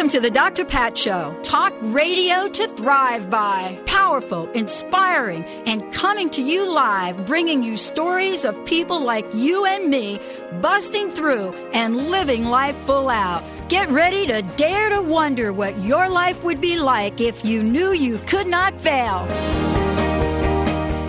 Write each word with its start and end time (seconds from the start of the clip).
Welcome 0.00 0.12
to 0.12 0.20
the 0.20 0.30
Dr. 0.30 0.64
Pat 0.64 0.96
Show. 0.96 1.38
Talk 1.42 1.74
radio 1.82 2.48
to 2.48 2.68
thrive 2.68 3.28
by. 3.28 3.78
Powerful, 3.84 4.50
inspiring, 4.52 5.44
and 5.66 5.92
coming 5.92 6.30
to 6.30 6.42
you 6.42 6.72
live, 6.72 7.26
bringing 7.26 7.62
you 7.62 7.76
stories 7.76 8.46
of 8.46 8.64
people 8.64 9.02
like 9.02 9.26
you 9.34 9.66
and 9.66 9.90
me 9.90 10.18
busting 10.62 11.10
through 11.10 11.52
and 11.74 12.08
living 12.08 12.46
life 12.46 12.78
full 12.86 13.10
out. 13.10 13.44
Get 13.68 13.90
ready 13.90 14.26
to 14.26 14.40
dare 14.56 14.88
to 14.88 15.02
wonder 15.02 15.52
what 15.52 15.78
your 15.82 16.08
life 16.08 16.44
would 16.44 16.62
be 16.62 16.78
like 16.78 17.20
if 17.20 17.44
you 17.44 17.62
knew 17.62 17.92
you 17.92 18.16
could 18.20 18.46
not 18.46 18.80
fail. 18.80 19.26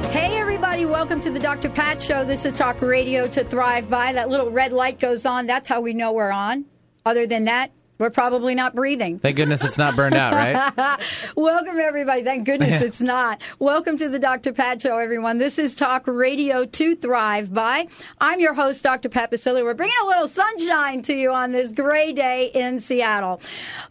Hey, 0.09 0.37
everybody, 0.37 0.85
welcome 0.85 1.21
to 1.21 1.31
the 1.31 1.39
Dr. 1.39 1.69
Pat 1.69 2.03
Show. 2.03 2.25
This 2.25 2.43
is 2.43 2.53
Talk 2.55 2.81
Radio 2.81 3.25
to 3.29 3.45
Thrive 3.45 3.89
By. 3.89 4.11
That 4.11 4.29
little 4.29 4.51
red 4.51 4.73
light 4.73 4.99
goes 4.99 5.25
on. 5.25 5.47
That's 5.47 5.69
how 5.69 5.79
we 5.79 5.93
know 5.93 6.11
we're 6.11 6.29
on. 6.29 6.65
Other 7.05 7.25
than 7.25 7.45
that, 7.45 7.71
we're 8.01 8.09
probably 8.09 8.55
not 8.55 8.73
breathing. 8.73 9.19
Thank 9.19 9.35
goodness 9.35 9.63
it's 9.63 9.77
not 9.77 9.95
burned 9.95 10.15
out, 10.15 10.33
right? 10.33 10.99
Welcome, 11.35 11.79
everybody. 11.79 12.23
Thank 12.23 12.47
goodness 12.47 12.81
it's 12.81 12.99
not. 12.99 13.39
Welcome 13.59 13.95
to 13.97 14.09
the 14.09 14.17
Dr. 14.17 14.53
Pat 14.53 14.81
Show, 14.81 14.97
everyone. 14.97 15.37
This 15.37 15.59
is 15.59 15.75
Talk 15.75 16.07
Radio 16.07 16.65
to 16.65 16.95
Thrive 16.95 17.53
By. 17.53 17.87
I'm 18.19 18.39
your 18.39 18.55
host, 18.55 18.81
Dr. 18.81 19.07
Pat 19.07 19.29
Baccili. 19.29 19.63
We're 19.63 19.75
bringing 19.75 19.95
a 20.01 20.07
little 20.07 20.27
sunshine 20.27 21.03
to 21.03 21.13
you 21.13 21.29
on 21.29 21.51
this 21.51 21.71
gray 21.71 22.11
day 22.11 22.47
in 22.55 22.79
Seattle. 22.79 23.39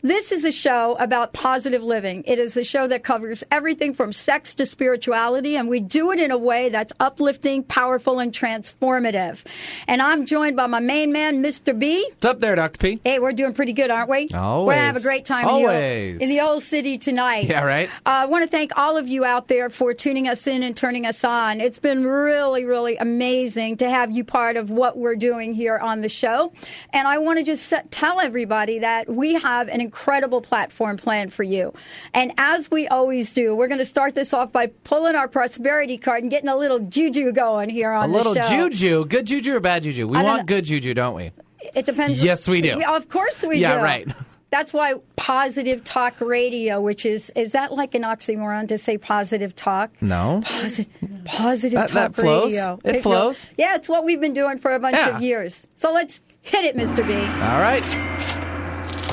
This 0.02 0.32
is 0.32 0.44
a 0.44 0.50
show 0.50 0.96
about 0.98 1.32
positive 1.32 1.84
living. 1.84 2.24
It 2.26 2.40
is 2.40 2.56
a 2.56 2.64
show 2.64 2.88
that 2.88 3.04
covers 3.04 3.44
everything 3.52 3.94
from 3.94 4.12
sex 4.12 4.54
to 4.54 4.66
spirituality, 4.66 5.56
and 5.56 5.68
we 5.68 5.78
do 5.78 6.10
it 6.10 6.18
in 6.18 6.32
a 6.32 6.38
way 6.38 6.68
that's 6.68 6.92
uplifting, 6.98 7.62
powerful, 7.62 8.18
and 8.18 8.32
transformative. 8.32 9.44
And 9.86 10.02
I'm 10.02 10.26
joined 10.26 10.56
by 10.56 10.66
my 10.66 10.80
main 10.80 11.12
man, 11.12 11.44
Mr. 11.44 11.78
B. 11.78 12.04
What's 12.10 12.24
up 12.24 12.40
there, 12.40 12.56
Dr. 12.56 12.78
P? 12.78 13.00
Hey, 13.04 13.20
we're 13.20 13.30
doing 13.30 13.54
pretty 13.54 13.72
good, 13.72 13.90
aren't 13.90 13.99
we? 14.06 14.28
Always. 14.34 14.66
We're 14.66 14.74
going 14.74 14.78
to 14.78 14.86
have 14.86 14.96
a 14.96 15.00
great 15.00 15.24
time 15.24 15.48
in 15.48 15.62
the, 15.62 15.68
old, 15.68 16.22
in 16.22 16.28
the 16.28 16.40
old 16.40 16.62
city 16.62 16.98
tonight. 16.98 17.46
Yeah, 17.46 17.64
right? 17.64 17.88
Uh, 18.06 18.10
I 18.10 18.26
want 18.26 18.44
to 18.44 18.48
thank 18.50 18.76
all 18.78 18.96
of 18.96 19.08
you 19.08 19.24
out 19.24 19.48
there 19.48 19.70
for 19.70 19.94
tuning 19.94 20.28
us 20.28 20.46
in 20.46 20.62
and 20.62 20.76
turning 20.76 21.06
us 21.06 21.24
on. 21.24 21.60
It's 21.60 21.78
been 21.78 22.06
really, 22.06 22.64
really 22.64 22.96
amazing 22.96 23.76
to 23.78 23.90
have 23.90 24.10
you 24.10 24.24
part 24.24 24.56
of 24.56 24.70
what 24.70 24.96
we're 24.96 25.16
doing 25.16 25.54
here 25.54 25.78
on 25.78 26.00
the 26.00 26.08
show. 26.08 26.52
And 26.92 27.06
I 27.08 27.18
want 27.18 27.38
to 27.38 27.44
just 27.44 27.64
set, 27.66 27.90
tell 27.90 28.20
everybody 28.20 28.78
that 28.80 29.08
we 29.08 29.34
have 29.34 29.68
an 29.68 29.80
incredible 29.80 30.40
platform 30.40 30.96
planned 30.96 31.32
for 31.32 31.42
you. 31.42 31.72
And 32.14 32.32
as 32.38 32.70
we 32.70 32.88
always 32.88 33.32
do, 33.32 33.54
we're 33.54 33.68
going 33.68 33.78
to 33.78 33.84
start 33.84 34.14
this 34.14 34.32
off 34.32 34.52
by 34.52 34.68
pulling 34.84 35.14
our 35.14 35.28
prosperity 35.28 35.98
card 35.98 36.22
and 36.22 36.30
getting 36.30 36.48
a 36.48 36.56
little 36.56 36.78
juju 36.78 37.32
going 37.32 37.68
here 37.70 37.90
on 37.90 38.10
A 38.10 38.12
little 38.12 38.34
the 38.34 38.42
show. 38.42 38.68
juju. 38.68 39.04
Good 39.06 39.26
juju 39.26 39.54
or 39.56 39.60
bad 39.60 39.82
juju? 39.82 40.06
We 40.06 40.16
want 40.22 40.38
know. 40.42 40.44
good 40.44 40.64
juju, 40.64 40.94
don't 40.94 41.14
we? 41.14 41.30
It 41.74 41.86
depends. 41.86 42.22
Yes, 42.22 42.48
we 42.48 42.60
do. 42.60 42.80
of 42.82 43.08
course 43.08 43.42
we 43.44 43.58
Yeah, 43.58 43.72
do. 43.74 43.78
Yeah, 43.78 43.84
right. 43.84 44.08
That's 44.50 44.72
why 44.72 44.94
positive 45.14 45.84
talk 45.84 46.20
radio, 46.20 46.80
which 46.80 47.06
is 47.06 47.30
is 47.36 47.52
that 47.52 47.72
like 47.72 47.94
an 47.94 48.02
oxymoron 48.02 48.66
to 48.68 48.78
say 48.78 48.98
positive 48.98 49.54
talk? 49.54 49.90
No. 50.00 50.40
Positive, 50.44 50.86
positive 51.24 51.76
That- 51.78 51.88
talk 51.90 52.12
that 52.14 52.20
flows. 52.20 52.46
radio. 52.52 52.78
It 52.84 53.00
flows. 53.02 53.46
Yeah, 53.56 53.76
it's 53.76 53.88
what 53.88 54.04
we've 54.04 54.20
been 54.20 54.34
doing 54.34 54.58
for 54.58 54.72
a 54.72 54.80
bunch 54.80 54.96
Yeah. 54.96 55.14
of 55.16 55.22
years. 55.22 55.66
So 55.76 55.92
let's 55.92 56.20
hit 56.42 56.64
it, 56.64 56.76
Mr. 56.76 57.06
B. 57.06 57.14
All 57.14 57.60
right. 57.60 57.84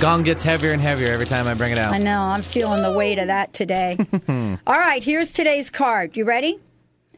Gong 0.02 0.22
gets 0.24 0.44
heavier 0.44 0.72
and 0.72 0.82
heavier 0.82 1.08
every 1.12 1.26
time 1.26 1.48
I 1.48 1.54
bring 1.56 1.72
it 1.72 1.78
out. 1.80 1.92
I 1.94 1.98
know 1.98 2.20
I'm 2.20 2.42
feeling 2.44 2.84
the 2.84 2.92
weight 2.94 3.18
of 3.20 3.28
that 3.28 3.54
today. 3.54 3.98
All 4.68 4.76
right, 4.78 5.04
here's 5.04 5.32
today's 5.32 5.70
card. 5.72 6.16
You 6.16 6.24
ready? 6.26 6.60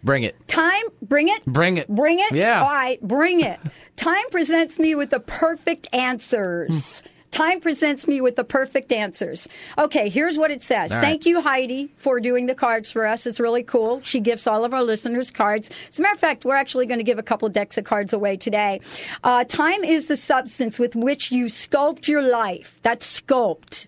Bring 0.03 0.23
it. 0.23 0.35
Time, 0.47 0.83
bring 1.01 1.27
it. 1.27 1.45
Bring 1.45 1.77
it. 1.77 1.87
Bring 1.87 2.19
it? 2.19 2.31
Yeah. 2.31 2.61
All 2.63 2.69
right, 2.69 3.01
bring 3.01 3.41
it. 3.41 3.59
Time 3.95 4.29
presents 4.31 4.79
me 4.79 4.95
with 4.95 5.09
the 5.09 5.19
perfect 5.19 5.87
answers. 5.93 7.03
Time 7.31 7.59
presents 7.61 8.07
me 8.07 8.21
with 8.21 8.35
the 8.35 8.43
perfect 8.43 8.91
answers. 8.91 9.47
Okay, 9.77 10.09
here's 10.09 10.35
what 10.37 10.49
it 10.49 10.63
says. 10.63 10.91
All 10.91 10.97
right. 10.97 11.03
Thank 11.03 11.27
you, 11.27 11.41
Heidi, 11.41 11.91
for 11.95 12.19
doing 12.19 12.47
the 12.47 12.55
cards 12.55 12.89
for 12.89 13.05
us. 13.05 13.27
It's 13.27 13.39
really 13.39 13.61
cool. 13.61 14.01
She 14.03 14.19
gives 14.19 14.47
all 14.47 14.65
of 14.65 14.73
our 14.73 14.81
listeners 14.81 15.29
cards. 15.29 15.69
As 15.89 15.99
a 15.99 16.01
matter 16.01 16.15
of 16.15 16.19
fact, 16.19 16.43
we're 16.43 16.55
actually 16.55 16.87
going 16.87 16.97
to 16.97 17.03
give 17.03 17.19
a 17.19 17.23
couple 17.23 17.47
decks 17.49 17.77
of 17.77 17.83
cards 17.83 18.13
away 18.13 18.35
today. 18.37 18.81
Uh, 19.23 19.43
time 19.43 19.83
is 19.83 20.07
the 20.07 20.17
substance 20.17 20.79
with 20.79 20.95
which 20.95 21.31
you 21.31 21.45
sculpt 21.45 22.07
your 22.07 22.23
life. 22.23 22.79
That's 22.81 23.21
sculpt. 23.21 23.85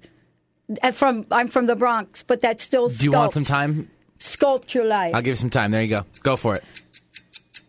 Uh, 0.83 0.91
From 0.91 1.25
I'm 1.31 1.47
from 1.47 1.65
the 1.65 1.75
Bronx, 1.75 2.21
but 2.21 2.41
that's 2.41 2.63
still 2.63 2.89
sculpt. 2.89 2.99
Do 2.99 3.05
you 3.05 3.11
want 3.11 3.33
some 3.33 3.45
time? 3.45 3.89
Sculpt 4.21 4.75
your 4.75 4.85
life. 4.85 5.15
I'll 5.15 5.21
give 5.21 5.31
you 5.31 5.35
some 5.35 5.49
time. 5.49 5.71
There 5.71 5.81
you 5.81 5.87
go. 5.87 6.05
Go 6.21 6.35
for 6.35 6.55
it. 6.55 6.63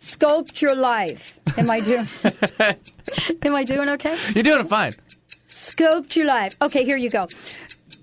sculpt 0.01 0.61
your 0.61 0.77
life. 0.77 1.33
Am 1.57 1.71
I 1.71 1.81
doing? 1.81 2.07
am 3.47 3.55
I 3.55 3.65
doing 3.65 3.89
okay? 3.89 4.19
You're 4.35 4.45
doing 4.45 4.69
fine. 4.69 4.93
Sculpt 5.49 6.15
your 6.15 6.27
life. 6.27 6.55
Okay, 6.61 6.85
here 6.85 6.99
you 6.99 7.09
go. 7.09 7.27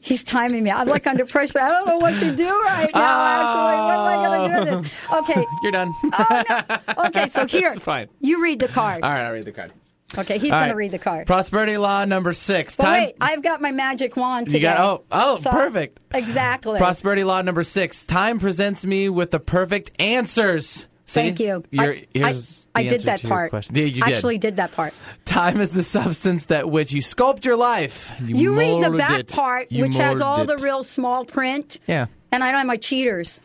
He's 0.01 0.23
timing 0.23 0.63
me. 0.63 0.71
I'm 0.71 0.88
like 0.88 1.05
under 1.05 1.25
pressure. 1.27 1.53
but 1.53 1.61
I 1.61 1.69
don't 1.69 1.88
know 1.88 1.97
what 1.99 2.19
to 2.19 2.35
do 2.35 2.47
right 2.61 2.89
now. 2.95 3.01
Oh. 3.01 3.29
Actually, 3.38 3.77
what 3.85 3.93
am 3.93 4.07
I 4.07 4.47
going 4.47 4.65
to 4.65 4.71
do 4.71 4.81
this? 4.81 4.91
Okay. 5.13 5.45
You're 5.61 5.71
done. 5.71 5.93
Oh 6.05 6.43
no. 6.49 7.05
Okay, 7.05 7.29
so 7.29 7.45
here. 7.55 7.69
It's 7.75 7.83
fine. 7.83 8.09
You 8.19 8.41
read 8.41 8.59
the 8.59 8.67
card. 8.67 9.03
All 9.03 9.11
right, 9.11 9.25
I'll 9.25 9.33
read 9.33 9.45
the 9.45 9.51
card. 9.51 9.71
Okay, 10.17 10.39
he's 10.39 10.49
going 10.51 10.69
to 10.69 10.75
read 10.75 10.91
the 10.91 10.99
card. 10.99 11.27
Prosperity 11.27 11.77
law 11.77 12.03
number 12.05 12.33
six. 12.33 12.75
But 12.77 12.83
Time. 12.85 13.03
wait, 13.03 13.15
I've 13.21 13.43
got 13.43 13.61
my 13.61 13.71
magic 13.71 14.17
wand 14.17 14.47
today. 14.47 14.57
You 14.57 14.63
got- 14.63 14.79
oh, 14.79 15.03
oh, 15.11 15.37
So- 15.39 15.51
perfect. 15.51 15.99
Exactly. 16.13 16.79
Prosperity 16.79 17.23
law 17.23 17.41
number 17.43 17.63
six. 17.63 18.03
Time 18.03 18.39
presents 18.39 18.85
me 18.85 19.07
with 19.09 19.29
the 19.31 19.39
perfect 19.39 19.91
answers. 19.99 20.87
See? 21.05 21.21
Thank 21.21 21.39
you. 21.39 21.63
You're, 21.71 21.93
I, 22.17 22.29
I, 22.29 22.33
I 22.75 22.83
did 22.83 23.01
that 23.01 23.23
part. 23.23 23.51
Yeah, 23.71 23.83
you 23.85 24.01
did. 24.03 24.13
Actually, 24.13 24.37
did 24.37 24.57
that 24.57 24.71
part. 24.73 24.93
Time 25.25 25.59
is 25.59 25.71
the 25.71 25.81
substance 25.83 26.45
that 26.45 26.69
which 26.69 26.91
you 26.91 27.01
sculpt 27.01 27.45
your 27.45 27.55
life. 27.57 28.13
You, 28.19 28.35
You 28.35 28.55
read 28.57 28.83
the 28.83 28.97
back 28.97 29.19
it. 29.21 29.27
part, 29.27 29.71
You 29.71 29.85
which 29.85 29.95
has 29.95 30.21
all 30.21 30.37
mold 30.37 30.49
the 30.49 30.57
real 30.57 30.83
small 30.83 31.25
print. 31.25 31.79
Yeah. 31.87 32.07
And 32.31 32.43
I 32.43 32.47
don't 32.51 32.59
have 32.59 32.67
my 32.67 32.77
cheaters. 32.77 33.39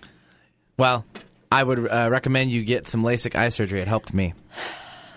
Well, 0.78 1.06
I 1.50 1.62
would 1.62 1.78
uh, 1.90 2.08
recommend 2.10 2.50
you 2.50 2.64
get 2.64 2.86
some 2.86 3.02
LASIK 3.02 3.34
eye 3.34 3.48
surgery. 3.48 3.80
It 3.80 3.88
helped 3.88 4.12
me. 4.12 4.34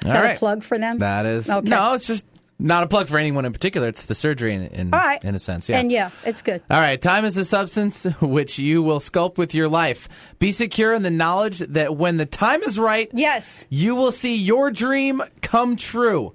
Is 0.08 0.14
that 0.14 0.36
a 0.36 0.40
plug 0.40 0.64
for 0.64 0.78
them? 0.80 1.00
That 1.00 1.26
is 1.26 1.50
Okay. 1.50 1.70
no. 1.70 1.94
It's 1.94 2.08
just 2.08 2.26
not 2.60 2.82
a 2.84 2.88
plug 2.88 3.08
for 3.08 3.20
anyone 3.20 3.46
in 3.46 3.54
particular. 3.54 3.88
It's 3.88 4.06
the 4.08 4.16
surgery 4.16 4.54
in 4.54 4.64
in, 4.68 4.94
All 4.94 5.00
right. 5.00 5.24
in 5.24 5.36
a 5.36 5.40
sense. 5.40 5.70
Yeah. 5.70 5.80
And 5.80 5.92
yeah, 5.92 6.10
it's 6.26 6.42
good. 6.42 6.62
All 6.72 6.80
right, 6.80 7.00
time 7.00 7.24
is 7.26 7.36
the 7.36 7.46
substance 7.46 8.04
which 8.22 8.58
you 8.58 8.82
will 8.82 9.00
sculpt 9.00 9.38
with 9.38 9.54
your 9.54 9.68
life. 9.68 10.34
Be 10.40 10.52
secure 10.52 10.94
in 10.94 11.04
the 11.04 11.12
knowledge 11.12 11.60
that 11.60 11.96
when 11.96 12.18
the 12.18 12.26
time 12.26 12.64
is 12.64 12.80
right, 12.80 13.10
Yes. 13.14 13.66
you 13.70 13.94
will 13.96 14.12
see 14.12 14.36
your 14.36 14.72
dream 14.72 15.22
come 15.42 15.76
true. 15.76 16.34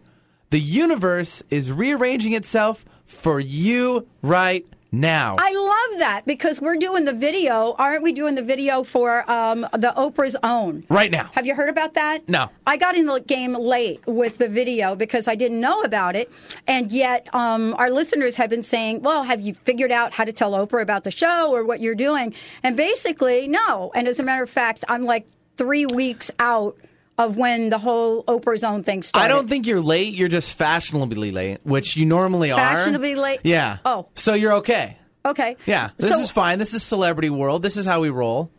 The 0.51 0.61
universe 0.61 1.43
is 1.51 1.73
rearranging 1.73 2.35
itself 2.35 2.85
for 3.05 3.41
you 3.41 4.07
right 4.23 4.65
now. 4.93 5.37
I 5.39 5.51
love 5.55 5.72
that 5.99 6.27
because 6.27 6.61
we're 6.61 6.77
doing 6.77 7.05
the 7.05 7.13
video. 7.13 7.75
Aren't 7.79 8.03
we 8.03 8.13
doing 8.13 8.35
the 8.35 8.43
video 8.43 8.83
for 8.83 9.29
um, 9.31 9.63
the 9.73 9.93
Oprah's 9.97 10.37
Own? 10.43 10.85
right 10.89 11.11
now. 11.11 11.31
Have 11.33 11.47
you 11.47 11.55
heard 11.55 11.69
about 11.69 11.95
that? 11.95 12.29
No. 12.29 12.51
I 12.67 12.77
got 12.77 12.97
in 12.97 13.07
the 13.07 13.21
game 13.21 13.55
late 13.55 14.01
with 14.07 14.39
the 14.39 14.49
video 14.49 14.95
because 14.95 15.29
I 15.29 15.35
didn't 15.35 15.61
know 15.61 15.83
about 15.83 16.17
it. 16.17 16.31
And 16.67 16.91
yet, 16.93 17.29
um, 17.35 17.75
our 17.79 17.91
listeners 17.91 18.37
have 18.37 18.51
been 18.51 18.63
saying, 18.63 19.03
well, 19.03 19.23
have 19.23 19.41
you 19.41 19.55
figured 19.55 19.91
out 19.91 20.13
how 20.13 20.25
to 20.25 20.33
tell 20.33 20.53
Oprah 20.53 20.83
about 20.83 21.05
the 21.05 21.11
show 21.11 21.55
or 21.55 21.65
what 21.65 21.81
you're 21.81 21.95
doing? 21.95 22.35
And 22.63 22.77
basically, 22.77 23.49
no. 23.49 23.91
And 23.95 24.07
as 24.09 24.21
a 24.21 24.23
matter 24.23 24.43
of 24.43 24.51
fact, 24.51 24.85
I'm 24.89 25.05
like 25.05 25.27
three 25.57 25.87
weeks 25.87 26.31
out 26.39 26.77
of 27.19 27.37
when 27.37 27.71
the 27.71 27.79
whole 27.79 28.25
Oprah's 28.25 28.65
Own 28.65 28.83
thing 28.83 29.03
started. 29.03 29.25
I 29.25 29.29
don't 29.29 29.49
think 29.49 29.67
you're 29.67 29.81
late. 29.81 30.15
You're 30.15 30.29
just 30.29 30.55
fashionably 30.55 31.31
late, 31.31 31.59
which 31.63 31.97
you 31.97 32.07
normally 32.07 32.51
are. 32.51 32.57
Fashionably 32.57 33.15
late? 33.15 33.41
Yeah. 33.45 33.79
Oh. 33.85 34.09
So 34.15 34.35
you're 34.35 34.55
okay. 34.55 34.97
Okay. 35.25 35.57
Yeah. 35.67 35.91
This 35.97 36.11
So- 36.13 36.21
is 36.21 36.31
fine. 36.31 36.59
This 36.59 36.75
is 36.75 36.83
celebrity 36.83 37.31
world. 37.31 37.63
This 37.63 37.77
is 37.77 37.85
how 37.87 38.01
we 38.01 38.11
roll. 38.11 38.51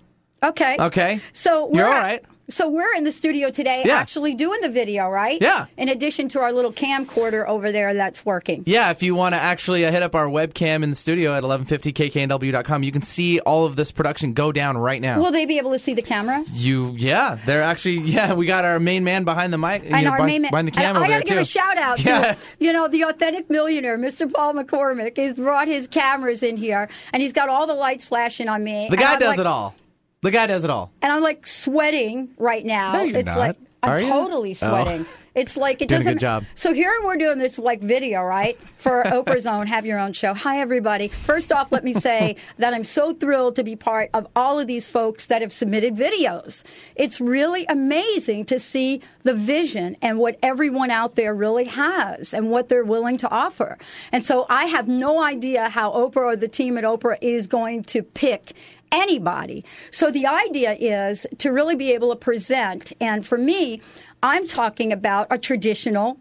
Okay. 0.44 0.76
Okay. 0.80 1.22
So 1.34 1.70
You're 1.74 1.86
all 1.88 1.94
right. 1.94 2.24
So 2.50 2.68
we're 2.68 2.94
in 2.94 3.06
the 3.06 3.12
studio 3.14 3.52
today, 3.52 3.84
Yeah. 3.86 3.96
actually 3.96 4.34
doing 4.36 4.60
the 4.60 4.68
video, 4.70 5.08
right? 5.10 5.42
Yeah. 5.42 5.66
In 5.78 5.88
addition 5.88 6.28
to 6.30 6.42
our 6.42 6.52
little 6.52 6.74
camcorder 6.74 7.48
over 7.48 7.72
there 7.72 7.94
that's 7.94 8.26
working. 8.26 8.64
Yeah, 8.66 8.92
if 8.92 9.02
you 9.02 9.16
want 9.16 9.34
to 9.34 9.40
actually 9.40 9.86
uh, 9.86 9.92
hit 9.92 10.04
up 10.04 10.14
our 10.14 10.26
webcam 10.28 10.84
in 10.84 10.90
the 10.90 10.96
studio 10.96 11.34
at 11.36 11.44
1150kknw.com, 11.44 12.84
you 12.84 12.92
can 12.92 13.02
see 13.02 13.40
all 13.40 13.66
of 13.66 13.76
this 13.78 13.92
production 13.94 14.34
go 14.34 14.52
down 14.52 14.78
right 14.78 15.02
now. 15.02 15.22
Will 15.22 15.32
they 15.32 15.46
be 15.46 15.58
able 15.58 15.72
to 15.72 15.80
see 15.80 15.94
the 15.94 16.02
camera? 16.02 16.44
you, 16.52 16.94
yeah, 16.98 17.38
they're 17.46 17.64
actually, 17.64 17.98
yeah, 18.00 18.34
we 18.34 18.46
got 18.46 18.66
our 18.66 18.80
main 18.80 19.04
man 19.04 19.24
behind 19.24 19.54
the 19.54 19.58
mic, 19.58 19.84
And 19.84 19.92
know, 20.04 20.12
our 20.12 20.18
behind, 20.18 20.26
main 20.28 20.42
man, 20.44 20.52
behind 20.52 20.68
the 20.68 20.72
camera 20.72 21.02
I 21.02 21.06
over 21.06 21.14
gotta 21.14 21.24
give 21.26 21.36
too. 21.38 21.42
a 21.42 21.46
shout 21.46 21.78
out 21.78 22.00
Yeah. 22.06 22.34
to 22.34 22.38
you 22.60 22.74
know 22.74 22.88
the 22.88 23.04
authentic 23.04 23.50
millionaire, 23.50 23.98
Mr. 23.98 24.32
Paul 24.32 24.54
McCormick. 24.56 25.18
He's 25.18 25.36
brought 25.36 25.68
his 25.68 25.88
cameras 25.88 26.44
in 26.44 26.58
here, 26.58 26.90
and 27.14 27.22
he's 27.22 27.34
got 27.34 27.48
all 27.50 27.68
the 27.68 27.74
lights 27.76 28.06
flashing 28.06 28.50
on 28.50 28.64
me. 28.64 28.88
The 28.90 28.98
guy 28.98 29.18
does 29.18 29.30
like- 29.30 29.40
it 29.40 29.48
all. 29.48 29.76
The 30.24 30.32
guy 30.32 30.48
does 30.48 30.64
it 30.64 30.70
all. 30.72 30.92
and 31.02 31.12
I'm 31.12 31.22
like 31.22 31.46
sweating 31.46 32.30
right 32.38 32.66
now. 32.66 32.94
No, 32.94 33.04
you're 33.04 33.18
it's 33.20 33.26
not. 33.28 33.38
like 33.38 33.58
I'm 33.84 33.92
Are 33.92 34.02
you? 34.02 34.08
totally 34.10 34.52
Oh. 34.62 34.68
sweating. 34.84 35.06
It's 35.36 35.58
like 35.58 35.82
it 35.82 35.88
Doing 35.90 36.02
a 36.02 36.04
doesn't. 36.04 36.14
good 36.14 36.20
job. 36.20 36.44
So 36.54 36.74
here 36.74 36.94
we're 37.04 37.18
doing 37.18 37.40
this 37.40 37.58
like 37.58 37.82
video, 37.82 38.22
right? 38.22 38.56
For 38.78 39.02
Oprah's 39.08 39.48
own 39.48 39.66
Have 39.66 39.84
Your 39.84 39.98
Own 40.00 40.14
Show. 40.14 40.36
Hi, 40.36 40.60
everybody. 40.60 41.08
First 41.08 41.52
off, 41.52 41.72
let 41.72 41.84
me 41.84 41.94
say 41.96 42.36
that 42.60 42.74
I'm 42.76 42.84
so 42.84 43.14
thrilled 43.14 43.56
to 43.56 43.64
be 43.64 43.76
part 43.76 44.12
of 44.14 44.28
all 44.36 44.60
of 44.60 44.68
these 44.68 44.88
folks 44.88 45.26
that 45.26 45.42
have 45.42 45.52
submitted 45.52 45.96
videos. 45.96 46.62
It's 46.96 47.20
really 47.20 47.66
amazing 47.66 48.46
to 48.46 48.60
see 48.60 49.02
the 49.24 49.34
vision 49.34 49.98
and 50.04 50.20
what 50.20 50.38
everyone 50.44 50.92
out 50.92 51.16
there 51.16 51.34
really 51.34 51.66
has 51.66 52.32
and 52.34 52.52
what 52.52 52.70
they're 52.70 52.84
willing 52.86 53.18
to 53.18 53.30
offer. 53.32 53.80
And 54.12 54.24
so 54.24 54.46
I 54.50 54.66
have 54.66 54.88
no 54.88 55.22
idea 55.24 55.68
how 55.70 55.92
Oprah 55.94 56.16
or 56.18 56.36
the 56.36 56.48
team 56.48 56.78
at 56.78 56.84
Oprah 56.84 57.18
is 57.22 57.48
going 57.48 57.86
to 57.86 58.04
pick 58.04 58.54
anybody. 58.94 59.66
So 59.92 60.12
the 60.12 60.28
idea 60.28 60.74
is 60.74 61.28
to 61.40 61.52
really 61.52 61.76
be 61.76 61.92
able 61.92 62.12
to 62.12 62.16
present. 62.16 62.94
And 63.02 63.26
for 63.26 63.38
me, 63.38 63.82
I'm 64.22 64.48
talking 64.48 64.94
about 64.94 65.28
a 65.30 65.38
traditional 65.38 66.18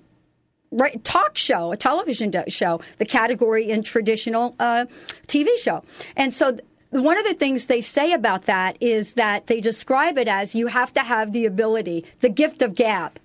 talk 1.05 1.37
show, 1.37 1.71
a 1.71 1.77
television 1.77 2.33
show, 2.49 2.81
the 2.99 3.05
category 3.05 3.71
in 3.71 3.83
traditional 3.83 4.57
uh, 4.59 4.87
TV 5.29 5.49
show. 5.59 5.85
And 6.17 6.33
so 6.33 6.59
one 6.91 7.19
of 7.19 7.25
the 7.25 7.35
things 7.35 7.67
they 7.67 7.81
say 7.81 8.13
about 8.13 8.47
that 8.47 8.77
is 8.81 9.15
that 9.15 9.47
they 9.47 9.61
describe 9.61 10.19
it 10.19 10.29
as 10.29 10.55
you 10.55 10.69
have 10.69 10.93
to 10.95 11.01
have 11.01 11.33
the 11.33 11.47
ability, 11.47 12.07
the 12.21 12.29
gift 12.29 12.63
of 12.63 12.75
gab. 12.75 13.19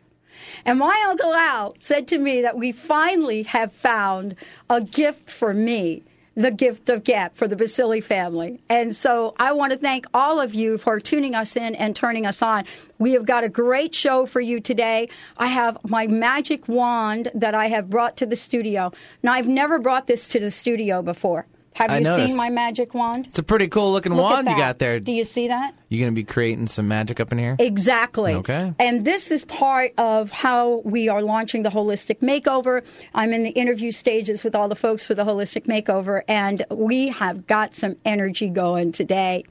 And 0.65 0.79
my 0.79 1.05
Uncle 1.07 1.33
Al 1.33 1.75
said 1.79 2.07
to 2.09 2.17
me 2.17 2.41
that 2.41 2.57
we 2.57 2.71
finally 2.71 3.43
have 3.43 3.71
found 3.71 4.35
a 4.69 4.81
gift 4.81 5.31
for 5.31 5.53
me, 5.53 6.03
the 6.37 6.51
gift 6.51 6.87
of 6.87 7.03
gab 7.03 7.35
for 7.35 7.47
the 7.47 7.55
Baccili 7.55 8.01
family. 8.01 8.61
And 8.69 8.95
so 8.95 9.33
I 9.39 9.51
want 9.53 9.73
to 9.73 9.77
thank 9.79 10.05
all 10.13 10.39
of 10.39 10.53
you 10.53 10.77
for 10.77 10.99
tuning 10.99 11.33
us 11.33 11.57
in 11.57 11.73
and 11.73 11.95
turning 11.95 12.27
us 12.27 12.43
on. 12.43 12.65
We 12.99 13.13
have 13.13 13.25
got 13.25 13.43
a 13.43 13.49
great 13.49 13.95
show 13.95 14.27
for 14.27 14.39
you 14.39 14.61
today. 14.61 15.09
I 15.37 15.47
have 15.47 15.79
my 15.83 16.05
magic 16.05 16.67
wand 16.67 17.31
that 17.33 17.55
I 17.55 17.69
have 17.69 17.89
brought 17.89 18.17
to 18.17 18.27
the 18.27 18.35
studio. 18.35 18.91
Now, 19.23 19.33
I've 19.33 19.47
never 19.47 19.79
brought 19.79 20.05
this 20.05 20.27
to 20.29 20.39
the 20.39 20.51
studio 20.51 21.01
before. 21.01 21.47
Have 21.77 21.91
I 21.91 21.97
you 21.99 22.05
noticed. 22.05 22.29
seen 22.29 22.37
my 22.37 22.49
magic 22.49 22.95
wand? 22.95 23.27
It's 23.27 23.37
a 23.37 23.43
pretty 23.43 23.67
cool 23.67 23.91
looking 23.91 24.15
Look 24.15 24.23
wand 24.23 24.47
you 24.47 24.57
got 24.57 24.79
there. 24.79 24.99
Do 24.99 25.11
you 25.11 25.23
see 25.23 25.49
that? 25.49 25.75
You're 25.89 26.03
gonna 26.03 26.15
be 26.15 26.23
creating 26.23 26.65
some 26.65 26.87
magic 26.87 27.19
up 27.19 27.31
in 27.31 27.37
here? 27.37 27.55
Exactly. 27.59 28.33
Okay. 28.33 28.73
And 28.79 29.05
this 29.05 29.29
is 29.29 29.45
part 29.45 29.93
of 29.99 30.31
how 30.31 30.81
we 30.85 31.07
are 31.07 31.21
launching 31.21 31.61
the 31.61 31.69
holistic 31.69 32.21
makeover. 32.21 32.83
I'm 33.13 33.31
in 33.31 33.43
the 33.43 33.51
interview 33.51 33.91
stages 33.91 34.43
with 34.43 34.55
all 34.55 34.67
the 34.69 34.75
folks 34.75 35.05
for 35.05 35.13
the 35.13 35.23
holistic 35.23 35.67
makeover, 35.67 36.23
and 36.27 36.65
we 36.71 37.09
have 37.09 37.45
got 37.45 37.75
some 37.75 37.95
energy 38.03 38.49
going 38.49 38.91
today. 38.91 39.43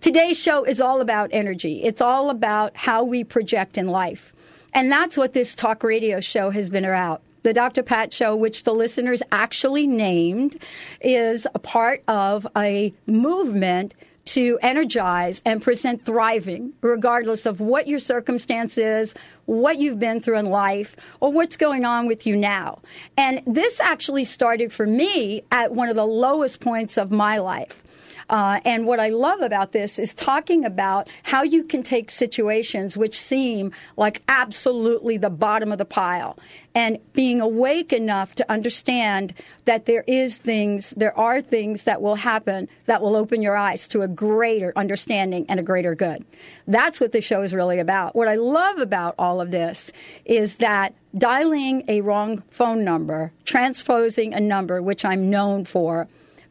Today's 0.00 0.36
show 0.36 0.64
is 0.64 0.80
all 0.80 1.00
about 1.00 1.30
energy. 1.32 1.84
It's 1.84 2.00
all 2.00 2.30
about 2.30 2.76
how 2.76 3.04
we 3.04 3.22
project 3.22 3.78
in 3.78 3.86
life. 3.86 4.32
And 4.74 4.90
that's 4.90 5.16
what 5.16 5.32
this 5.32 5.54
talk 5.54 5.84
radio 5.84 6.20
show 6.20 6.50
has 6.50 6.70
been 6.70 6.84
about. 6.84 7.22
The 7.48 7.54
Dr. 7.54 7.82
Pat 7.82 8.12
Show, 8.12 8.36
which 8.36 8.64
the 8.64 8.74
listeners 8.74 9.22
actually 9.32 9.86
named, 9.86 10.62
is 11.00 11.46
a 11.54 11.58
part 11.58 12.02
of 12.06 12.46
a 12.54 12.92
movement 13.06 13.94
to 14.26 14.58
energize 14.60 15.40
and 15.46 15.62
present 15.62 16.04
thriving, 16.04 16.74
regardless 16.82 17.46
of 17.46 17.58
what 17.60 17.88
your 17.88 18.00
circumstance 18.00 18.76
is, 18.76 19.14
what 19.46 19.78
you've 19.78 19.98
been 19.98 20.20
through 20.20 20.36
in 20.36 20.50
life, 20.50 20.94
or 21.20 21.32
what's 21.32 21.56
going 21.56 21.86
on 21.86 22.06
with 22.06 22.26
you 22.26 22.36
now. 22.36 22.80
And 23.16 23.40
this 23.46 23.80
actually 23.80 24.24
started 24.24 24.70
for 24.70 24.86
me 24.86 25.42
at 25.50 25.72
one 25.72 25.88
of 25.88 25.96
the 25.96 26.04
lowest 26.04 26.60
points 26.60 26.98
of 26.98 27.10
my 27.10 27.38
life. 27.38 27.82
Uh, 28.30 28.60
and 28.64 28.86
what 28.86 29.00
I 29.00 29.08
love 29.08 29.40
about 29.40 29.72
this 29.72 29.98
is 29.98 30.14
talking 30.14 30.64
about 30.64 31.08
how 31.22 31.42
you 31.42 31.64
can 31.64 31.82
take 31.82 32.10
situations 32.10 32.96
which 32.96 33.18
seem 33.18 33.72
like 33.96 34.20
absolutely 34.28 35.16
the 35.16 35.30
bottom 35.30 35.72
of 35.72 35.78
the 35.78 35.86
pile 35.86 36.38
and 36.78 36.96
being 37.12 37.40
awake 37.40 37.92
enough 37.92 38.36
to 38.36 38.48
understand 38.48 39.34
that 39.64 39.86
there 39.86 40.04
is 40.06 40.38
things, 40.38 40.90
there 40.96 41.18
are 41.18 41.40
things 41.40 41.82
that 41.82 42.00
will 42.00 42.14
happen 42.14 42.68
that 42.86 43.02
will 43.02 43.16
open 43.16 43.42
your 43.42 43.56
eyes 43.56 43.88
to 43.88 44.02
a 44.02 44.06
greater 44.06 44.72
understanding 44.76 45.44
and 45.48 45.58
a 45.58 45.62
greater 45.64 45.96
good. 45.96 46.24
That's 46.68 47.00
what 47.00 47.10
the 47.10 47.20
show 47.20 47.42
is 47.42 47.52
really 47.52 47.80
about. 47.80 48.14
What 48.14 48.28
I 48.28 48.36
love 48.36 48.78
about 48.78 49.16
all 49.18 49.40
of 49.40 49.50
this 49.50 49.90
is 50.24 50.56
that 50.56 50.94
dialing 51.16 51.82
a 51.88 52.00
wrong 52.00 52.44
phone 52.50 52.84
number, 52.84 53.32
transposing 53.44 54.32
a 54.32 54.38
number, 54.38 54.80
which 54.80 55.04
I'm 55.04 55.28
known 55.30 55.64
for, 55.64 56.06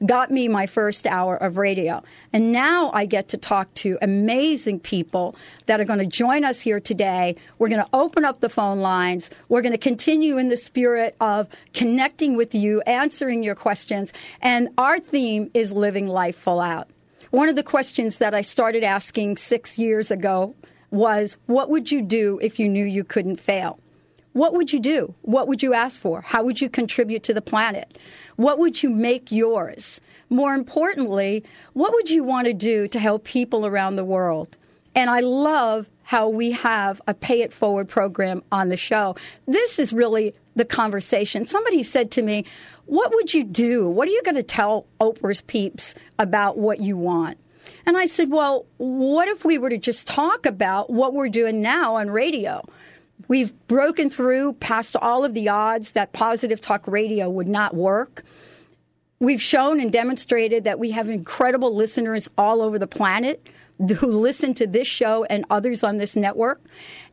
got 0.05 0.31
me 0.31 0.47
my 0.47 0.67
first 0.67 1.07
hour 1.07 1.35
of 1.35 1.57
radio. 1.57 2.03
And 2.33 2.51
now 2.51 2.91
I 2.91 3.05
get 3.05 3.29
to 3.29 3.37
talk 3.37 3.73
to 3.75 3.97
amazing 4.01 4.79
people 4.79 5.35
that 5.65 5.79
are 5.79 5.85
going 5.85 5.99
to 5.99 6.05
join 6.05 6.43
us 6.43 6.59
here 6.59 6.79
today. 6.79 7.35
We're 7.57 7.69
going 7.69 7.83
to 7.83 7.89
open 7.93 8.25
up 8.25 8.39
the 8.39 8.49
phone 8.49 8.79
lines. 8.79 9.29
We're 9.49 9.61
going 9.61 9.71
to 9.71 9.77
continue 9.77 10.37
in 10.37 10.49
the 10.49 10.57
spirit 10.57 11.15
of 11.19 11.47
connecting 11.73 12.37
with 12.37 12.53
you, 12.53 12.81
answering 12.81 13.43
your 13.43 13.55
questions. 13.55 14.13
And 14.41 14.69
our 14.77 14.99
theme 14.99 15.49
is 15.53 15.73
living 15.73 16.07
life 16.07 16.37
full 16.37 16.59
out. 16.59 16.89
One 17.31 17.49
of 17.49 17.55
the 17.55 17.63
questions 17.63 18.17
that 18.17 18.33
I 18.33 18.41
started 18.41 18.83
asking 18.83 19.37
six 19.37 19.77
years 19.77 20.11
ago 20.11 20.55
was, 20.91 21.37
What 21.47 21.69
would 21.69 21.91
you 21.91 22.01
do 22.01 22.39
if 22.41 22.59
you 22.59 22.69
knew 22.69 22.85
you 22.85 23.03
couldn't 23.03 23.39
fail? 23.39 23.79
What 24.37 24.53
would 24.53 24.71
you 24.71 24.79
do? 24.79 25.15
What 25.23 25.47
would 25.47 25.63
you 25.63 25.73
ask 25.73 25.99
for? 25.99 26.21
How 26.21 26.43
would 26.43 26.61
you 26.61 26.69
contribute 26.69 27.23
to 27.23 27.33
the 27.33 27.41
planet? 27.41 27.97
What 28.35 28.59
would 28.59 28.83
you 28.83 28.91
make 28.91 29.31
yours? 29.31 29.99
More 30.29 30.53
importantly, 30.53 31.43
what 31.73 31.91
would 31.91 32.11
you 32.11 32.23
want 32.23 32.45
to 32.45 32.53
do 32.53 32.87
to 32.89 32.99
help 32.99 33.23
people 33.23 33.65
around 33.65 33.95
the 33.95 34.05
world? 34.05 34.55
And 34.93 35.09
I 35.09 35.21
love 35.21 35.87
how 36.03 36.29
we 36.29 36.51
have 36.51 37.01
a 37.07 37.15
pay 37.15 37.41
it 37.41 37.51
forward 37.51 37.89
program 37.89 38.43
on 38.51 38.69
the 38.69 38.77
show. 38.77 39.15
This 39.47 39.79
is 39.79 39.91
really 39.91 40.35
the 40.55 40.65
conversation. 40.65 41.47
Somebody 41.47 41.81
said 41.81 42.11
to 42.11 42.21
me, 42.21 42.45
What 42.85 43.15
would 43.15 43.33
you 43.33 43.43
do? 43.43 43.89
What 43.89 44.07
are 44.07 44.11
you 44.11 44.21
going 44.21 44.35
to 44.35 44.43
tell 44.43 44.85
Oprah's 45.01 45.41
peeps 45.41 45.95
about 46.19 46.59
what 46.59 46.79
you 46.79 46.95
want? 46.95 47.39
And 47.87 47.97
I 47.97 48.05
said, 48.05 48.29
Well, 48.29 48.67
what 48.77 49.29
if 49.29 49.43
we 49.43 49.57
were 49.57 49.71
to 49.71 49.79
just 49.79 50.05
talk 50.05 50.45
about 50.45 50.91
what 50.91 51.15
we're 51.15 51.27
doing 51.27 51.59
now 51.59 51.95
on 51.95 52.11
radio? 52.11 52.63
We've 53.27 53.53
broken 53.67 54.09
through 54.09 54.53
past 54.53 54.95
all 54.95 55.25
of 55.25 55.33
the 55.33 55.49
odds 55.49 55.91
that 55.91 56.13
positive 56.13 56.61
talk 56.61 56.87
radio 56.87 57.29
would 57.29 57.47
not 57.47 57.75
work. 57.75 58.23
We've 59.19 59.41
shown 59.41 59.79
and 59.79 59.91
demonstrated 59.91 60.63
that 60.65 60.79
we 60.79 60.91
have 60.91 61.09
incredible 61.09 61.75
listeners 61.75 62.29
all 62.37 62.61
over 62.61 62.77
the 62.77 62.87
planet 62.87 63.45
who 63.79 64.07
listen 64.07 64.53
to 64.55 64.67
this 64.67 64.87
show 64.87 65.23
and 65.25 65.45
others 65.49 65.83
on 65.83 65.97
this 65.97 66.15
network. 66.15 66.61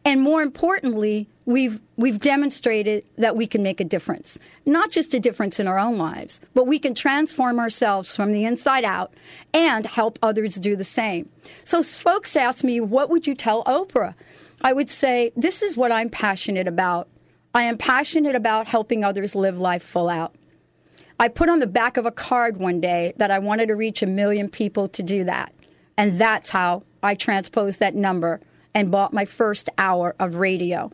And 0.05 0.21
more 0.21 0.43
importantly, 0.43 1.29
we've 1.47 1.81
we've 1.97 2.19
demonstrated 2.19 3.05
that 3.17 3.37
we 3.37 3.47
can 3.47 3.63
make 3.63 3.81
a 3.81 3.85
difference. 3.85 4.39
Not 4.67 4.91
just 4.91 5.15
a 5.15 5.21
difference 5.21 5.61
in 5.61 5.67
our 5.67 5.79
own 5.79 5.99
lives, 5.99 6.41
but 6.55 6.67
we 6.67 6.79
can 6.79 6.95
transform 6.95 7.59
ourselves 7.59 8.15
from 8.15 8.33
the 8.33 8.45
inside 8.45 8.85
out 8.85 9.13
and 9.53 9.87
help 9.87 10.19
others 10.23 10.57
do 10.57 10.77
the 10.77 10.85
same. 10.85 11.29
So 11.65 11.83
folks 11.83 12.37
ask 12.37 12.65
me, 12.65 12.81
what 12.81 13.11
would 13.11 13.27
you 13.27 13.35
tell 13.35 13.65
Oprah? 13.65 14.15
I 14.65 14.73
would 14.73 14.89
say, 14.89 15.31
this 15.37 15.61
is 15.61 15.77
what 15.77 15.93
I'm 15.93 16.09
passionate 16.09 16.67
about. 16.67 17.07
I 17.55 17.65
am 17.65 17.77
passionate 17.77 18.35
about 18.35 18.67
helping 18.67 19.05
others 19.05 19.35
live 19.35 19.59
life 19.59 19.83
full 19.83 20.09
out. 20.09 20.35
I 21.21 21.29
put 21.29 21.51
on 21.51 21.61
the 21.61 21.67
back 21.67 21.99
of 21.99 22.07
a 22.07 22.11
card 22.11 22.57
one 22.57 22.81
day 22.81 23.13
that 23.19 23.31
I 23.31 23.41
wanted 23.41 23.67
to 23.67 23.77
reach 23.77 24.03
a 24.03 24.07
million 24.07 24.49
people 24.49 24.89
to 24.89 25.03
do 25.03 25.25
that. 25.25 25.55
And 25.99 26.19
that's 26.19 26.49
how 26.49 26.83
I 27.03 27.15
transposed 27.15 27.79
that 27.81 27.95
number 27.95 28.41
and 28.75 28.91
bought 28.91 29.13
my 29.13 29.27
first 29.27 29.69
hour 29.77 30.17
of 30.19 30.37
radio. 30.37 30.91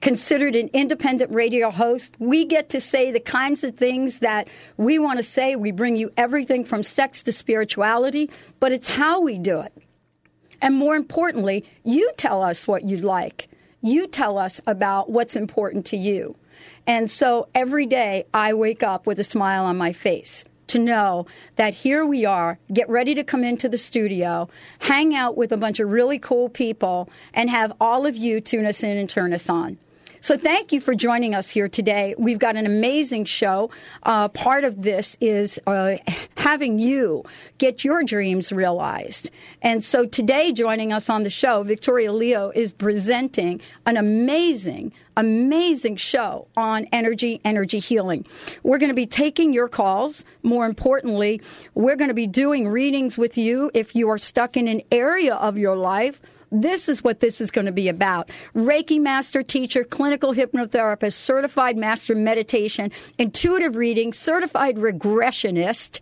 Considered 0.00 0.56
an 0.56 0.70
independent 0.72 1.30
radio 1.30 1.70
host, 1.70 2.16
we 2.18 2.46
get 2.46 2.70
to 2.70 2.80
say 2.80 3.12
the 3.12 3.20
kinds 3.20 3.62
of 3.64 3.76
things 3.76 4.20
that 4.20 4.48
we 4.78 4.98
want 4.98 5.18
to 5.18 5.22
say. 5.22 5.56
We 5.56 5.72
bring 5.72 5.96
you 5.96 6.10
everything 6.16 6.64
from 6.64 6.82
sex 6.82 7.22
to 7.24 7.32
spirituality, 7.32 8.30
but 8.60 8.72
it's 8.72 8.88
how 8.88 9.20
we 9.20 9.36
do 9.36 9.60
it. 9.60 9.74
And 10.60 10.74
more 10.74 10.96
importantly, 10.96 11.64
you 11.84 12.10
tell 12.16 12.42
us 12.42 12.68
what 12.68 12.84
you'd 12.84 13.04
like. 13.04 13.48
You 13.82 14.06
tell 14.06 14.36
us 14.36 14.60
about 14.66 15.10
what's 15.10 15.36
important 15.36 15.86
to 15.86 15.96
you. 15.96 16.36
And 16.86 17.10
so 17.10 17.48
every 17.54 17.86
day 17.86 18.26
I 18.34 18.52
wake 18.52 18.82
up 18.82 19.06
with 19.06 19.18
a 19.20 19.24
smile 19.24 19.64
on 19.64 19.78
my 19.78 19.92
face 19.92 20.44
to 20.68 20.78
know 20.78 21.26
that 21.56 21.74
here 21.74 22.06
we 22.06 22.24
are, 22.24 22.58
get 22.72 22.88
ready 22.88 23.14
to 23.14 23.24
come 23.24 23.42
into 23.42 23.68
the 23.68 23.78
studio, 23.78 24.48
hang 24.80 25.14
out 25.14 25.36
with 25.36 25.50
a 25.50 25.56
bunch 25.56 25.80
of 25.80 25.90
really 25.90 26.18
cool 26.18 26.48
people, 26.48 27.08
and 27.34 27.50
have 27.50 27.72
all 27.80 28.06
of 28.06 28.16
you 28.16 28.40
tune 28.40 28.64
us 28.64 28.82
in 28.82 28.96
and 28.96 29.10
turn 29.10 29.32
us 29.32 29.48
on. 29.48 29.78
So 30.22 30.36
thank 30.36 30.70
you 30.70 30.82
for 30.82 30.94
joining 30.94 31.34
us 31.34 31.48
here 31.48 31.66
today. 31.66 32.14
We've 32.18 32.38
got 32.38 32.54
an 32.54 32.66
amazing 32.66 33.24
show. 33.24 33.70
Uh, 34.02 34.28
part 34.28 34.64
of 34.64 34.82
this 34.82 35.16
is 35.18 35.58
uh, 35.66 35.96
having 36.36 36.78
you 36.78 37.24
get 37.56 37.84
your 37.84 38.02
dreams 38.02 38.52
realized. 38.52 39.30
And 39.62 39.82
so 39.82 40.04
today, 40.04 40.52
joining 40.52 40.92
us 40.92 41.08
on 41.08 41.22
the 41.22 41.30
show, 41.30 41.62
Victoria 41.62 42.12
Leo 42.12 42.52
is 42.54 42.70
presenting 42.70 43.62
an 43.86 43.96
amazing, 43.96 44.92
amazing 45.16 45.96
show 45.96 46.48
on 46.54 46.86
energy, 46.92 47.40
energy 47.42 47.78
healing. 47.78 48.26
We're 48.62 48.78
going 48.78 48.90
to 48.90 48.94
be 48.94 49.06
taking 49.06 49.54
your 49.54 49.68
calls. 49.68 50.26
More 50.42 50.66
importantly, 50.66 51.40
we're 51.74 51.96
going 51.96 52.08
to 52.08 52.14
be 52.14 52.26
doing 52.26 52.68
readings 52.68 53.16
with 53.16 53.38
you 53.38 53.70
if 53.72 53.94
you 53.94 54.10
are 54.10 54.18
stuck 54.18 54.58
in 54.58 54.68
an 54.68 54.82
area 54.92 55.36
of 55.36 55.56
your 55.56 55.76
life 55.76 56.20
This 56.52 56.88
is 56.88 57.04
what 57.04 57.20
this 57.20 57.40
is 57.40 57.50
going 57.50 57.66
to 57.66 57.72
be 57.72 57.88
about. 57.88 58.30
Reiki 58.54 59.00
master 59.00 59.42
teacher, 59.42 59.84
clinical 59.84 60.34
hypnotherapist, 60.34 61.12
certified 61.12 61.76
master 61.76 62.14
meditation, 62.14 62.90
intuitive 63.18 63.76
reading, 63.76 64.12
certified 64.12 64.76
regressionist. 64.76 66.00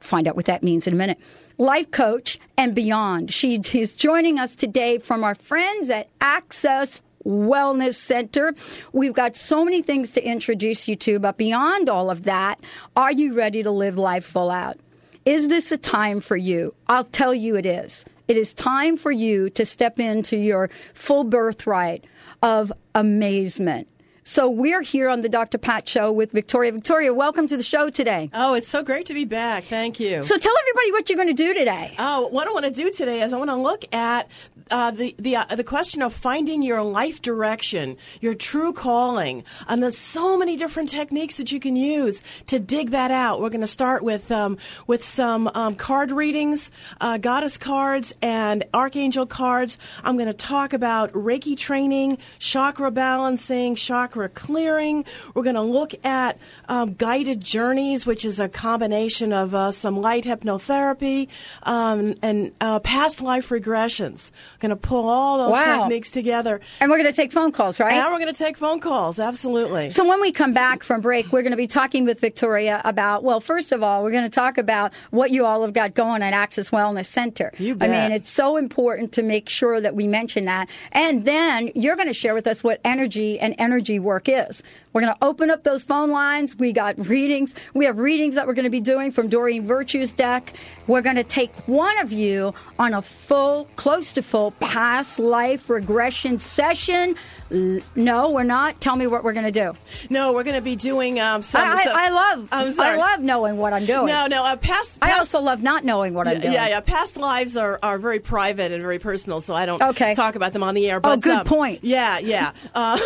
Find 0.00 0.28
out 0.28 0.36
what 0.36 0.44
that 0.44 0.62
means 0.62 0.86
in 0.86 0.92
a 0.92 0.96
minute. 0.96 1.18
Life 1.56 1.90
coach 1.90 2.38
and 2.56 2.74
beyond. 2.74 3.32
She 3.32 3.60
is 3.72 3.96
joining 3.96 4.38
us 4.38 4.54
today 4.54 4.98
from 4.98 5.24
our 5.24 5.34
friends 5.34 5.90
at 5.90 6.08
Access 6.20 7.00
Wellness 7.24 7.96
Center. 7.96 8.54
We've 8.92 9.12
got 9.12 9.36
so 9.36 9.64
many 9.64 9.82
things 9.82 10.12
to 10.12 10.24
introduce 10.24 10.86
you 10.86 10.96
to, 10.96 11.18
but 11.18 11.36
beyond 11.36 11.88
all 11.88 12.10
of 12.10 12.24
that, 12.24 12.60
are 12.94 13.10
you 13.10 13.34
ready 13.34 13.62
to 13.62 13.70
live 13.70 13.98
life 13.98 14.24
full 14.24 14.50
out? 14.50 14.78
Is 15.24 15.48
this 15.48 15.72
a 15.72 15.78
time 15.78 16.20
for 16.20 16.36
you? 16.36 16.74
I'll 16.86 17.04
tell 17.04 17.34
you 17.34 17.56
it 17.56 17.66
is. 17.66 18.04
It 18.28 18.36
is 18.36 18.52
time 18.52 18.98
for 18.98 19.10
you 19.10 19.48
to 19.48 19.64
step 19.64 19.98
into 19.98 20.36
your 20.36 20.68
full 20.92 21.24
birthright 21.24 22.04
of 22.42 22.70
amazement. 22.94 23.88
So 24.22 24.50
we're 24.50 24.82
here 24.82 25.08
on 25.08 25.22
the 25.22 25.30
Dr. 25.30 25.56
Pat 25.56 25.88
Show 25.88 26.12
with 26.12 26.32
Victoria. 26.32 26.70
Victoria, 26.70 27.14
welcome 27.14 27.46
to 27.46 27.56
the 27.56 27.62
show 27.62 27.88
today. 27.88 28.28
Oh, 28.34 28.52
it's 28.52 28.68
so 28.68 28.82
great 28.82 29.06
to 29.06 29.14
be 29.14 29.24
back. 29.24 29.64
Thank 29.64 29.98
you. 29.98 30.22
So 30.22 30.36
tell 30.36 30.52
everybody 30.60 30.92
what 30.92 31.08
you're 31.08 31.16
going 31.16 31.34
to 31.34 31.42
do 31.42 31.54
today. 31.54 31.94
Oh, 31.98 32.26
what 32.26 32.46
I 32.46 32.52
want 32.52 32.66
to 32.66 32.70
do 32.70 32.90
today 32.90 33.22
is 33.22 33.32
I 33.32 33.38
want 33.38 33.48
to 33.48 33.56
look 33.56 33.86
at 33.94 34.30
uh, 34.70 34.90
the 34.90 35.14
the 35.18 35.36
uh, 35.36 35.44
the 35.54 35.64
question 35.64 36.02
of 36.02 36.12
finding 36.12 36.62
your 36.62 36.82
life 36.82 37.22
direction, 37.22 37.96
your 38.20 38.34
true 38.34 38.72
calling, 38.72 39.44
and 39.68 39.82
there's 39.82 39.98
so 39.98 40.36
many 40.36 40.56
different 40.56 40.88
techniques 40.88 41.36
that 41.36 41.52
you 41.52 41.60
can 41.60 41.76
use 41.76 42.22
to 42.46 42.58
dig 42.58 42.90
that 42.90 43.10
out. 43.10 43.40
We're 43.40 43.50
going 43.50 43.60
to 43.60 43.66
start 43.66 44.02
with 44.02 44.30
um, 44.30 44.58
with 44.86 45.04
some 45.04 45.50
um, 45.54 45.74
card 45.74 46.10
readings, 46.10 46.70
uh, 47.00 47.18
goddess 47.18 47.58
cards, 47.58 48.14
and 48.22 48.64
archangel 48.74 49.26
cards. 49.26 49.78
I'm 50.04 50.16
going 50.16 50.28
to 50.28 50.34
talk 50.34 50.72
about 50.72 51.12
Reiki 51.12 51.56
training, 51.56 52.18
chakra 52.38 52.90
balancing, 52.90 53.74
chakra 53.74 54.28
clearing. 54.28 55.04
We're 55.34 55.42
going 55.42 55.56
to 55.56 55.62
look 55.62 55.94
at 56.04 56.38
um, 56.68 56.94
guided 56.94 57.40
journeys, 57.40 58.06
which 58.06 58.24
is 58.24 58.40
a 58.40 58.48
combination 58.48 59.32
of 59.32 59.54
uh, 59.54 59.72
some 59.72 60.00
light 60.00 60.24
hypnotherapy 60.24 61.28
um, 61.62 62.14
and 62.22 62.52
uh, 62.60 62.80
past 62.80 63.20
life 63.20 63.48
regressions. 63.48 64.30
Going 64.60 64.70
to 64.70 64.76
pull 64.76 65.08
all 65.08 65.38
those 65.38 65.52
Wow. 65.52 65.82
techniques 65.82 66.10
together. 66.10 66.60
And 66.80 66.90
we're 66.90 66.96
going 66.96 67.06
to 67.10 67.16
take 67.16 67.30
phone 67.32 67.52
calls, 67.52 67.78
right? 67.78 67.92
And 67.92 68.12
we're 68.12 68.18
going 68.18 68.32
to 68.32 68.38
take 68.38 68.56
phone 68.56 68.80
calls. 68.80 69.20
Absolutely. 69.20 69.90
So 69.90 70.04
when 70.04 70.20
we 70.20 70.32
come 70.32 70.52
back 70.52 70.82
from 70.82 71.00
break, 71.00 71.30
we're 71.32 71.42
going 71.42 71.52
to 71.52 71.56
be 71.56 71.68
talking 71.68 72.04
with 72.04 72.18
Victoria 72.18 72.82
about, 72.84 73.22
well, 73.22 73.40
first 73.40 73.70
of 73.70 73.84
all, 73.84 74.02
we're 74.02 74.10
going 74.10 74.24
to 74.24 74.28
talk 74.30 74.58
about 74.58 74.92
what 75.10 75.30
you 75.30 75.44
all 75.44 75.62
have 75.62 75.74
got 75.74 75.94
going 75.94 76.22
at 76.22 76.32
Access 76.32 76.70
Wellness 76.70 77.06
Center. 77.06 77.52
You 77.58 77.76
bet. 77.76 77.88
I 77.88 78.08
mean, 78.08 78.12
it's 78.16 78.30
so 78.30 78.56
important 78.56 79.12
to 79.12 79.22
make 79.22 79.48
sure 79.48 79.80
that 79.80 79.94
we 79.94 80.08
mention 80.08 80.46
that. 80.46 80.68
And 80.90 81.24
then 81.24 81.70
you're 81.76 81.96
going 81.96 82.08
to 82.08 82.12
share 82.14 82.34
with 82.34 82.48
us 82.48 82.64
what 82.64 82.80
energy 82.84 83.38
and 83.38 83.54
energy 83.58 84.00
work 84.00 84.28
is. 84.28 84.62
We're 84.92 85.02
going 85.02 85.14
to 85.14 85.24
open 85.24 85.50
up 85.50 85.64
those 85.64 85.84
phone 85.84 86.10
lines. 86.10 86.56
We 86.56 86.72
got 86.72 86.98
readings. 87.06 87.54
We 87.74 87.84
have 87.84 87.98
readings 87.98 88.34
that 88.34 88.46
we're 88.46 88.54
going 88.54 88.64
to 88.64 88.70
be 88.70 88.80
doing 88.80 89.12
from 89.12 89.28
Doreen 89.28 89.66
Virtue's 89.66 90.12
deck. 90.12 90.52
We're 90.86 91.02
going 91.02 91.16
to 91.16 91.24
take 91.24 91.52
one 91.66 91.98
of 91.98 92.12
you 92.12 92.54
on 92.78 92.94
a 92.94 93.02
full, 93.02 93.68
close 93.76 94.12
to 94.14 94.22
full 94.22 94.52
past 94.52 95.18
life 95.18 95.68
regression 95.68 96.38
session. 96.40 97.16
No, 97.50 98.30
we're 98.30 98.42
not. 98.42 98.78
Tell 98.80 98.94
me 98.96 99.06
what 99.06 99.24
we're 99.24 99.32
going 99.32 99.50
to 99.50 99.52
do. 99.52 99.72
No, 100.10 100.32
we're 100.34 100.44
going 100.44 100.56
to 100.56 100.60
be 100.62 100.76
doing 100.76 101.18
um, 101.18 101.40
some. 101.42 101.66
I, 101.66 101.84
some- 101.84 101.96
I, 101.96 102.06
I 102.06 102.08
love 102.10 102.48
I 102.52 102.96
love 102.96 103.20
knowing 103.20 103.56
what 103.56 103.72
I'm 103.72 103.86
doing. 103.86 104.06
No, 104.06 104.26
no. 104.26 104.44
Uh, 104.44 104.56
past, 104.56 104.98
I 105.00 105.18
also 105.18 105.40
love 105.40 105.62
not 105.62 105.82
knowing 105.84 106.12
what 106.12 106.28
I'm 106.28 106.40
doing. 106.40 106.52
Yeah, 106.52 106.68
yeah. 106.68 106.80
Past 106.80 107.16
lives 107.16 107.56
are, 107.56 107.78
are 107.82 107.98
very 107.98 108.20
private 108.20 108.70
and 108.72 108.82
very 108.82 108.98
personal, 108.98 109.40
so 109.40 109.54
I 109.54 109.64
don't 109.64 109.80
Okay. 109.82 110.14
talk 110.14 110.34
about 110.36 110.52
them 110.52 110.62
on 110.62 110.74
the 110.74 110.90
air. 110.90 111.00
But, 111.00 111.20
good 111.20 111.38
um, 111.38 111.46
point. 111.46 111.84
Yeah, 111.84 112.18
yeah. 112.18 112.52
Uh, 112.74 112.98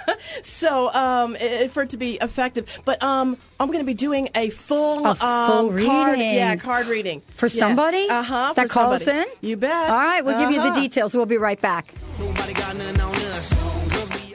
so 0.42 0.90
um, 0.94 1.36
i- 1.39 1.39
for 1.70 1.82
it 1.82 1.90
to 1.90 1.96
be 1.96 2.14
effective, 2.20 2.80
but 2.84 3.02
um, 3.02 3.36
I'm 3.58 3.68
going 3.68 3.78
to 3.80 3.84
be 3.84 3.94
doing 3.94 4.28
a 4.34 4.50
full, 4.50 5.06
A 5.06 5.14
full 5.14 5.28
um, 5.28 5.78
card, 5.78 6.18
reading. 6.18 6.34
yeah, 6.34 6.56
card 6.56 6.86
reading 6.86 7.22
For 7.36 7.46
Yeah. 7.46 7.66
somebody 7.68 8.06
Uh-huh, 8.08 8.52
that 8.56 8.68
for 8.68 8.72
calls 8.74 9.04
somebody. 9.04 9.28
in? 9.30 9.48
You 9.48 9.56
bet. 9.56 9.90
All 9.90 9.96
right, 9.96 10.24
we'll 10.24 10.38
give 10.38 10.50
you 10.50 10.60
the 10.60 10.68
Uh-huh. 10.68 10.80
details. 10.80 11.14
We'll 11.14 11.26
be 11.26 11.38
right 11.38 11.60
back. 11.60 11.92
Nobody 12.18 12.52
got 12.52 12.76
nothing 12.76 13.00
on 13.00 13.14
us. 13.14 13.48
'Cause 13.52 14.34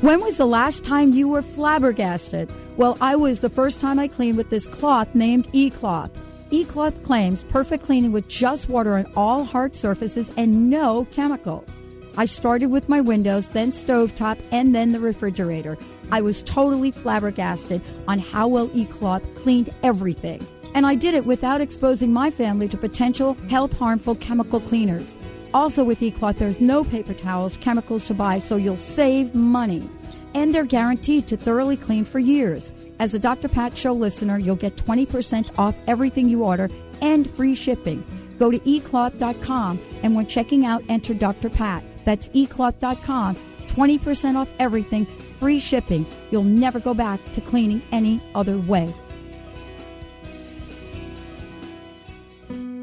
When 0.00 0.20
was 0.20 0.36
the 0.36 0.46
last 0.46 0.84
time 0.84 1.12
you 1.12 1.28
were 1.28 1.42
flabbergasted? 1.42 2.50
Well, 2.76 2.98
I 3.00 3.16
was 3.16 3.40
the 3.40 3.48
first 3.48 3.80
time 3.80 3.98
I 3.98 4.08
cleaned 4.08 4.36
with 4.36 4.50
this 4.50 4.66
cloth 4.66 5.08
named 5.14 5.48
E-Cloth. 5.52 6.10
E-Cloth 6.50 7.02
claims 7.04 7.42
perfect 7.44 7.84
cleaning 7.86 8.12
with 8.12 8.28
just 8.28 8.68
water 8.68 8.96
on 8.98 9.06
all 9.16 9.44
hard 9.44 9.74
surfaces 9.74 10.30
and 10.36 10.68
no 10.68 11.06
chemicals. 11.12 11.68
I 12.16 12.26
started 12.26 12.66
with 12.66 12.88
my 12.88 13.00
windows, 13.00 13.48
then 13.48 13.70
stovetop, 13.70 14.38
and 14.52 14.74
then 14.74 14.92
the 14.92 15.00
refrigerator. 15.00 15.76
I 16.12 16.20
was 16.20 16.42
totally 16.42 16.90
flabbergasted 16.90 17.80
on 18.06 18.18
how 18.18 18.46
well 18.48 18.70
E-Cloth 18.72 19.34
cleaned 19.34 19.70
everything. 19.82 20.46
And 20.74 20.86
I 20.86 20.96
did 20.96 21.14
it 21.14 21.26
without 21.26 21.60
exposing 21.60 22.12
my 22.12 22.30
family 22.30 22.68
to 22.68 22.76
potential 22.76 23.34
health 23.48 23.78
harmful 23.78 24.16
chemical 24.16 24.60
cleaners. 24.60 25.16
Also, 25.54 25.84
with 25.84 26.00
eCloth, 26.00 26.36
there's 26.36 26.60
no 26.60 26.82
paper 26.82 27.14
towels, 27.14 27.56
chemicals 27.56 28.08
to 28.08 28.14
buy, 28.14 28.38
so 28.38 28.56
you'll 28.56 28.76
save 28.76 29.36
money. 29.36 29.88
And 30.34 30.52
they're 30.52 30.64
guaranteed 30.64 31.28
to 31.28 31.36
thoroughly 31.36 31.76
clean 31.76 32.04
for 32.04 32.18
years. 32.18 32.72
As 32.98 33.14
a 33.14 33.20
Dr. 33.20 33.48
Pat 33.48 33.78
Show 33.78 33.92
listener, 33.92 34.36
you'll 34.36 34.56
get 34.56 34.74
20% 34.74 35.56
off 35.56 35.76
everything 35.86 36.28
you 36.28 36.42
order 36.42 36.68
and 37.00 37.30
free 37.30 37.54
shipping. 37.54 38.04
Go 38.40 38.50
to 38.50 38.58
ecloth.com 38.58 39.80
and 40.02 40.16
when 40.16 40.26
checking 40.26 40.66
out, 40.66 40.82
enter 40.88 41.14
Dr. 41.14 41.50
Pat. 41.50 41.84
That's 42.04 42.28
ecloth.com. 42.28 43.36
20% 43.66 44.36
off 44.36 44.48
everything, 44.58 45.06
free 45.40 45.58
shipping. 45.58 46.06
You'll 46.30 46.44
never 46.44 46.78
go 46.78 46.94
back 46.94 47.20
to 47.32 47.40
cleaning 47.40 47.82
any 47.90 48.20
other 48.34 48.56
way. 48.58 48.92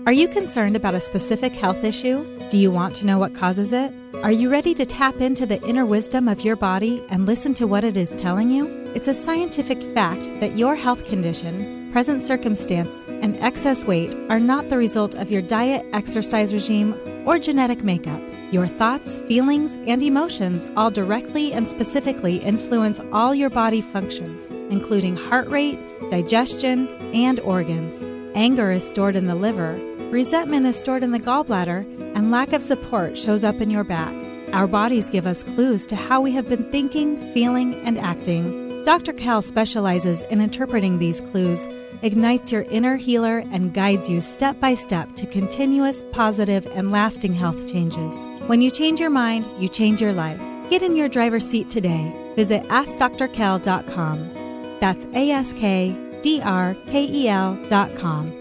Are 0.08 0.14
you 0.14 0.28
concerned 0.28 0.76
about 0.76 0.96
a 0.96 1.00
specific 1.00 1.54
health 1.54 1.84
issue? 1.84 2.26
Do 2.50 2.58
you 2.58 2.72
want 2.72 2.96
to 2.96 3.06
know 3.06 3.20
what 3.20 3.36
causes 3.36 3.72
it? 3.72 3.94
Are 4.24 4.32
you 4.32 4.50
ready 4.50 4.74
to 4.74 4.86
tap 4.86 5.22
into 5.22 5.46
the 5.46 5.62
inner 5.62 5.86
wisdom 5.86 6.28
of 6.28 6.42
your 6.42 6.56
body 6.56 7.02
and 7.10 7.26
listen 7.26 7.54
to 7.54 7.68
what 7.68 7.84
it 7.84 7.96
is 7.96 8.16
telling 8.16 8.50
you? 8.50 8.68
It's 8.96 9.08
a 9.08 9.14
scientific 9.14 9.82
fact 9.94 10.24
that 10.42 10.58
your 10.58 10.76
health 10.76 11.06
condition, 11.06 11.92
present 11.94 12.22
circumstance, 12.22 12.94
and 13.08 13.38
excess 13.38 13.86
weight 13.86 14.14
are 14.30 14.40
not 14.40 14.70
the 14.70 14.78
result 14.78 15.16
of 15.16 15.32
your 15.32 15.42
diet, 15.42 15.86
exercise 15.94 16.52
regime, 16.52 16.94
or 17.26 17.40
genetic 17.40 17.84
makeup. 17.84 18.22
Your 18.52 18.68
thoughts, 18.68 19.16
feelings, 19.30 19.78
and 19.88 20.04
emotions 20.04 20.70
all 20.76 20.92
directly 20.92 21.54
and 21.54 21.70
specifically 21.70 22.36
influence 22.36 23.00
all 23.14 23.34
your 23.34 23.50
body 23.50 23.80
functions, 23.80 24.46
including 24.70 25.16
heart 25.16 25.48
rate, 25.48 25.80
digestion, 26.10 26.90
and 27.14 27.40
organs. 27.40 27.96
Anger 28.36 28.72
is 28.72 28.88
stored 28.88 29.16
in 29.16 29.28
the 29.28 29.36
liver, 29.36 29.80
resentment 30.10 30.66
is 30.66 30.76
stored 30.76 31.02
in 31.02 31.12
the 31.12 31.20
gallbladder, 31.20 31.86
and 32.14 32.30
lack 32.30 32.52
of 32.52 32.62
support 32.62 33.18
shows 33.18 33.46
up 33.46 33.62
in 33.62 33.70
your 33.70 33.86
back. 33.86 34.14
Our 34.52 34.68
bodies 34.68 35.10
give 35.10 35.26
us 35.26 35.44
clues 35.44 35.88
to 35.88 35.96
how 35.96 36.20
we 36.20 36.34
have 36.34 36.50
been 36.50 36.70
thinking, 36.72 37.34
feeling, 37.34 37.74
and 37.86 37.98
acting. 37.98 38.84
Dr. 38.84 39.14
Cal 39.14 39.42
specializes 39.42 40.24
in 40.24 40.42
interpreting 40.42 40.98
these 40.98 41.22
clues, 41.22 41.66
ignites 42.02 42.52
your 42.52 42.64
inner 42.64 42.98
healer, 42.98 43.38
and 43.38 43.74
guides 43.74 44.10
you 44.10 44.20
step 44.20 44.60
by 44.60 44.74
step 44.74 45.16
to 45.16 45.26
continuous, 45.26 46.04
positive, 46.12 46.66
and 46.76 46.92
lasting 46.92 47.34
health 47.34 47.66
changes. 47.72 48.14
When 48.52 48.60
you 48.60 48.70
change 48.70 49.00
your 49.00 49.10
mind, 49.10 49.48
you 49.64 49.70
change 49.70 50.02
your 50.02 50.12
life. 50.12 50.38
Get 50.70 50.82
in 50.82 50.98
your 50.98 51.08
driver's 51.08 51.48
seat 51.48 51.70
today. 51.70 52.12
Visit 52.36 52.64
AskDrKel.com. 52.64 54.30
That's 54.82 55.06
A 55.14 55.32
S 55.32 55.54
K 55.54 55.96
D 56.22 56.42
R 56.42 56.76
K 56.88 57.06
E 57.06 57.30
L 57.30 57.58
dot 57.70 57.96
com. 57.96 58.41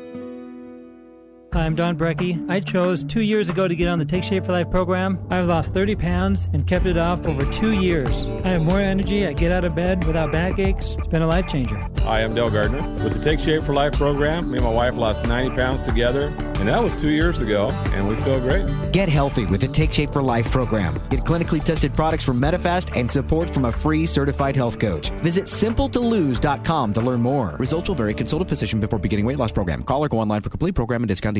Hi, 1.52 1.66
I'm 1.66 1.74
Don 1.74 1.98
Brecky. 1.98 2.48
I 2.48 2.60
chose 2.60 3.02
two 3.02 3.22
years 3.22 3.48
ago 3.48 3.66
to 3.66 3.74
get 3.74 3.88
on 3.88 3.98
the 3.98 4.04
Take 4.04 4.22
Shape 4.22 4.46
for 4.46 4.52
Life 4.52 4.70
program. 4.70 5.18
I've 5.30 5.46
lost 5.46 5.74
30 5.74 5.96
pounds 5.96 6.48
and 6.52 6.64
kept 6.64 6.86
it 6.86 6.96
off 6.96 7.26
over 7.26 7.44
two 7.50 7.72
years. 7.72 8.24
I 8.44 8.50
have 8.50 8.62
more 8.62 8.78
energy. 8.78 9.26
I 9.26 9.32
get 9.32 9.50
out 9.50 9.64
of 9.64 9.74
bed 9.74 10.04
without 10.04 10.30
backaches. 10.30 10.94
It's 10.96 11.08
been 11.08 11.22
a 11.22 11.26
life 11.26 11.48
changer. 11.48 11.84
Hi, 12.02 12.22
I'm 12.22 12.36
Dale 12.36 12.50
Gardner. 12.50 12.82
With 13.02 13.14
the 13.14 13.18
Take 13.18 13.40
Shape 13.40 13.64
for 13.64 13.74
Life 13.74 13.94
program, 13.94 14.48
me 14.48 14.58
and 14.58 14.64
my 14.64 14.70
wife 14.70 14.94
lost 14.94 15.24
90 15.24 15.56
pounds 15.56 15.84
together, 15.84 16.26
and 16.60 16.68
that 16.68 16.80
was 16.80 16.96
two 16.96 17.10
years 17.10 17.40
ago, 17.40 17.70
and 17.94 18.06
we 18.06 18.16
feel 18.18 18.38
great. 18.38 18.92
Get 18.92 19.08
healthy 19.08 19.44
with 19.46 19.60
the 19.60 19.68
Take 19.68 19.92
Shape 19.92 20.12
for 20.12 20.22
Life 20.22 20.48
program. 20.52 21.02
Get 21.10 21.24
clinically 21.24 21.64
tested 21.64 21.96
products 21.96 22.22
from 22.22 22.40
Medifast 22.40 22.96
and 22.96 23.10
support 23.10 23.50
from 23.50 23.64
a 23.64 23.72
free 23.72 24.06
certified 24.06 24.54
health 24.54 24.78
coach. 24.78 25.10
Visit 25.22 25.46
simpletolose.com 25.46 26.94
to 26.94 27.00
learn 27.00 27.20
more. 27.20 27.56
Results 27.58 27.88
will 27.88 27.96
vary. 27.96 28.14
Consult 28.14 28.42
a 28.42 28.44
physician 28.44 28.78
before 28.78 29.00
beginning 29.00 29.26
weight 29.26 29.38
loss 29.38 29.50
program. 29.50 29.82
Call 29.82 30.04
or 30.04 30.08
go 30.08 30.20
online 30.20 30.42
for 30.42 30.50
complete 30.50 30.76
program 30.76 31.02
and 31.02 31.08
discount 31.08 31.39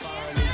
Hey, 0.00 0.47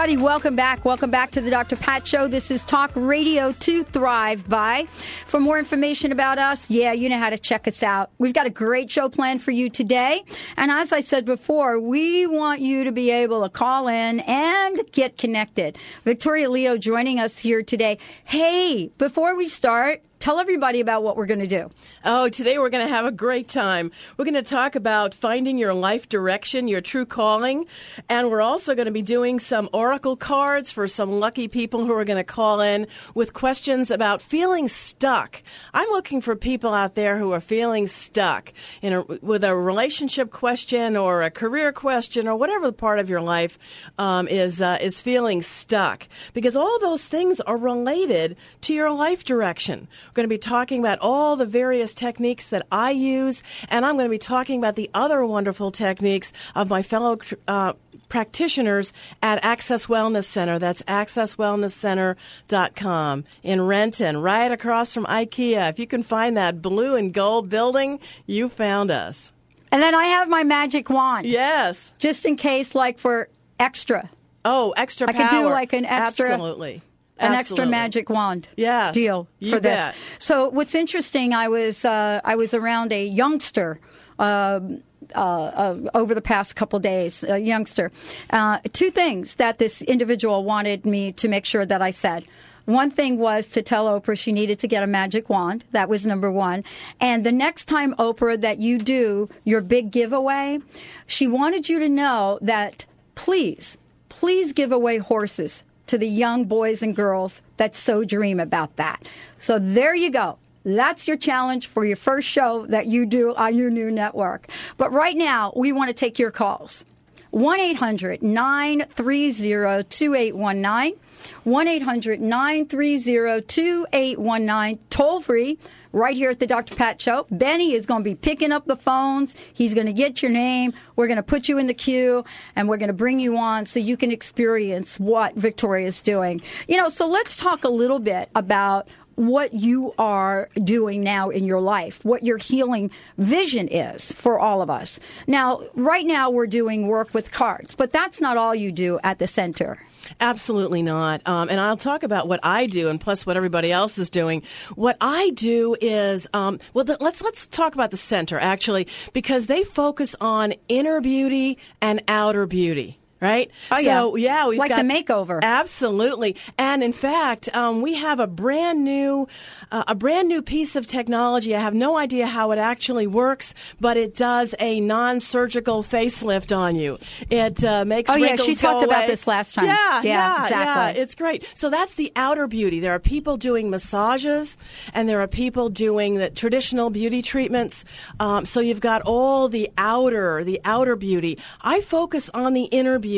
everybody, 0.00 0.22
welcome 0.24 0.56
back. 0.56 0.82
Welcome 0.86 1.10
back 1.10 1.30
to 1.32 1.42
the 1.42 1.50
Dr. 1.50 1.76
Pat 1.76 2.06
Show. 2.06 2.26
This 2.26 2.50
is 2.50 2.64
Talk 2.64 2.90
Radio 2.94 3.52
to 3.52 3.84
Thrive 3.84 4.48
by. 4.48 4.86
For 5.26 5.38
more 5.38 5.58
information 5.58 6.10
about 6.10 6.38
us, 6.38 6.70
yeah, 6.70 6.92
you 6.92 7.10
know 7.10 7.18
how 7.18 7.28
to 7.28 7.36
check 7.36 7.68
us 7.68 7.82
out. 7.82 8.10
We've 8.16 8.32
got 8.32 8.46
a 8.46 8.50
great 8.50 8.90
show 8.90 9.10
planned 9.10 9.42
for 9.42 9.50
you 9.50 9.68
today. 9.68 10.24
And 10.56 10.70
as 10.70 10.94
I 10.94 11.00
said 11.00 11.26
before, 11.26 11.78
we 11.78 12.26
want 12.26 12.62
you 12.62 12.84
to 12.84 12.92
be 12.92 13.10
able 13.10 13.42
to 13.42 13.50
call 13.50 13.88
in 13.88 14.20
and 14.20 14.80
get 14.90 15.18
connected. 15.18 15.76
Victoria 16.06 16.48
Leo 16.48 16.78
joining 16.78 17.20
us 17.20 17.36
here 17.36 17.62
today. 17.62 17.98
Hey, 18.24 18.90
before 18.96 19.36
we 19.36 19.48
start, 19.48 20.02
tell 20.20 20.38
everybody 20.38 20.80
about 20.80 21.02
what 21.02 21.16
we're 21.16 21.26
going 21.26 21.40
to 21.40 21.46
do. 21.46 21.70
Oh, 22.04 22.28
today 22.28 22.58
we're 22.58 22.68
going 22.68 22.86
to 22.86 22.92
have 22.92 23.06
a 23.06 23.10
great 23.10 23.48
time. 23.48 23.90
We're 24.18 24.26
going 24.26 24.34
to 24.34 24.42
talk 24.42 24.74
about 24.76 25.14
finding 25.14 25.56
your 25.56 25.72
life 25.72 26.10
direction, 26.10 26.68
your 26.68 26.82
true 26.82 27.06
calling, 27.06 27.66
and 28.08 28.30
we're 28.30 28.42
also 28.42 28.74
going 28.74 28.84
to 28.84 28.92
be 28.92 29.02
doing 29.02 29.40
some 29.40 29.70
oracle 29.72 30.16
cards 30.16 30.70
for 30.70 30.86
some 30.86 31.10
lucky 31.10 31.48
people 31.48 31.86
who 31.86 31.94
are 31.94 32.04
going 32.04 32.18
to 32.18 32.24
call 32.24 32.60
in 32.60 32.86
with 33.14 33.32
questions 33.32 33.90
about 33.90 34.20
feeling 34.20 34.68
stuck. 34.68 35.42
I'm 35.72 35.88
looking 35.88 36.20
for 36.20 36.36
people 36.36 36.74
out 36.74 36.94
there 36.94 37.16
who 37.16 37.32
are 37.32 37.40
feeling 37.40 37.86
stuck 37.86 38.52
in 38.82 38.92
a, 38.92 39.02
with 39.22 39.42
a 39.42 39.56
relationship 39.56 40.30
question 40.30 40.98
or 40.98 41.22
a 41.22 41.30
career 41.30 41.72
question 41.72 42.28
or 42.28 42.36
whatever 42.36 42.72
part 42.72 42.98
of 42.98 43.08
your 43.08 43.22
life 43.22 43.58
um, 43.98 44.28
is 44.28 44.60
uh, 44.60 44.76
is 44.82 45.00
feeling 45.00 45.40
stuck 45.40 46.06
because 46.34 46.56
all 46.56 46.78
those 46.80 47.06
things 47.06 47.40
are 47.40 47.56
related 47.56 48.36
to 48.60 48.74
your 48.74 48.90
life 48.90 49.24
direction. 49.24 49.88
We're 50.10 50.14
going 50.14 50.28
to 50.28 50.34
be 50.34 50.38
talking 50.38 50.80
about 50.80 50.98
all 51.00 51.36
the 51.36 51.46
various 51.46 51.94
techniques 51.94 52.48
that 52.48 52.66
I 52.72 52.90
use, 52.90 53.44
and 53.68 53.86
I'm 53.86 53.94
going 53.94 54.06
to 54.06 54.10
be 54.10 54.18
talking 54.18 54.58
about 54.58 54.74
the 54.74 54.90
other 54.92 55.24
wonderful 55.24 55.70
techniques 55.70 56.32
of 56.56 56.68
my 56.68 56.82
fellow 56.82 57.16
uh, 57.46 57.74
practitioners 58.08 58.92
at 59.22 59.38
Access 59.44 59.86
Wellness 59.86 60.24
Center. 60.24 60.58
That's 60.58 60.82
accesswellnesscenter.com 60.82 63.24
in 63.44 63.60
Renton, 63.60 64.20
right 64.20 64.50
across 64.50 64.92
from 64.92 65.06
IKEA. 65.06 65.70
If 65.70 65.78
you 65.78 65.86
can 65.86 66.02
find 66.02 66.36
that 66.36 66.60
blue 66.60 66.96
and 66.96 67.14
gold 67.14 67.48
building, 67.48 68.00
you 68.26 68.48
found 68.48 68.90
us. 68.90 69.32
And 69.70 69.80
then 69.80 69.94
I 69.94 70.06
have 70.06 70.28
my 70.28 70.42
magic 70.42 70.90
wand. 70.90 71.26
Yes. 71.26 71.92
Just 72.00 72.26
in 72.26 72.34
case, 72.34 72.74
like 72.74 72.98
for 72.98 73.28
extra. 73.60 74.10
Oh, 74.44 74.74
extra 74.76 75.08
I 75.08 75.12
could 75.12 75.30
do 75.30 75.44
like 75.44 75.72
an 75.72 75.84
extra- 75.84 76.32
Absolutely. 76.32 76.82
An 77.20 77.34
extra 77.34 77.66
magic 77.66 78.08
wand 78.10 78.48
Yes, 78.56 78.94
deal 78.94 79.28
for 79.38 79.60
this. 79.60 79.60
bet. 79.60 79.94
So 80.18 80.48
what's 80.50 80.74
interesting, 80.74 81.32
I 81.34 81.48
was 81.48 81.84
uh, 81.84 82.20
I 82.24 82.34
was 82.36 82.54
around 82.54 82.92
a 82.92 83.04
youngster. 83.04 83.78
um 84.18 84.82
uh, 85.14 85.18
uh, 85.18 85.90
over 85.94 86.14
the 86.14 86.20
past 86.22 86.54
couple 86.54 86.78
days, 86.78 87.24
a 87.24 87.38
youngster. 87.38 87.90
Uh, 88.30 88.58
two 88.72 88.90
things 88.92 89.34
that 89.36 89.58
this 89.58 89.82
individual 89.82 90.44
wanted 90.44 90.86
me 90.86 91.10
to 91.10 91.26
make 91.26 91.44
sure 91.44 91.66
that 91.66 91.82
I 91.82 91.90
said. 91.90 92.24
One 92.66 92.92
thing 92.92 93.18
was 93.18 93.48
to 93.48 93.62
tell 93.62 93.86
Oprah 93.86 94.16
she 94.16 94.30
needed 94.30 94.60
to 94.60 94.68
get 94.68 94.84
a 94.84 94.86
magic 94.86 95.28
wand. 95.28 95.64
That 95.72 95.88
was 95.88 96.06
number 96.06 96.30
one. 96.30 96.62
And 97.00 97.26
the 97.26 97.32
next 97.32 97.64
time, 97.64 97.94
Oprah, 97.96 98.40
that 98.42 98.58
you 98.60 98.78
do 98.78 99.28
your 99.42 99.60
big 99.62 99.90
giveaway, 99.90 100.60
she 101.08 101.26
wanted 101.26 101.68
you 101.68 101.80
to 101.80 101.88
know 101.88 102.38
that 102.42 102.84
please, 103.16 103.76
please 104.10 104.52
give 104.52 104.70
away 104.70 104.98
horses 104.98 105.64
to 105.90 105.98
the 105.98 106.08
young 106.08 106.44
boys 106.44 106.82
and 106.82 106.94
girls 106.94 107.42
that 107.56 107.74
so 107.74 108.04
dream 108.04 108.38
about 108.38 108.76
that. 108.76 109.02
So 109.40 109.58
there 109.58 109.94
you 109.94 110.10
go. 110.10 110.38
That's 110.64 111.08
your 111.08 111.16
challenge 111.16 111.66
for 111.66 111.84
your 111.84 111.96
first 111.96 112.28
show 112.28 112.64
that 112.66 112.86
you 112.86 113.06
do 113.06 113.34
on 113.34 113.56
your 113.56 113.70
new 113.70 113.90
network. 113.90 114.48
But 114.76 114.92
right 114.92 115.16
now, 115.16 115.52
we 115.56 115.72
want 115.72 115.88
to 115.88 115.94
take 115.94 116.18
your 116.18 116.30
calls. 116.30 116.84
1 117.30 117.58
800 117.58 118.22
930 118.22 119.84
2819. 119.88 121.00
1 121.42 121.68
800 121.68 122.20
930 122.20 123.42
2819. 123.46 124.78
Toll 124.90 125.20
free 125.20 125.58
right 125.92 126.16
here 126.16 126.30
at 126.30 126.40
the 126.40 126.46
Dr. 126.46 126.74
Pat 126.74 127.00
Show. 127.00 127.26
Benny 127.30 127.74
is 127.74 127.86
going 127.86 128.02
to 128.02 128.10
be 128.10 128.14
picking 128.14 128.52
up 128.52 128.66
the 128.66 128.76
phones. 128.76 129.34
He's 129.52 129.74
going 129.74 129.86
to 129.86 129.92
get 129.92 130.22
your 130.22 130.30
name. 130.30 130.72
We're 130.96 131.06
going 131.06 131.16
to 131.16 131.22
put 131.22 131.48
you 131.48 131.58
in 131.58 131.66
the 131.66 131.74
queue 131.74 132.24
and 132.56 132.68
we're 132.68 132.76
going 132.76 132.88
to 132.88 132.94
bring 132.94 133.20
you 133.20 133.36
on 133.36 133.66
so 133.66 133.80
you 133.80 133.96
can 133.96 134.10
experience 134.10 134.98
what 135.00 135.34
Victoria's 135.34 136.00
doing. 136.02 136.40
You 136.68 136.76
know, 136.76 136.88
so 136.88 137.06
let's 137.06 137.36
talk 137.36 137.64
a 137.64 137.68
little 137.68 137.98
bit 137.98 138.30
about 138.34 138.88
what 139.16 139.52
you 139.52 139.92
are 139.98 140.48
doing 140.64 141.02
now 141.02 141.28
in 141.28 141.44
your 141.44 141.60
life, 141.60 142.02
what 142.04 142.24
your 142.24 142.38
healing 142.38 142.90
vision 143.18 143.68
is 143.68 144.12
for 144.12 144.38
all 144.38 144.62
of 144.62 144.70
us. 144.70 144.98
Now, 145.26 145.62
right 145.74 146.06
now 146.06 146.30
we're 146.30 146.46
doing 146.46 146.86
work 146.86 147.12
with 147.12 147.30
cards, 147.30 147.74
but 147.74 147.92
that's 147.92 148.20
not 148.20 148.38
all 148.38 148.54
you 148.54 148.72
do 148.72 148.98
at 149.04 149.18
the 149.18 149.26
center. 149.26 149.78
Absolutely 150.18 150.82
not. 150.82 151.26
Um, 151.26 151.48
and 151.48 151.60
I'll 151.60 151.76
talk 151.76 152.02
about 152.02 152.28
what 152.28 152.40
I 152.42 152.66
do, 152.66 152.88
and 152.88 153.00
plus 153.00 153.26
what 153.26 153.36
everybody 153.36 153.72
else 153.72 153.98
is 153.98 154.10
doing. 154.10 154.42
What 154.74 154.96
I 155.00 155.30
do 155.30 155.76
is, 155.80 156.26
um, 156.34 156.58
well, 156.74 156.84
the, 156.84 156.96
let's 157.00 157.22
let's 157.22 157.46
talk 157.46 157.74
about 157.74 157.90
the 157.90 157.96
center 157.96 158.38
actually, 158.38 158.86
because 159.12 159.46
they 159.46 159.64
focus 159.64 160.14
on 160.20 160.54
inner 160.68 161.00
beauty 161.00 161.58
and 161.80 162.02
outer 162.08 162.46
beauty. 162.46 162.99
Right? 163.20 163.50
Oh, 163.70 163.76
so, 163.76 164.16
yeah. 164.16 164.24
yeah, 164.24 164.48
we've 164.48 164.58
Like 164.58 164.70
the 164.70 164.76
makeover. 164.82 165.40
Absolutely, 165.42 166.36
and 166.56 166.82
in 166.82 166.92
fact, 166.92 167.54
um, 167.54 167.82
we 167.82 167.94
have 167.96 168.18
a 168.18 168.26
brand 168.26 168.82
new, 168.82 169.28
uh, 169.70 169.84
a 169.88 169.94
brand 169.94 170.26
new 170.28 170.40
piece 170.40 170.74
of 170.74 170.86
technology. 170.86 171.54
I 171.54 171.60
have 171.60 171.74
no 171.74 171.98
idea 171.98 172.26
how 172.26 172.50
it 172.52 172.58
actually 172.58 173.06
works, 173.06 173.54
but 173.78 173.98
it 173.98 174.14
does 174.14 174.54
a 174.58 174.80
non-surgical 174.80 175.82
facelift 175.82 176.56
on 176.56 176.76
you. 176.76 176.98
It 177.28 177.62
uh, 177.62 177.84
makes 177.84 178.10
Oh, 178.10 178.16
yeah, 178.16 178.36
she 178.36 178.54
talked 178.54 178.84
about 178.84 179.06
this 179.06 179.26
last 179.26 179.54
time. 179.54 179.66
Yeah, 179.66 180.02
Yeah, 180.02 180.02
yeah, 180.02 180.44
exactly. 180.44 180.98
yeah. 180.98 181.02
It's 181.02 181.14
great. 181.14 181.46
So 181.54 181.68
that's 181.68 181.96
the 181.96 182.10
outer 182.16 182.46
beauty. 182.46 182.80
There 182.80 182.92
are 182.92 182.98
people 182.98 183.36
doing 183.36 183.68
massages, 183.68 184.56
and 184.94 185.06
there 185.08 185.20
are 185.20 185.28
people 185.28 185.68
doing 185.68 186.14
the 186.14 186.30
traditional 186.30 186.88
beauty 186.88 187.20
treatments. 187.20 187.84
Um, 188.18 188.46
so 188.46 188.60
you've 188.60 188.80
got 188.80 189.02
all 189.02 189.50
the 189.50 189.68
outer, 189.76 190.42
the 190.42 190.58
outer 190.64 190.96
beauty. 190.96 191.38
I 191.60 191.82
focus 191.82 192.30
on 192.32 192.54
the 192.54 192.64
inner 192.64 192.98
beauty. 192.98 193.09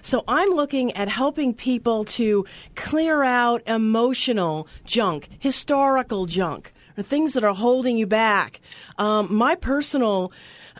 So 0.00 0.24
I'm 0.26 0.50
looking 0.50 0.92
at 0.92 1.08
helping 1.08 1.54
people 1.54 2.04
to 2.04 2.46
clear 2.74 3.22
out 3.22 3.62
emotional 3.66 4.66
junk, 4.84 5.28
historical 5.38 6.26
junk, 6.26 6.72
or 6.96 7.02
things 7.02 7.34
that 7.34 7.44
are 7.44 7.54
holding 7.54 7.96
you 7.96 8.06
back. 8.06 8.60
Um, 8.98 9.34
my 9.34 9.54
personal 9.54 10.32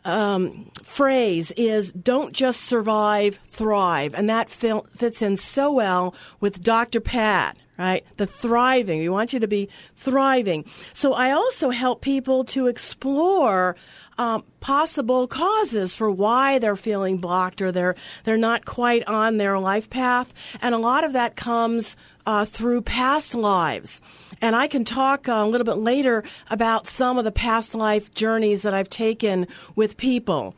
um, 0.04 0.70
phrase 0.82 1.52
is 1.56 1.92
don't 1.92 2.32
just 2.32 2.62
survive, 2.62 3.38
thrive. 3.46 4.14
And 4.14 4.28
that 4.28 4.50
fil- 4.50 4.86
fits 4.96 5.22
in 5.22 5.36
so 5.36 5.72
well 5.72 6.14
with 6.40 6.62
Dr. 6.62 7.00
Pat. 7.00 7.56
Right? 7.78 8.04
The 8.18 8.26
thriving. 8.26 9.00
We 9.00 9.08
want 9.08 9.32
you 9.32 9.40
to 9.40 9.48
be 9.48 9.68
thriving. 9.96 10.66
So 10.92 11.14
I 11.14 11.32
also 11.32 11.70
help 11.70 12.00
people 12.00 12.44
to 12.44 12.66
explore 12.66 13.76
um, 14.18 14.44
possible 14.60 15.26
causes 15.26 15.94
for 15.94 16.10
why 16.10 16.58
they're 16.58 16.76
feeling 16.76 17.18
blocked 17.18 17.62
or 17.62 17.72
they're 17.72 17.96
they're 18.24 18.36
not 18.36 18.64
quite 18.64 19.06
on 19.08 19.36
their 19.36 19.58
life 19.58 19.90
path, 19.90 20.32
and 20.60 20.74
a 20.74 20.78
lot 20.78 21.04
of 21.04 21.12
that 21.14 21.36
comes 21.36 21.96
uh, 22.26 22.44
through 22.44 22.82
past 22.82 23.34
lives. 23.34 24.00
And 24.40 24.56
I 24.56 24.66
can 24.66 24.84
talk 24.84 25.28
a 25.28 25.44
little 25.44 25.64
bit 25.64 25.78
later 25.78 26.24
about 26.50 26.86
some 26.86 27.18
of 27.18 27.24
the 27.24 27.32
past 27.32 27.74
life 27.74 28.12
journeys 28.12 28.62
that 28.62 28.74
I've 28.74 28.90
taken 28.90 29.46
with 29.76 29.96
people. 29.96 30.54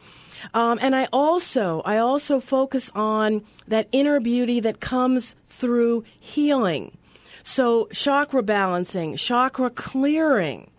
Um, 0.53 0.79
and 0.83 0.95
I 0.95 1.09
also 1.12 1.81
I 1.85 1.99
also 1.99 2.40
focus 2.40 2.90
on 2.95 3.45
that 3.69 3.88
inner 3.93 4.21
beauty 4.21 4.61
that 4.61 4.81
comes 4.81 5.35
through 5.47 6.05
healing. 6.19 6.97
So 7.43 7.88
chakra 7.93 8.43
balancing, 8.43 9.17
chakra 9.17 9.71
clearing, 9.71 10.71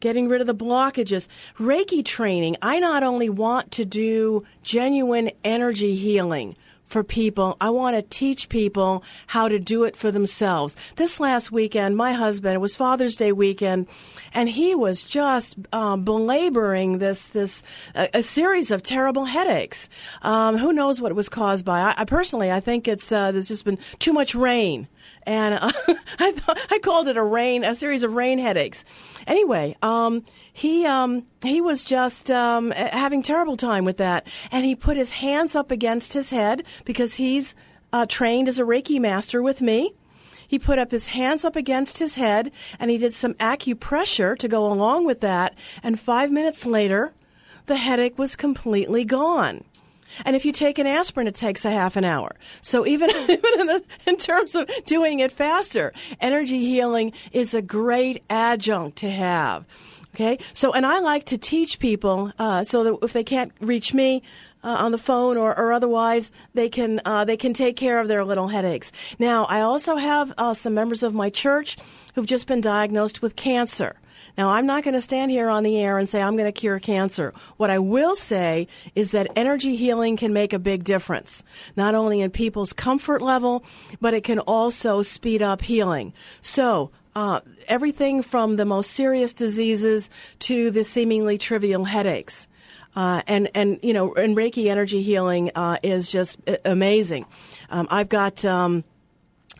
getting 0.00 0.28
rid 0.28 0.40
of 0.40 0.46
the 0.46 0.54
blockages. 0.54 1.28
Reiki 1.58 2.04
training, 2.04 2.56
I 2.60 2.80
not 2.80 3.02
only 3.02 3.28
want 3.30 3.70
to 3.72 3.84
do 3.84 4.44
genuine 4.62 5.30
energy 5.44 5.94
healing 5.94 6.56
for 6.90 7.04
people. 7.04 7.56
I 7.60 7.70
want 7.70 7.94
to 7.94 8.02
teach 8.02 8.48
people 8.48 9.04
how 9.28 9.48
to 9.48 9.60
do 9.60 9.84
it 9.84 9.96
for 9.96 10.10
themselves. 10.10 10.76
This 10.96 11.20
last 11.20 11.52
weekend, 11.52 11.96
my 11.96 12.12
husband, 12.12 12.56
it 12.56 12.58
was 12.58 12.74
Father's 12.74 13.14
Day 13.14 13.30
weekend, 13.30 13.86
and 14.34 14.48
he 14.48 14.74
was 14.74 15.04
just 15.04 15.56
um, 15.72 16.04
belaboring 16.04 16.98
this 16.98 17.28
this 17.28 17.62
a, 17.94 18.08
a 18.14 18.22
series 18.24 18.72
of 18.72 18.82
terrible 18.82 19.26
headaches. 19.26 19.88
Um, 20.22 20.58
who 20.58 20.72
knows 20.72 21.00
what 21.00 21.12
it 21.12 21.14
was 21.14 21.28
caused 21.28 21.64
by? 21.64 21.80
I, 21.80 21.94
I 21.98 22.04
personally, 22.04 22.50
I 22.50 22.58
think 22.58 22.88
it's 22.88 23.12
uh, 23.12 23.30
there's 23.30 23.48
just 23.48 23.64
been 23.64 23.78
too 24.00 24.12
much 24.12 24.34
rain 24.34 24.88
and 25.24 25.54
uh, 25.54 25.72
I 26.18 26.32
thought, 26.32 26.58
I 26.70 26.78
called 26.78 27.08
it 27.08 27.16
a 27.16 27.22
rain, 27.22 27.64
a 27.64 27.74
series 27.74 28.02
of 28.02 28.14
rain 28.14 28.38
headaches. 28.38 28.84
Anyway, 29.26 29.76
um, 29.82 30.24
he 30.52 30.86
um, 30.86 31.26
he 31.42 31.60
was 31.60 31.84
just 31.84 32.30
um, 32.30 32.70
having 32.70 33.22
terrible 33.22 33.56
time 33.56 33.84
with 33.84 33.98
that, 33.98 34.26
and 34.50 34.64
he 34.64 34.74
put 34.74 34.96
his 34.96 35.12
hands 35.12 35.54
up 35.54 35.70
against 35.70 36.12
his 36.12 36.30
head 36.30 36.64
because 36.84 37.14
he's 37.14 37.54
uh, 37.92 38.06
trained 38.06 38.48
as 38.48 38.58
a 38.58 38.64
Reiki 38.64 39.00
master 39.00 39.42
with 39.42 39.60
me. 39.60 39.92
He 40.46 40.58
put 40.58 40.80
up 40.80 40.90
his 40.90 41.06
hands 41.06 41.44
up 41.44 41.54
against 41.54 41.98
his 41.98 42.16
head, 42.16 42.50
and 42.80 42.90
he 42.90 42.98
did 42.98 43.14
some 43.14 43.34
acupressure 43.34 44.36
to 44.36 44.48
go 44.48 44.72
along 44.72 45.06
with 45.06 45.20
that. 45.20 45.56
And 45.80 46.00
five 46.00 46.32
minutes 46.32 46.66
later, 46.66 47.14
the 47.66 47.76
headache 47.76 48.18
was 48.18 48.34
completely 48.34 49.04
gone. 49.04 49.62
And 50.24 50.36
if 50.36 50.44
you 50.44 50.52
take 50.52 50.78
an 50.78 50.86
aspirin, 50.86 51.26
it 51.26 51.34
takes 51.34 51.64
a 51.64 51.70
half 51.70 51.96
an 51.96 52.04
hour. 52.04 52.36
So 52.60 52.86
even, 52.86 53.10
even 53.28 53.60
in, 53.60 53.66
the, 53.66 53.84
in, 54.06 54.16
terms 54.16 54.54
of 54.54 54.68
doing 54.86 55.20
it 55.20 55.32
faster, 55.32 55.92
energy 56.20 56.58
healing 56.58 57.12
is 57.32 57.54
a 57.54 57.62
great 57.62 58.22
adjunct 58.28 58.98
to 58.98 59.10
have. 59.10 59.66
Okay, 60.14 60.38
so 60.52 60.72
and 60.72 60.84
I 60.84 60.98
like 60.98 61.26
to 61.26 61.38
teach 61.38 61.78
people 61.78 62.32
uh, 62.36 62.64
so 62.64 62.82
that 62.82 62.98
if 63.04 63.12
they 63.12 63.22
can't 63.22 63.52
reach 63.60 63.94
me, 63.94 64.22
uh, 64.62 64.68
on 64.68 64.92
the 64.92 64.98
phone 64.98 65.36
or, 65.36 65.56
or 65.58 65.72
otherwise, 65.72 66.30
they 66.54 66.68
can 66.68 67.00
uh, 67.04 67.24
they 67.24 67.36
can 67.36 67.54
take 67.54 67.76
care 67.76 67.98
of 67.98 68.08
their 68.08 68.24
little 68.24 68.48
headaches. 68.48 68.92
Now, 69.18 69.44
I 69.44 69.60
also 69.60 69.96
have 69.96 70.32
uh, 70.36 70.54
some 70.54 70.74
members 70.74 71.02
of 71.02 71.14
my 71.14 71.30
church 71.30 71.76
who've 72.14 72.26
just 72.26 72.46
been 72.46 72.60
diagnosed 72.60 73.22
with 73.22 73.36
cancer. 73.36 73.96
Now, 74.36 74.50
I'm 74.50 74.66
not 74.66 74.84
going 74.84 74.94
to 74.94 75.00
stand 75.00 75.30
here 75.30 75.48
on 75.48 75.62
the 75.62 75.78
air 75.78 75.98
and 75.98 76.08
say 76.08 76.22
I'm 76.22 76.36
going 76.36 76.50
to 76.50 76.60
cure 76.60 76.78
cancer. 76.78 77.32
What 77.56 77.70
I 77.70 77.78
will 77.78 78.16
say 78.16 78.68
is 78.94 79.10
that 79.12 79.28
energy 79.36 79.76
healing 79.76 80.16
can 80.16 80.32
make 80.32 80.52
a 80.52 80.58
big 80.58 80.84
difference, 80.84 81.42
not 81.76 81.94
only 81.94 82.20
in 82.20 82.30
people's 82.30 82.72
comfort 82.72 83.22
level, 83.22 83.64
but 84.00 84.14
it 84.14 84.24
can 84.24 84.38
also 84.38 85.02
speed 85.02 85.42
up 85.42 85.62
healing. 85.62 86.12
So, 86.40 86.90
uh, 87.16 87.40
everything 87.66 88.22
from 88.22 88.56
the 88.56 88.64
most 88.64 88.92
serious 88.92 89.32
diseases 89.32 90.08
to 90.40 90.70
the 90.70 90.84
seemingly 90.84 91.38
trivial 91.38 91.84
headaches. 91.84 92.46
Uh, 92.94 93.22
and 93.26 93.48
and 93.54 93.78
you 93.82 93.92
know, 93.92 94.14
and 94.14 94.36
Reiki 94.36 94.66
energy 94.66 95.02
healing 95.02 95.50
uh, 95.54 95.78
is 95.82 96.10
just 96.10 96.38
amazing. 96.64 97.26
Um, 97.70 97.88
I've 97.90 98.08
got. 98.08 98.44
Um, 98.44 98.84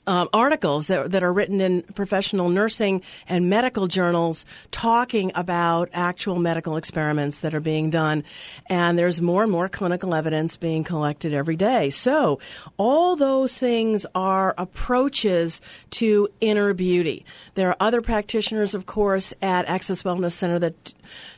um, 0.06 0.28
articles 0.32 0.86
that, 0.86 1.10
that 1.10 1.22
are 1.22 1.32
written 1.32 1.60
in 1.60 1.82
professional 1.82 2.48
nursing 2.48 3.02
and 3.28 3.48
medical 3.48 3.86
journals 3.86 4.44
talking 4.70 5.30
about 5.34 5.88
actual 5.92 6.36
medical 6.36 6.76
experiments 6.76 7.40
that 7.40 7.54
are 7.54 7.60
being 7.60 7.90
done. 7.90 8.24
And 8.66 8.98
there's 8.98 9.20
more 9.20 9.42
and 9.42 9.52
more 9.52 9.68
clinical 9.68 10.14
evidence 10.14 10.56
being 10.56 10.84
collected 10.84 11.32
every 11.32 11.56
day. 11.56 11.90
So 11.90 12.40
all 12.76 13.16
those 13.16 13.56
things 13.56 14.06
are 14.14 14.54
approaches 14.58 15.60
to 15.90 16.28
inner 16.40 16.74
beauty. 16.74 17.24
There 17.54 17.68
are 17.68 17.76
other 17.78 18.02
practitioners, 18.02 18.74
of 18.74 18.86
course, 18.86 19.34
at 19.42 19.66
Access 19.66 20.02
Wellness 20.02 20.32
Center 20.32 20.58
that 20.58 20.94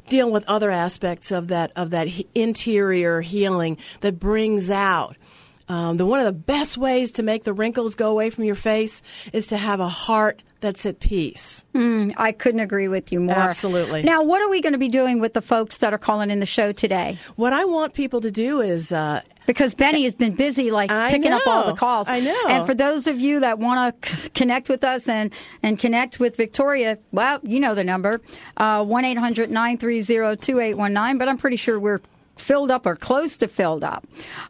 deal 0.09 0.31
with 0.31 0.45
other 0.47 0.71
aspects 0.71 1.31
of 1.31 1.49
that 1.49 1.73
of 1.77 1.91
that 1.91 2.09
interior 2.35 3.21
healing 3.21 3.79
that 4.01 4.19
brings 4.19 4.71
out 4.71 5.17
um, 5.73 5.97
the 5.97 6.05
one 6.05 6.21
of 6.21 6.27
the 6.27 6.33
best 6.33 6.77
ways 6.77 7.13
to 7.13 7.23
make 7.23 7.45
the 7.45 7.55
wrinkles 7.55 7.95
go 7.95 8.11
away 8.11 8.29
from 8.29 8.45
your 8.45 8.55
face 8.55 9.01
is 9.33 9.47
to 9.47 9.57
have 9.57 9.81
a 9.81 9.89
heart 9.89 10.43
that's 10.61 10.85
at 10.85 11.01
peace. 11.01 11.65
Mm, 11.75 12.13
I 12.17 12.33
couldn't 12.33 12.61
agree 12.61 12.89
with 12.89 13.11
you 13.11 13.21
more. 13.21 13.35
Absolutely. 13.35 14.03
Now, 14.03 14.23
what 14.23 14.43
are 14.43 14.51
we 14.51 14.61
going 14.61 14.75
to 14.75 14.79
be 14.79 14.91
doing 14.91 15.19
with 15.19 15.33
the 15.33 15.41
folks 15.41 15.79
that 15.79 15.95
are 15.95 15.99
calling 15.99 16.31
in 16.31 16.41
the 16.41 16.47
show 16.47 16.73
today? 16.73 17.19
What 17.37 17.55
I 17.55 17.65
want 17.65 17.95
people 17.95 18.21
to 18.21 18.31
do 18.31 18.61
is. 18.61 18.93
Uh, 18.93 19.23
because 19.47 19.75
Benny 19.75 20.05
has 20.05 20.15
been 20.15 20.35
busy, 20.35 20.71
like 20.71 20.93
I 20.93 21.11
picking 21.11 21.31
know, 21.31 21.39
up 21.39 21.47
all 21.47 21.67
the 21.67 21.75
calls. 21.75 22.07
I 22.09 22.21
know. 22.21 22.45
And 22.49 22.67
for 22.67 22.75
those 22.75 23.07
of 23.09 23.19
you 23.19 23.41
that 23.41 23.59
want 23.59 24.03
to 24.03 24.15
c- 24.15 24.29
connect 24.29 24.69
with 24.69 24.85
us 24.85 25.09
and, 25.09 25.33
and 25.65 25.79
connect 25.79 26.21
with 26.21 26.37
Victoria, 26.37 26.99
well, 27.11 27.41
you 27.43 27.59
know 27.59 27.75
the 27.75 27.83
number 27.83 28.21
uh, 28.57 28.85
one 28.85 29.05
eight 29.05 29.19
hundred 29.19 29.51
nine 29.51 29.79
three 29.79 30.01
zero 30.01 30.37
two 30.37 30.61
eight 30.61 30.75
one 30.75 30.93
nine. 30.93 31.19
But 31.19 31.29
I'm 31.29 31.39
pretty 31.39 31.57
sure 31.57 31.81
we're 31.81 32.03
filled 32.37 32.71
up 32.71 32.87
or 32.87 32.97
close 32.97 33.37
to 33.39 33.49
filled 33.49 33.85
up. 33.85 34.07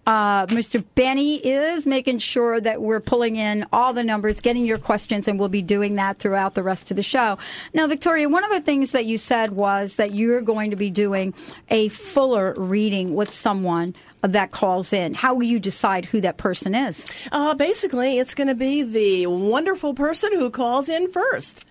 Uh, 0.07 0.47
Mr. 0.47 0.83
Benny 0.95 1.37
is 1.37 1.87
making 1.87 2.19
sure 2.19 2.61
that 2.61 2.81
we're 2.81 3.01
pulling 3.01 3.37
in 3.37 3.67
all 3.73 3.93
the 3.93 4.05
numbers, 4.05 4.41
getting 4.41 4.65
your 4.65 4.79
questions, 4.79 5.29
and 5.29 5.39
we'll 5.39 5.49
be 5.49 5.63
doing 5.63 5.97
that 5.97 6.19
throughout 6.19 6.55
the 6.55 6.63
rest 6.63 6.91
of 6.91 6.97
the 6.97 7.03
show. 7.03 7.39
Now, 7.75 7.87
Victoria, 7.87 8.29
one 8.29 8.45
of 8.45 8.51
the 8.51 8.61
things 8.61 8.93
that 8.93 9.07
you 9.07 9.19
said 9.19 9.51
was 9.51 9.97
that 9.97 10.15
you're 10.15 10.41
going 10.41 10.71
to 10.71 10.77
be 10.77 10.91
doing 10.91 11.35
a 11.71 11.89
fuller 11.89 12.55
reading 12.57 13.15
with 13.15 13.31
someone 13.31 13.95
that 14.23 14.53
calls 14.53 14.93
in. 14.93 15.15
How 15.15 15.35
will 15.35 15.43
you 15.43 15.59
decide 15.59 16.05
who 16.05 16.21
that 16.21 16.37
person 16.37 16.75
is? 16.75 17.05
Uh, 17.33 17.55
basically, 17.55 18.19
it's 18.19 18.35
going 18.35 18.49
to 18.49 18.55
be 18.55 18.83
the 18.83 19.27
wonderful 19.27 19.95
person 19.95 20.33
who 20.33 20.51
calls 20.51 20.89
in 20.89 21.11
first. 21.11 21.65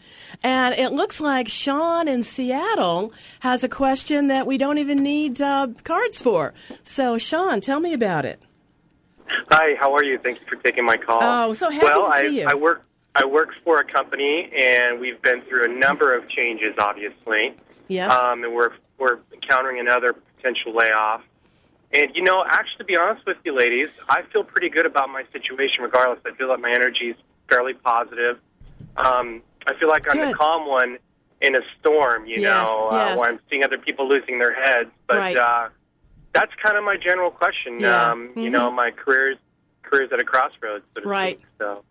And 0.44 0.76
it 0.76 0.92
looks 0.92 1.20
like 1.20 1.48
Sean 1.48 2.08
in 2.08 2.24
Seattle 2.24 3.14
has 3.42 3.64
a 3.64 3.70
question 3.70 4.28
that 4.28 4.48
we 4.48 4.58
don't 4.58 4.78
even 4.78 5.04
need 5.04 5.42
uh, 5.42 5.68
cards 5.84 6.22
for. 6.22 6.54
So, 6.84 7.18
Sean, 7.18 7.62
tell 7.62 7.80
me 7.80 7.94
about 7.94 8.26
it. 8.26 8.42
Hi, 9.50 9.76
how 9.80 9.94
are 9.94 10.04
you? 10.04 10.18
Thank 10.18 10.40
you 10.42 10.46
for 10.48 10.56
taking 10.58 10.86
my 10.86 10.98
call. 10.98 11.20
Oh, 11.22 11.54
so 11.54 11.70
happy 11.70 11.86
well, 11.86 12.04
to 12.04 12.08
I, 12.08 12.24
see 12.24 12.42
you. 12.42 12.46
I 12.48 12.56
work 12.56 12.84
I 13.14 13.26
work 13.26 13.50
for 13.64 13.80
a 13.80 13.84
company, 13.84 14.50
and 14.58 15.00
we've 15.00 15.22
been 15.22 15.42
through 15.42 15.66
a 15.66 15.68
number 15.68 16.14
of 16.14 16.30
changes, 16.30 16.76
obviously. 16.80 17.56
Yes. 17.88 18.12
Um, 18.12 18.44
and 18.44 18.54
we're 18.54 18.72
we're 18.98 19.20
encountering 19.34 19.80
another 19.80 20.14
potential 20.38 20.74
layoff. 20.76 21.22
And 21.94 22.16
you 22.16 22.24
know, 22.24 22.44
actually, 22.48 22.78
to 22.78 22.84
be 22.86 22.98
honest 22.98 23.26
with 23.26 23.38
you, 23.44 23.56
ladies, 23.56 23.90
I 24.08 24.22
feel 24.32 24.44
pretty 24.44 24.70
good 24.70 24.86
about 24.86 25.10
my 25.10 25.26
situation. 25.34 25.84
Regardless, 25.84 26.20
I 26.26 26.36
feel 26.36 26.48
like 26.48 26.60
my 26.60 26.72
energy 26.72 27.10
is 27.10 27.18
fairly 27.50 27.74
positive. 27.74 28.40
Um, 28.96 29.42
I 29.68 29.74
feel 29.76 29.90
like 29.90 30.08
I'm 30.10 30.18
Good. 30.18 30.34
the 30.34 30.38
calm 30.38 30.68
one 30.68 30.98
in 31.42 31.56
a 31.56 31.62
storm. 31.80 32.26
You 32.26 32.42
Yes, 32.42 32.54
know, 32.68 32.90
uh, 32.90 33.16
where 33.16 33.30
I'm 33.30 33.40
seeing 33.50 33.64
other 33.64 33.78
people 33.78 34.08
losing 34.08 34.40
their 34.40 34.54
heads. 34.54 34.90
But 35.08 35.18
Right. 35.18 35.38
uh, 35.38 35.70
that's 36.34 36.52
kind 36.64 36.78
of 36.78 36.84
my 36.84 36.96
general 36.98 37.32
question. 37.32 37.80
Yeah. 37.80 38.12
Um, 38.12 38.32
You 38.36 38.50
Mhm. 38.50 38.52
know, 38.54 38.72
my 38.72 38.92
career's 38.92 39.38
career's 39.84 40.12
at 40.14 40.22
a 40.22 40.24
crossroads, 40.24 40.86
so 40.96 41.02
to 41.02 41.08
Right. 41.08 41.38
speak. 41.38 41.48
So. 41.58 41.84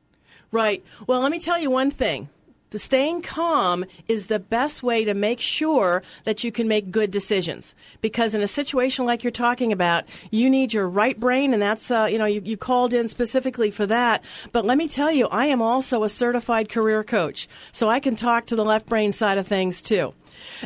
Right. 0.53 0.83
Well, 1.07 1.21
let 1.21 1.31
me 1.31 1.39
tell 1.39 1.59
you 1.59 1.71
one 1.71 1.91
thing. 1.91 2.29
The 2.71 2.79
staying 2.79 3.23
calm 3.23 3.85
is 4.07 4.27
the 4.27 4.39
best 4.39 4.83
way 4.83 5.05
to 5.05 5.13
make 5.13 5.41
sure 5.41 6.03
that 6.25 6.45
you 6.45 6.53
can 6.53 6.69
make 6.69 6.93
good 6.93 7.11
decisions. 7.11 7.75
Because 8.01 8.33
in 8.33 8.43
a 8.43 8.49
situation 8.49 9.05
like 9.05 9.25
you're 9.25 9.33
talking 9.33 9.73
about, 9.73 10.05
you 10.31 10.49
need 10.49 10.73
your 10.73 10.89
right 10.89 11.19
brain, 11.19 11.53
and 11.53 11.61
that's, 11.61 11.91
uh, 11.91 12.07
you 12.11 12.17
know, 12.17 12.27
you, 12.27 12.41
you 12.45 12.57
called 12.57 12.95
in 12.95 13.09
specifically 13.09 13.73
for 13.73 13.87
that. 13.87 14.23
But 14.53 14.65
let 14.65 14.79
me 14.79 14.87
tell 14.87 15.11
you, 15.11 15.27
I 15.29 15.47
am 15.47 15.61
also 15.61 16.05
a 16.05 16.09
certified 16.09 16.69
career 16.69 17.03
coach, 17.03 17.49
so 17.73 17.89
I 17.89 17.99
can 17.99 18.15
talk 18.15 18.47
to 18.47 18.57
the 18.57 18.65
left 18.65 18.87
brain 18.87 19.11
side 19.11 19.39
of 19.39 19.49
things 19.49 19.83
too. 19.83 20.15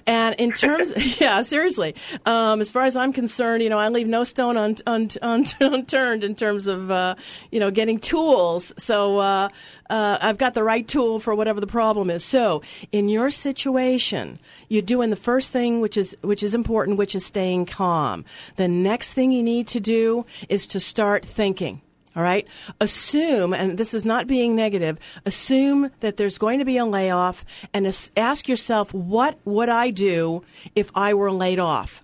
And 0.06 0.34
in 0.36 0.52
terms, 0.52 0.92
yeah, 1.20 1.42
seriously, 1.42 1.94
um, 2.26 2.60
as 2.60 2.70
far 2.70 2.84
as 2.84 2.96
I'm 2.96 3.12
concerned, 3.12 3.62
you 3.62 3.70
know, 3.70 3.78
I 3.78 3.88
leave 3.88 4.06
no 4.06 4.24
stone 4.24 4.56
un, 4.56 4.76
un, 4.86 5.08
un, 5.22 5.44
unturned 5.60 6.24
in 6.24 6.34
terms 6.34 6.66
of, 6.66 6.90
uh, 6.90 7.14
you 7.50 7.60
know, 7.60 7.70
getting 7.70 7.98
tools. 7.98 8.72
So 8.76 9.18
uh, 9.18 9.48
uh, 9.90 10.18
I've 10.20 10.38
got 10.38 10.54
the 10.54 10.62
right 10.62 10.86
tool 10.86 11.20
for 11.20 11.34
whatever 11.34 11.60
the 11.60 11.66
problem 11.66 12.10
is. 12.10 12.24
So 12.24 12.62
in 12.92 13.08
your 13.08 13.30
situation, 13.30 14.38
you're 14.68 14.82
doing 14.82 15.10
the 15.10 15.16
first 15.16 15.50
thing, 15.52 15.80
which 15.80 15.96
is 15.96 16.16
which 16.22 16.42
is 16.42 16.54
important, 16.54 16.98
which 16.98 17.14
is 17.14 17.24
staying 17.24 17.66
calm. 17.66 18.24
The 18.56 18.68
next 18.68 19.12
thing 19.12 19.32
you 19.32 19.42
need 19.42 19.68
to 19.68 19.80
do 19.80 20.26
is 20.48 20.66
to 20.68 20.80
start 20.80 21.24
thinking. 21.24 21.80
All 22.16 22.22
right. 22.22 22.46
Assume, 22.80 23.52
and 23.52 23.76
this 23.76 23.92
is 23.92 24.04
not 24.04 24.26
being 24.26 24.54
negative, 24.54 24.98
assume 25.26 25.90
that 26.00 26.16
there's 26.16 26.38
going 26.38 26.60
to 26.60 26.64
be 26.64 26.76
a 26.76 26.84
layoff 26.84 27.44
and 27.72 27.86
ask 28.16 28.48
yourself, 28.48 28.94
what 28.94 29.38
would 29.44 29.68
I 29.68 29.90
do 29.90 30.44
if 30.76 30.90
I 30.94 31.14
were 31.14 31.32
laid 31.32 31.58
off? 31.58 32.03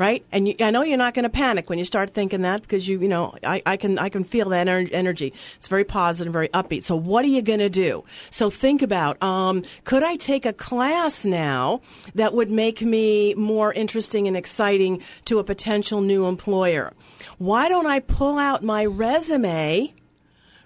Right? 0.00 0.24
And 0.32 0.48
you, 0.48 0.54
I 0.60 0.70
know 0.70 0.82
you're 0.82 0.96
not 0.96 1.12
going 1.12 1.24
to 1.24 1.28
panic 1.28 1.68
when 1.68 1.78
you 1.78 1.84
start 1.84 2.14
thinking 2.14 2.40
that 2.40 2.62
because 2.62 2.88
you, 2.88 2.98
you 3.00 3.06
know, 3.06 3.34
I, 3.44 3.60
I 3.66 3.76
can, 3.76 3.98
I 3.98 4.08
can 4.08 4.24
feel 4.24 4.48
that 4.48 4.66
ener- 4.66 4.88
energy. 4.92 5.34
It's 5.56 5.68
very 5.68 5.84
positive, 5.84 6.32
very 6.32 6.48
upbeat. 6.48 6.84
So 6.84 6.96
what 6.96 7.22
are 7.26 7.28
you 7.28 7.42
going 7.42 7.58
to 7.58 7.68
do? 7.68 8.02
So 8.30 8.48
think 8.48 8.80
about, 8.80 9.22
um, 9.22 9.62
could 9.84 10.02
I 10.02 10.16
take 10.16 10.46
a 10.46 10.54
class 10.54 11.26
now 11.26 11.82
that 12.14 12.32
would 12.32 12.50
make 12.50 12.80
me 12.80 13.34
more 13.34 13.74
interesting 13.74 14.26
and 14.26 14.38
exciting 14.38 15.02
to 15.26 15.38
a 15.38 15.44
potential 15.44 16.00
new 16.00 16.24
employer? 16.24 16.94
Why 17.36 17.68
don't 17.68 17.86
I 17.86 18.00
pull 18.00 18.38
out 18.38 18.64
my 18.64 18.86
resume? 18.86 19.92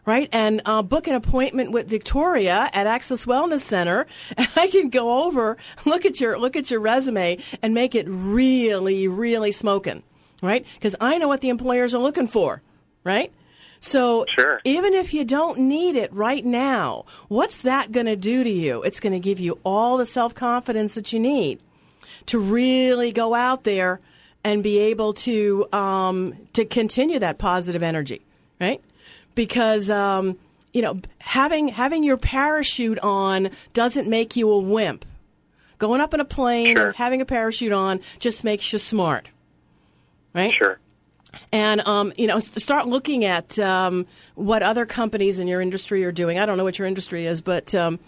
Right? 0.07 0.29
And 0.33 0.63
uh, 0.65 0.83
book 0.83 1.07
an 1.07 1.15
appointment 1.15 1.73
with 1.73 1.89
Victoria 1.89 2.69
at 2.73 2.87
Access 2.87 3.25
Wellness 3.27 3.61
Center, 3.61 4.07
and 4.37 4.49
I 4.57 4.69
can 4.69 4.91
go 4.91 5.27
over, 5.27 5.57
look 5.85 6.05
at 6.05 6.21
your 6.21 6.39
look 6.39 6.57
at 6.57 6.71
your 6.71 6.81
resume, 6.81 7.39
and 7.63 7.75
make 7.75 7.95
it 7.95 8.07
really, 8.09 9.09
really 9.09 9.53
smoking, 9.53 10.03
right? 10.43 10.67
Because 10.75 10.95
I 11.01 11.19
know 11.19 11.29
what 11.29 11.41
the 11.41 11.49
employers 11.49 11.95
are 11.95 12.03
looking 12.03 12.29
for, 12.29 12.63
right? 13.03 13.33
So 13.81 14.25
Sure. 14.39 14.61
even 14.65 14.95
if 14.95 15.13
you 15.13 15.27
don't 15.27 15.59
need 15.59 15.95
it 15.95 16.11
right 16.13 16.45
now, 16.45 17.05
what's 17.29 17.61
that 17.63 17.93
going 17.93 18.07
to 18.07 18.17
do 18.17 18.43
to 18.43 18.49
you? 18.51 18.83
It's 18.83 18.99
going 18.99 19.13
to 19.13 19.21
give 19.21 19.39
you 19.39 19.59
all 19.63 19.99
the 19.99 20.07
self 20.07 20.35
confidence 20.35 20.95
that 20.95 21.13
you 21.13 21.21
need 21.21 21.61
to 22.27 22.39
really 22.39 23.13
go 23.13 23.35
out 23.35 23.65
there 23.65 24.01
and 24.43 24.63
be 24.63 24.79
able 24.79 25.13
to 25.13 25.67
um, 25.73 26.35
to 26.55 26.65
continue 26.65 27.19
that 27.19 27.37
positive 27.37 27.83
energy, 27.83 28.25
right? 28.61 28.83
Because 29.35 29.91
um, 29.91 30.39
you 30.73 30.81
know 30.83 31.01
having 31.21 31.69
having 31.69 32.03
your 32.05 32.17
parachute 32.17 32.99
on 33.01 33.51
doesn't 33.73 34.09
make 34.09 34.37
you 34.37 34.51
a 34.53 34.59
wimp. 34.59 35.05
Going 35.79 36.01
up 36.01 36.15
in 36.15 36.21
a 36.21 36.25
plane 36.25 36.77
Sure. 36.77 36.93
having 36.93 37.21
a 37.21 37.25
parachute 37.27 37.73
on 37.73 38.01
just 38.21 38.45
makes 38.45 38.73
you 38.73 38.79
smart, 38.79 39.29
right? 40.33 40.55
Sure. 40.57 40.79
and 41.53 41.81
um, 41.87 42.13
you 42.17 42.29
know 42.29 42.39
start 42.39 42.87
looking 42.87 43.25
at 43.25 43.59
um, 43.59 44.07
what 44.37 44.63
other 44.63 44.87
companies 44.87 45.41
in 45.41 45.49
your 45.49 45.61
industry 45.61 46.05
are 46.05 46.13
doing. 46.13 46.39
I 46.39 46.47
don't 46.47 46.57
know 46.59 46.65
what 46.65 46.79
your 46.79 46.87
industry 46.87 47.27
is, 47.27 47.41
but 47.41 47.75
um, 47.75 47.99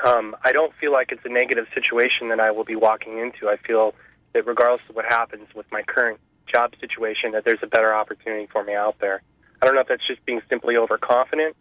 um, 0.06 0.36
I 0.44 0.52
don't 0.52 0.72
feel 0.80 0.92
like 0.92 1.10
it's 1.10 1.24
a 1.24 1.28
negative 1.28 1.66
situation 1.74 2.28
that 2.28 2.40
I 2.40 2.52
will 2.52 2.64
be 2.64 2.76
walking 2.76 3.18
into. 3.18 3.48
I 3.48 3.56
feel 3.56 3.94
that 4.32 4.46
regardless 4.46 4.82
of 4.88 4.94
what 4.94 5.04
happens 5.04 5.48
with 5.54 5.66
my 5.72 5.82
current 5.82 6.20
job 6.46 6.72
situation, 6.80 7.32
that 7.32 7.44
there's 7.44 7.62
a 7.62 7.66
better 7.66 7.92
opportunity 7.92 8.46
for 8.46 8.62
me 8.62 8.74
out 8.74 8.96
there. 9.00 9.22
I 9.60 9.66
don't 9.66 9.74
know 9.74 9.80
if 9.80 9.88
that's 9.88 10.06
just 10.06 10.24
being 10.24 10.40
simply 10.48 10.76
overconfident, 10.76 11.56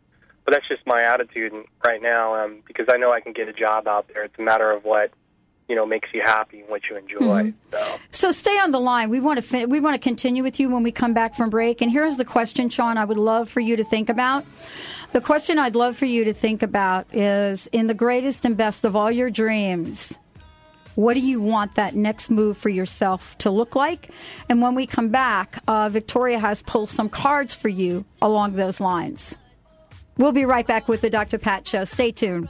but 0.46 0.54
that's 0.54 0.68
just 0.68 0.86
my 0.86 1.02
attitude 1.02 1.54
right 1.84 2.02
now. 2.02 2.36
Um, 2.36 2.62
because 2.68 2.86
I 2.90 2.98
know 2.98 3.12
I 3.12 3.22
can 3.22 3.34
get 3.34 3.48
a 3.48 3.54
job 3.54 3.88
out 3.88 4.08
there. 4.14 4.24
It's 4.24 4.38
a 4.38 4.44
matter 4.44 4.72
of 4.72 4.84
what 4.84 5.12
you 5.68 5.76
know 5.76 5.86
makes 5.86 6.10
you 6.14 6.22
happy 6.24 6.62
and 6.62 6.70
what 6.70 6.82
you 6.90 6.96
enjoy. 6.96 7.54
So. 7.72 8.00
So 8.12 8.32
stay 8.32 8.58
on 8.60 8.72
the 8.72 8.80
line. 8.80 9.10
We 9.10 9.20
want 9.20 9.38
to 9.38 9.42
fin- 9.42 9.70
we 9.70 9.80
want 9.80 9.96
to 9.96 10.00
continue 10.00 10.44
with 10.44 10.60
you 10.60 10.70
when 10.70 10.84
we 10.84 10.92
come 10.92 11.14
back 11.14 11.36
from 11.36 11.50
break. 11.50 11.82
And 11.82 11.92
here's 11.92 12.18
the 12.18 12.26
question, 12.26 12.70
Sean. 12.70 12.98
I 12.98 13.06
would 13.06 13.18
love 13.18 13.50
for 13.50 13.60
you 13.60 13.76
to 13.76 13.84
think 13.84 14.10
about. 14.10 14.46
The 15.14 15.22
question 15.22 15.58
I'd 15.58 15.76
love 15.76 15.98
for 15.98 16.06
you 16.06 16.24
to 16.26 16.34
think 16.34 16.64
about 16.64 17.08
is: 17.14 17.68
in 17.68 17.88
the 17.88 17.94
greatest 17.94 18.46
and 18.46 18.56
best 18.56 18.86
of 18.86 18.96
all 18.96 19.12
your 19.12 19.30
dreams, 19.30 20.18
what 20.96 21.14
do 21.14 21.20
you 21.20 21.42
want 21.42 21.76
that 21.76 21.96
next 21.96 22.30
move 22.30 22.58
for 22.58 22.70
yourself 22.70 23.38
to 23.40 23.52
look 23.52 23.76
like? 23.76 24.10
And 24.50 24.62
when 24.62 24.74
we 24.74 24.88
come 24.88 25.10
back, 25.10 25.60
uh, 25.68 25.90
Victoria 25.90 26.40
has 26.40 26.62
pulled 26.64 26.90
some 26.90 27.10
cards 27.10 27.54
for 27.54 27.70
you 27.70 28.06
along 28.22 28.54
those 28.54 28.80
lines. 28.80 29.36
We'll 30.18 30.32
be 30.32 30.46
right 30.46 30.66
back 30.66 30.88
with 30.88 31.02
the 31.02 31.10
Dr. 31.12 31.38
Pat 31.38 31.68
Show. 31.68 31.86
Stay 31.86 32.12
tuned. 32.12 32.50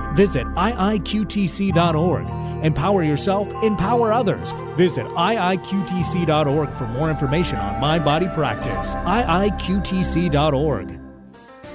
Visit 0.15 0.45
iiqtc.org. 0.47 2.29
Empower 2.63 3.03
yourself, 3.03 3.51
empower 3.63 4.13
others. 4.13 4.51
Visit 4.75 5.07
iiqtc.org 5.07 6.73
for 6.75 6.87
more 6.87 7.09
information 7.09 7.57
on 7.57 7.81
mind 7.81 8.05
body 8.05 8.27
practice. 8.27 8.93
iiqtc.org. 8.93 11.00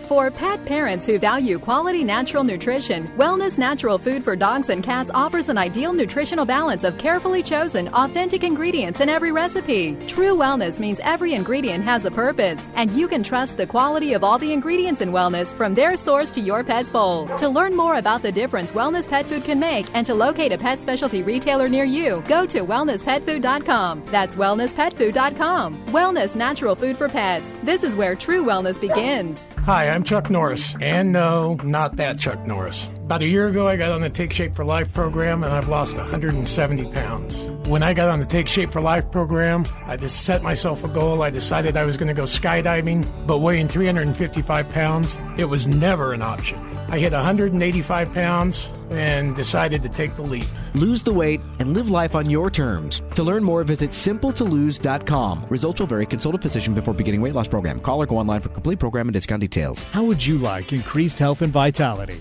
For 0.08 0.30
pet 0.30 0.64
parents 0.64 1.04
who 1.04 1.18
value 1.18 1.58
quality 1.58 2.04
natural 2.04 2.44
nutrition, 2.44 3.08
Wellness 3.18 3.58
Natural 3.58 3.98
Food 3.98 4.22
for 4.22 4.36
Dogs 4.36 4.68
and 4.68 4.80
Cats 4.80 5.10
offers 5.12 5.48
an 5.48 5.58
ideal 5.58 5.92
nutritional 5.92 6.44
balance 6.44 6.84
of 6.84 6.96
carefully 6.96 7.42
chosen, 7.42 7.88
authentic 7.88 8.44
ingredients 8.44 9.00
in 9.00 9.08
every 9.08 9.32
recipe. 9.32 9.96
True 10.06 10.36
wellness 10.36 10.78
means 10.78 11.00
every 11.02 11.34
ingredient 11.34 11.82
has 11.82 12.04
a 12.04 12.10
purpose, 12.12 12.68
and 12.76 12.92
you 12.92 13.08
can 13.08 13.24
trust 13.24 13.56
the 13.56 13.66
quality 13.66 14.12
of 14.12 14.22
all 14.22 14.38
the 14.38 14.52
ingredients 14.52 15.00
in 15.00 15.10
wellness 15.10 15.52
from 15.52 15.74
their 15.74 15.96
source 15.96 16.30
to 16.30 16.40
your 16.40 16.62
pet's 16.62 16.88
bowl. 16.88 17.26
To 17.38 17.48
learn 17.48 17.74
more 17.74 17.96
about 17.96 18.22
the 18.22 18.30
difference 18.30 18.70
wellness 18.70 19.08
pet 19.08 19.26
food 19.26 19.42
can 19.42 19.58
make 19.58 19.92
and 19.92 20.06
to 20.06 20.14
locate 20.14 20.52
a 20.52 20.58
pet 20.58 20.80
specialty 20.80 21.24
retailer 21.24 21.68
near 21.68 21.84
you, 21.84 22.22
go 22.28 22.46
to 22.46 22.60
wellnesspetfood.com. 22.60 24.04
That's 24.06 24.36
wellnesspetfood.com. 24.36 25.86
Wellness 25.86 26.36
Natural 26.36 26.76
Food 26.76 26.96
for 26.96 27.08
Pets. 27.08 27.52
This 27.64 27.82
is 27.82 27.96
where 27.96 28.14
true 28.14 28.44
wellness 28.44 28.80
begins. 28.80 29.48
Hi, 29.64 29.95
I'm 29.96 30.04
Chuck 30.04 30.28
Norris. 30.28 30.76
And 30.78 31.10
no, 31.10 31.54
not 31.64 31.96
that 31.96 32.18
Chuck 32.18 32.46
Norris. 32.46 32.90
About 33.06 33.22
a 33.22 33.26
year 33.26 33.46
ago, 33.46 33.68
I 33.68 33.76
got 33.76 33.92
on 33.92 34.00
the 34.00 34.10
Take 34.10 34.32
Shape 34.32 34.52
for 34.52 34.64
Life 34.64 34.92
program 34.92 35.44
and 35.44 35.52
I've 35.52 35.68
lost 35.68 35.96
170 35.96 36.90
pounds. 36.90 37.38
When 37.68 37.84
I 37.84 37.94
got 37.94 38.08
on 38.08 38.18
the 38.18 38.26
Take 38.26 38.48
Shape 38.48 38.72
for 38.72 38.80
Life 38.80 39.12
program, 39.12 39.64
I 39.84 39.96
just 39.96 40.24
set 40.24 40.42
myself 40.42 40.82
a 40.82 40.88
goal. 40.88 41.22
I 41.22 41.30
decided 41.30 41.76
I 41.76 41.84
was 41.84 41.96
going 41.96 42.08
to 42.08 42.14
go 42.14 42.24
skydiving, 42.24 43.06
but 43.24 43.38
weighing 43.38 43.68
355 43.68 44.68
pounds, 44.70 45.16
it 45.38 45.44
was 45.44 45.68
never 45.68 46.14
an 46.14 46.20
option. 46.20 46.58
I 46.88 46.98
hit 46.98 47.12
185 47.12 48.12
pounds 48.12 48.70
and 48.90 49.36
decided 49.36 49.84
to 49.84 49.88
take 49.88 50.16
the 50.16 50.22
leap. 50.22 50.46
Lose 50.74 51.04
the 51.04 51.14
weight 51.14 51.40
and 51.60 51.74
live 51.74 51.90
life 51.90 52.16
on 52.16 52.28
your 52.28 52.50
terms. 52.50 53.02
To 53.14 53.22
learn 53.22 53.44
more, 53.44 53.62
visit 53.62 53.90
simpletolose.com. 53.90 55.46
Results 55.48 55.78
will 55.78 55.86
vary. 55.86 56.06
Consult 56.06 56.34
a 56.34 56.38
physician 56.38 56.74
before 56.74 56.92
beginning 56.92 57.20
weight 57.20 57.34
loss 57.34 57.46
program. 57.46 57.78
Call 57.78 58.02
or 58.02 58.06
go 58.06 58.18
online 58.18 58.40
for 58.40 58.48
complete 58.48 58.80
program 58.80 59.06
and 59.06 59.12
discount 59.12 59.42
details. 59.42 59.84
How 59.92 60.02
would 60.02 60.26
you 60.26 60.38
like 60.38 60.72
increased 60.72 61.20
health 61.20 61.42
and 61.42 61.52
vitality? 61.52 62.20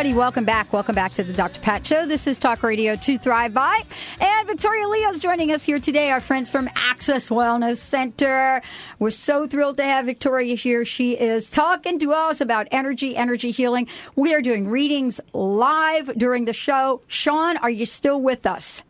Everybody, 0.00 0.18
welcome 0.18 0.46
back. 0.46 0.72
Welcome 0.72 0.94
back 0.94 1.12
to 1.12 1.22
the 1.22 1.34
Dr. 1.34 1.60
Pat 1.60 1.86
Show. 1.86 2.06
This 2.06 2.26
is 2.26 2.38
Talk 2.38 2.62
Radio 2.62 2.96
to 2.96 3.18
Thrive 3.18 3.52
By. 3.52 3.82
And 4.18 4.46
Victoria 4.46 4.88
Leo's 4.88 5.18
joining 5.18 5.52
us 5.52 5.62
here 5.62 5.78
today, 5.78 6.10
our 6.10 6.22
friends 6.22 6.48
from 6.48 6.70
Access 6.74 7.28
Wellness 7.28 7.76
Center. 7.76 8.62
We're 8.98 9.10
so 9.10 9.46
thrilled 9.46 9.76
to 9.76 9.82
have 9.82 10.06
Victoria 10.06 10.54
here. 10.54 10.86
She 10.86 11.18
is 11.18 11.50
talking 11.50 11.98
to 11.98 12.14
us 12.14 12.40
about 12.40 12.66
energy, 12.70 13.14
energy 13.14 13.50
healing. 13.50 13.88
We 14.16 14.32
are 14.32 14.40
doing 14.40 14.68
readings 14.68 15.20
live 15.34 16.06
during 16.16 16.46
the 16.46 16.54
show. 16.54 17.02
Sean, 17.06 17.58
are 17.58 17.68
you 17.68 17.84
still 17.84 18.22
with 18.22 18.46
us? 18.46 18.82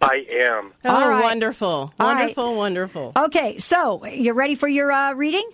I 0.00 0.24
am. 0.30 0.72
Oh, 0.86 0.94
All 0.94 1.10
right. 1.10 1.22
wonderful. 1.22 1.68
All 1.68 1.92
right. 2.00 2.34
Wonderful, 2.34 2.56
wonderful. 2.56 3.12
Okay, 3.14 3.58
so 3.58 4.06
you 4.06 4.32
ready 4.32 4.54
for 4.54 4.68
your 4.68 4.90
uh, 4.90 5.12
reading? 5.12 5.50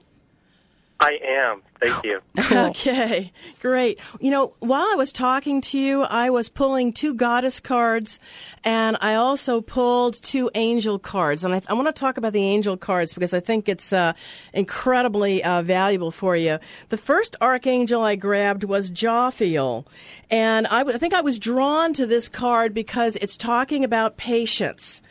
I 1.00 1.18
am. 1.40 1.62
Thank 1.82 2.04
you. 2.04 2.20
Okay, 2.76 3.32
great. 3.60 4.00
You 4.20 4.30
know, 4.30 4.54
while 4.60 4.82
I 4.82 4.94
was 4.96 5.12
talking 5.12 5.60
to 5.62 5.78
you, 5.78 6.02
I 6.02 6.30
was 6.30 6.48
pulling 6.48 6.92
two 6.92 7.14
goddess 7.14 7.60
cards 7.60 8.18
and 8.64 8.96
I 9.00 9.14
also 9.14 9.60
pulled 9.60 10.20
two 10.22 10.50
angel 10.54 10.98
cards. 10.98 11.44
And 11.44 11.54
I, 11.54 11.62
I 11.68 11.74
want 11.74 11.86
to 11.86 11.92
talk 11.92 12.16
about 12.16 12.32
the 12.32 12.42
angel 12.42 12.76
cards 12.76 13.14
because 13.14 13.32
I 13.34 13.40
think 13.40 13.68
it's 13.68 13.92
uh, 13.92 14.12
incredibly 14.52 15.42
uh, 15.44 15.62
valuable 15.62 16.10
for 16.10 16.36
you. 16.36 16.58
The 16.88 16.96
first 16.96 17.36
archangel 17.40 18.02
I 18.02 18.16
grabbed 18.16 18.64
was 18.64 18.90
Jophiel. 18.90 19.86
And 20.30 20.66
I, 20.66 20.78
w- 20.78 20.94
I 20.94 20.98
think 20.98 21.14
I 21.14 21.20
was 21.20 21.38
drawn 21.38 21.92
to 21.94 22.06
this 22.06 22.28
card 22.28 22.74
because 22.74 23.16
it's 23.16 23.36
talking 23.36 23.84
about 23.84 24.16
patience. 24.16 25.02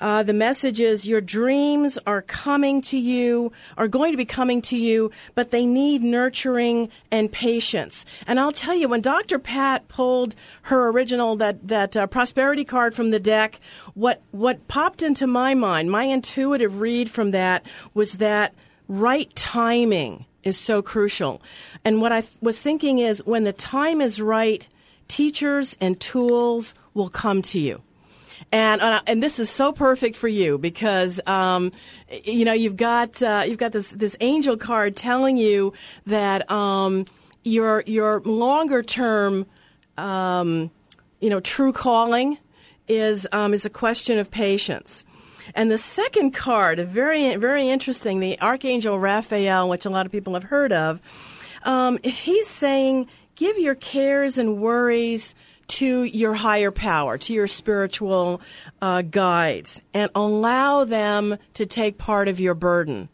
Uh, 0.00 0.22
the 0.22 0.32
message 0.32 0.80
is 0.80 1.06
your 1.06 1.20
dreams 1.20 1.98
are 2.06 2.22
coming 2.22 2.80
to 2.80 2.98
you, 2.98 3.52
are 3.76 3.88
going 3.88 4.12
to 4.12 4.16
be 4.16 4.24
coming 4.24 4.62
to 4.62 4.76
you, 4.76 5.10
but 5.34 5.50
they 5.50 5.66
need 5.66 6.02
nurturing 6.02 6.88
and 7.10 7.30
patience. 7.30 8.04
And 8.26 8.40
I'll 8.40 8.52
tell 8.52 8.74
you, 8.74 8.88
when 8.88 9.02
Dr. 9.02 9.38
Pat 9.38 9.88
pulled 9.88 10.34
her 10.62 10.90
original 10.90 11.36
that 11.36 11.68
that 11.68 11.96
uh, 11.96 12.06
prosperity 12.06 12.64
card 12.64 12.94
from 12.94 13.10
the 13.10 13.20
deck, 13.20 13.60
what 13.94 14.22
what 14.30 14.66
popped 14.68 15.02
into 15.02 15.26
my 15.26 15.54
mind, 15.54 15.90
my 15.90 16.04
intuitive 16.04 16.80
read 16.80 17.10
from 17.10 17.32
that 17.32 17.64
was 17.92 18.14
that 18.14 18.54
right 18.88 19.34
timing 19.34 20.24
is 20.42 20.56
so 20.58 20.80
crucial. 20.80 21.42
And 21.84 22.00
what 22.00 22.12
I 22.12 22.22
th- 22.22 22.32
was 22.40 22.60
thinking 22.60 22.98
is 22.98 23.24
when 23.26 23.44
the 23.44 23.52
time 23.52 24.00
is 24.00 24.20
right, 24.20 24.66
teachers 25.08 25.76
and 25.80 26.00
tools 26.00 26.74
will 26.94 27.10
come 27.10 27.42
to 27.42 27.58
you 27.58 27.82
and 28.52 28.80
uh, 28.80 29.00
and 29.06 29.22
this 29.22 29.38
is 29.38 29.50
so 29.50 29.72
perfect 29.72 30.16
for 30.16 30.28
you 30.28 30.58
because 30.58 31.20
um, 31.26 31.72
you 32.24 32.44
know 32.44 32.52
you've 32.52 32.76
got 32.76 33.22
uh, 33.22 33.44
you've 33.46 33.58
got 33.58 33.72
this 33.72 33.90
this 33.90 34.16
angel 34.20 34.56
card 34.56 34.96
telling 34.96 35.36
you 35.36 35.72
that 36.06 36.50
um, 36.50 37.04
your 37.44 37.82
your 37.86 38.20
longer 38.20 38.82
term 38.82 39.46
um, 39.96 40.70
you 41.20 41.30
know 41.30 41.40
true 41.40 41.72
calling 41.72 42.38
is 42.88 43.26
um, 43.32 43.54
is 43.54 43.64
a 43.64 43.70
question 43.70 44.18
of 44.18 44.30
patience. 44.30 45.04
And 45.54 45.70
the 45.70 45.78
second 45.78 46.32
card, 46.32 46.78
very 46.80 47.34
very 47.36 47.68
interesting, 47.68 48.20
the 48.20 48.40
Archangel 48.40 48.98
Raphael, 48.98 49.68
which 49.68 49.84
a 49.84 49.90
lot 49.90 50.06
of 50.06 50.12
people 50.12 50.34
have 50.34 50.44
heard 50.44 50.72
of. 50.72 51.00
Um, 51.64 51.98
he's 52.02 52.48
saying, 52.48 53.08
give 53.34 53.58
your 53.58 53.74
cares 53.74 54.38
and 54.38 54.58
worries 54.58 55.34
to 55.70 56.04
your 56.04 56.34
higher 56.34 56.72
power, 56.72 57.16
to 57.16 57.32
your 57.32 57.46
spiritual 57.46 58.40
uh, 58.82 59.02
guides, 59.02 59.80
and 59.94 60.10
allow 60.14 60.84
them 60.84 61.36
to 61.54 61.66
take 61.66 61.96
part 61.96 62.28
of 62.28 62.40
your 62.40 62.54
burden. 62.54 63.08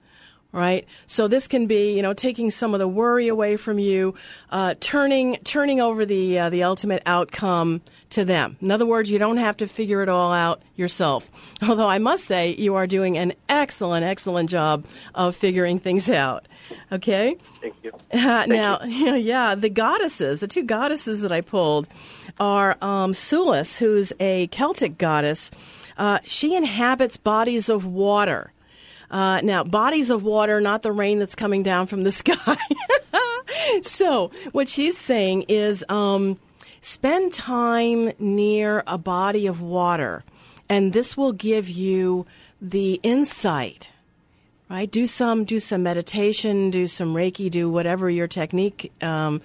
Right, 0.52 0.86
so 1.06 1.28
this 1.28 1.48
can 1.48 1.66
be, 1.66 1.94
you 1.96 2.00
know, 2.00 2.14
taking 2.14 2.50
some 2.50 2.72
of 2.72 2.80
the 2.80 2.88
worry 2.88 3.28
away 3.28 3.56
from 3.58 3.78
you, 3.78 4.14
uh, 4.50 4.74
turning 4.80 5.36
turning 5.44 5.80
over 5.80 6.06
the 6.06 6.38
uh, 6.38 6.48
the 6.48 6.62
ultimate 6.62 7.02
outcome 7.04 7.82
to 8.10 8.24
them. 8.24 8.56
In 8.62 8.70
other 8.70 8.86
words, 8.86 9.10
you 9.10 9.18
don't 9.18 9.36
have 9.36 9.58
to 9.58 9.66
figure 9.66 10.02
it 10.02 10.08
all 10.08 10.32
out 10.32 10.62
yourself. 10.74 11.30
Although 11.68 11.88
I 11.88 11.98
must 11.98 12.24
say, 12.24 12.54
you 12.54 12.76
are 12.76 12.86
doing 12.86 13.18
an 13.18 13.34
excellent, 13.50 14.06
excellent 14.06 14.48
job 14.48 14.86
of 15.14 15.36
figuring 15.36 15.78
things 15.78 16.08
out. 16.08 16.48
Okay. 16.90 17.36
Thank 17.60 17.74
you. 17.82 17.92
Uh, 18.12 18.46
now, 18.48 18.82
yeah, 18.84 19.54
the 19.54 19.70
goddesses, 19.70 20.40
the 20.40 20.48
two 20.48 20.62
goddesses 20.62 21.20
that 21.20 21.32
I 21.32 21.40
pulled 21.40 21.88
are 22.38 22.76
um, 22.80 23.12
Sulis, 23.12 23.78
who's 23.78 24.12
a 24.20 24.46
Celtic 24.48 24.98
goddess. 24.98 25.50
Uh, 25.96 26.18
she 26.26 26.54
inhabits 26.54 27.16
bodies 27.16 27.68
of 27.68 27.86
water. 27.86 28.52
Uh, 29.10 29.40
now, 29.42 29.62
bodies 29.64 30.10
of 30.10 30.22
water, 30.22 30.60
not 30.60 30.82
the 30.82 30.92
rain 30.92 31.18
that's 31.18 31.34
coming 31.34 31.62
down 31.62 31.86
from 31.86 32.02
the 32.02 32.12
sky. 32.12 32.56
so, 33.82 34.30
what 34.52 34.68
she's 34.68 34.98
saying 34.98 35.44
is 35.48 35.84
um, 35.88 36.38
spend 36.80 37.32
time 37.32 38.12
near 38.18 38.82
a 38.86 38.98
body 38.98 39.46
of 39.46 39.60
water, 39.60 40.24
and 40.68 40.92
this 40.92 41.16
will 41.16 41.32
give 41.32 41.68
you 41.68 42.26
the 42.60 43.00
insight 43.02 43.90
right 44.68 44.90
do 44.90 45.06
some 45.06 45.44
do 45.44 45.60
some 45.60 45.82
meditation 45.82 46.70
do 46.70 46.86
some 46.86 47.14
reiki 47.14 47.50
do 47.50 47.70
whatever 47.70 48.10
your 48.10 48.26
technique 48.26 48.92
um, 49.02 49.40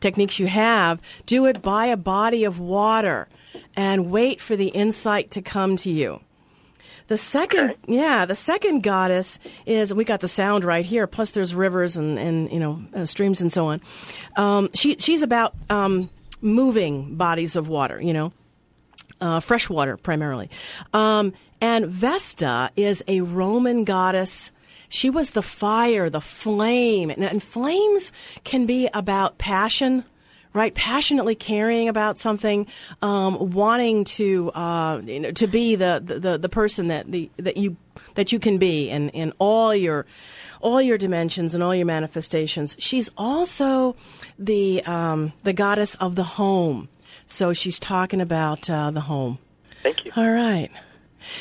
techniques 0.00 0.38
you 0.38 0.46
have 0.46 1.00
do 1.26 1.46
it 1.46 1.62
by 1.62 1.86
a 1.86 1.96
body 1.96 2.44
of 2.44 2.58
water 2.58 3.28
and 3.74 4.10
wait 4.10 4.40
for 4.40 4.56
the 4.56 4.68
insight 4.68 5.30
to 5.30 5.40
come 5.40 5.76
to 5.76 5.90
you 5.90 6.20
the 7.06 7.16
second 7.16 7.74
yeah 7.86 8.26
the 8.26 8.34
second 8.34 8.82
goddess 8.82 9.38
is 9.64 9.94
we 9.94 10.04
got 10.04 10.20
the 10.20 10.28
sound 10.28 10.64
right 10.64 10.84
here 10.84 11.06
plus 11.06 11.30
there's 11.30 11.54
rivers 11.54 11.96
and, 11.96 12.18
and 12.18 12.50
you 12.50 12.58
know 12.58 12.82
uh, 12.94 13.06
streams 13.06 13.40
and 13.40 13.52
so 13.52 13.66
on 13.66 13.80
um, 14.36 14.68
she, 14.74 14.96
she's 14.98 15.22
about 15.22 15.54
um, 15.70 16.10
moving 16.40 17.16
bodies 17.16 17.56
of 17.56 17.68
water 17.68 18.00
you 18.00 18.12
know 18.12 18.32
uh, 19.20 19.40
fresh 19.40 19.68
water 19.68 19.96
primarily. 19.96 20.50
Um, 20.92 21.32
and 21.60 21.86
Vesta 21.86 22.70
is 22.76 23.02
a 23.08 23.22
Roman 23.22 23.84
goddess. 23.84 24.50
She 24.88 25.10
was 25.10 25.30
the 25.30 25.42
fire, 25.42 26.08
the 26.10 26.20
flame. 26.20 27.10
And, 27.10 27.24
and 27.24 27.42
flames 27.42 28.12
can 28.44 28.66
be 28.66 28.88
about 28.94 29.38
passion, 29.38 30.04
right? 30.52 30.74
Passionately 30.74 31.34
caring 31.34 31.88
about 31.88 32.18
something, 32.18 32.66
um, 33.02 33.52
wanting 33.52 34.04
to, 34.04 34.50
uh, 34.52 35.00
you 35.04 35.20
know, 35.20 35.30
to 35.32 35.46
be 35.46 35.74
the, 35.74 36.02
the, 36.04 36.38
the 36.38 36.48
person 36.48 36.88
that, 36.88 37.10
the, 37.10 37.30
that 37.36 37.56
you, 37.56 37.76
that 38.14 38.32
you 38.32 38.38
can 38.38 38.58
be 38.58 38.88
in, 38.88 39.10
in 39.10 39.32
all 39.38 39.74
your, 39.74 40.06
all 40.60 40.80
your 40.80 40.98
dimensions 40.98 41.54
and 41.54 41.62
all 41.62 41.74
your 41.74 41.86
manifestations. 41.86 42.76
She's 42.78 43.10
also 43.16 43.96
the, 44.38 44.82
um, 44.84 45.32
the 45.42 45.52
goddess 45.52 45.94
of 45.96 46.16
the 46.16 46.24
home. 46.24 46.88
So 47.26 47.52
she's 47.52 47.78
talking 47.78 48.20
about 48.20 48.70
uh, 48.70 48.90
the 48.90 49.02
home. 49.02 49.38
Thank 49.82 50.04
you. 50.04 50.12
All 50.16 50.30
right. 50.30 50.70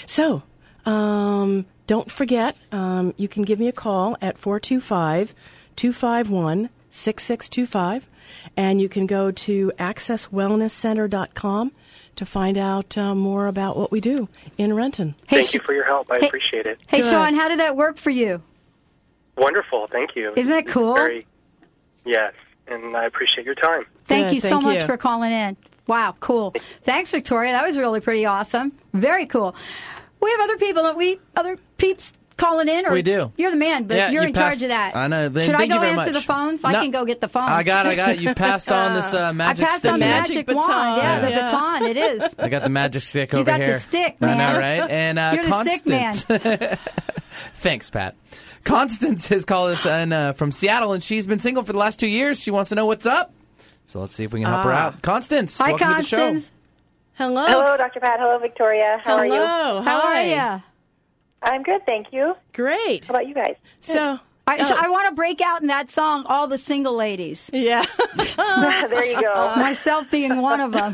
So 0.05 0.43
um, 0.85 1.65
don't 1.87 2.09
forget, 2.11 2.55
um, 2.71 3.13
you 3.17 3.27
can 3.27 3.43
give 3.43 3.59
me 3.59 3.67
a 3.67 3.71
call 3.73 4.17
at 4.21 4.37
425 4.37 5.33
251 5.75 6.69
6625, 6.89 8.09
and 8.55 8.79
you 8.81 8.87
can 8.87 9.05
go 9.05 9.29
to 9.29 9.71
accesswellnesscenter.com 9.77 11.71
to 12.15 12.25
find 12.25 12.57
out 12.57 12.97
uh, 12.97 13.13
more 13.13 13.47
about 13.47 13.75
what 13.75 13.91
we 13.91 13.99
do 13.99 14.29
in 14.57 14.73
Renton. 14.73 15.15
Thank 15.27 15.53
you 15.53 15.59
for 15.59 15.73
your 15.73 15.83
help. 15.85 16.09
I 16.09 16.17
Hey- 16.19 16.27
appreciate 16.27 16.65
it. 16.65 16.79
Hey, 16.87 17.01
Sean, 17.01 17.35
how 17.35 17.49
did 17.49 17.59
that 17.59 17.75
work 17.75 17.97
for 17.97 18.09
you? 18.09 18.41
Wonderful. 19.37 19.87
Thank 19.91 20.15
you. 20.15 20.31
Isn't 20.35 20.53
that 20.53 20.67
cool? 20.67 20.93
Very, 20.95 21.25
yes, 22.05 22.33
and 22.67 22.95
I 22.95 23.03
appreciate 23.05 23.45
your 23.45 23.55
time. 23.55 23.85
Thank 24.05 24.33
you 24.33 24.39
so 24.39 24.47
thank 24.49 24.63
much 24.63 24.79
you. 24.79 24.85
for 24.85 24.95
calling 24.95 25.33
in. 25.33 25.57
Wow, 25.87 26.15
cool. 26.21 26.53
Thanks, 26.83 27.11
Victoria. 27.11 27.51
That 27.51 27.65
was 27.67 27.77
really 27.77 27.99
pretty 27.99 28.25
awesome. 28.25 28.71
Very 28.93 29.25
cool. 29.25 29.53
We 30.21 30.31
have 30.31 30.39
other 30.39 30.57
people 30.57 30.83
that 30.83 30.95
we 30.95 31.19
other 31.35 31.57
peeps 31.77 32.13
calling 32.37 32.67
in. 32.67 32.85
Or 32.85 32.91
We 32.91 33.01
do. 33.01 33.31
You're 33.37 33.51
the 33.51 33.55
man, 33.57 33.85
but 33.85 33.95
Yeah, 33.95 34.09
you're 34.11 34.23
you 34.23 34.27
in 34.29 34.33
passed- 34.33 34.59
charge 34.59 34.63
of 34.63 34.69
that. 34.69 34.95
I 34.95 35.07
know. 35.07 35.29
Then 35.29 35.45
Should 35.45 35.55
I 35.55 35.67
go 35.67 35.75
you 35.75 35.79
very 35.79 35.91
answer 35.97 36.11
much. 36.11 36.21
the 36.21 36.27
phones? 36.27 36.63
I 36.65 36.73
can 36.73 36.91
go 36.91 37.05
get 37.05 37.21
the 37.21 37.29
phones. 37.29 37.49
I 37.49 37.63
got, 37.63 37.85
it, 37.85 37.89
I 37.89 37.95
got. 37.95 38.09
it. 38.09 38.19
You 38.19 38.33
passed 38.35 38.69
on 38.71 38.93
this 38.93 39.13
uh, 39.13 39.19
I 39.29 39.31
magic 39.31 39.65
passed 39.65 39.79
stick. 39.79 39.91
on 39.93 39.99
the 39.99 40.05
here. 40.05 40.15
magic, 40.15 40.45
baton. 40.45 40.67
wand. 40.69 40.97
Yeah, 41.01 41.19
the 41.21 41.29
Yeah. 41.29 41.41
baton. 41.43 41.83
It 41.83 41.97
is. 41.97 42.35
I 42.39 42.49
got 42.49 42.63
the 42.63 42.69
magic 42.69 43.01
stick 43.03 43.33
over 43.33 43.43
here. 43.43 43.57
You 43.57 43.63
over 43.63 43.63
got 43.63 43.65
the 43.65 43.71
here. 43.71 43.79
stick, 43.79 44.17
I 44.21 44.33
know, 44.35 44.59
right? 44.59 44.89
And 44.89 45.17
uh, 45.19 45.31
You're 45.35 45.43
the 45.45 45.65
stick 45.71 45.85
constant. 45.85 46.79
Thanks, 47.55 47.89
Pat. 47.89 48.15
Constance 48.63 49.27
has 49.29 49.45
called 49.45 49.71
us 49.71 49.85
in, 49.85 50.11
uh, 50.11 50.33
from 50.33 50.51
Seattle, 50.51 50.93
and 50.93 51.03
she's 51.03 51.27
been 51.27 51.39
single 51.39 51.63
for 51.63 51.71
the 51.73 51.77
last 51.79 51.99
two 51.99 52.07
years. 52.07 52.41
She 52.41 52.51
wants 52.51 52.69
to 52.69 52.75
know 52.75 52.85
what's 52.85 53.05
up. 53.05 53.31
So 53.85 53.99
let's 53.99 54.15
see 54.15 54.23
if 54.23 54.33
we 54.33 54.39
can 54.41 54.49
help 54.49 54.63
her 54.63 54.73
Ah. 54.73 54.87
out. 54.87 55.01
Constance, 55.01 55.57
Hi, 55.59 55.69
welcome 55.69 55.87
Constance. 55.93 56.09
to 56.09 56.17
the 56.17 56.39
show. 56.41 56.51
Hello. 57.17 57.45
Hello, 57.45 57.77
Dr. 57.77 57.99
Pat. 57.99 58.19
Hello, 58.19 58.39
Victoria. 58.39 58.99
How 59.03 59.17
are 59.17 59.25
you? 59.25 59.31
Hello. 59.33 59.81
How 59.83 59.99
Hi. 60.01 60.33
are 60.33 60.55
you? 60.57 60.63
I'm 61.45 61.63
good, 61.63 61.85
thank 61.85 62.07
you. 62.11 62.35
Great. 62.53 63.05
How 63.05 63.13
about 63.13 63.27
you 63.27 63.33
guys? 63.33 63.55
So, 63.81 64.19
I, 64.47 64.57
so 64.57 64.75
Oh. 64.75 64.79
I 64.79 64.89
want 64.89 65.07
to 65.09 65.15
break 65.15 65.41
out 65.41 65.61
in 65.61 65.67
that 65.67 65.89
song, 65.89 66.23
All 66.27 66.47
the 66.47 66.57
Single 66.57 66.93
Ladies. 66.95 67.49
yeah. 67.53 67.83
there 68.35 69.05
you 69.05 69.21
go. 69.21 69.53
Myself 69.57 70.09
being 70.11 70.41
one 70.41 70.59
of 70.61 70.71
them. 70.71 70.93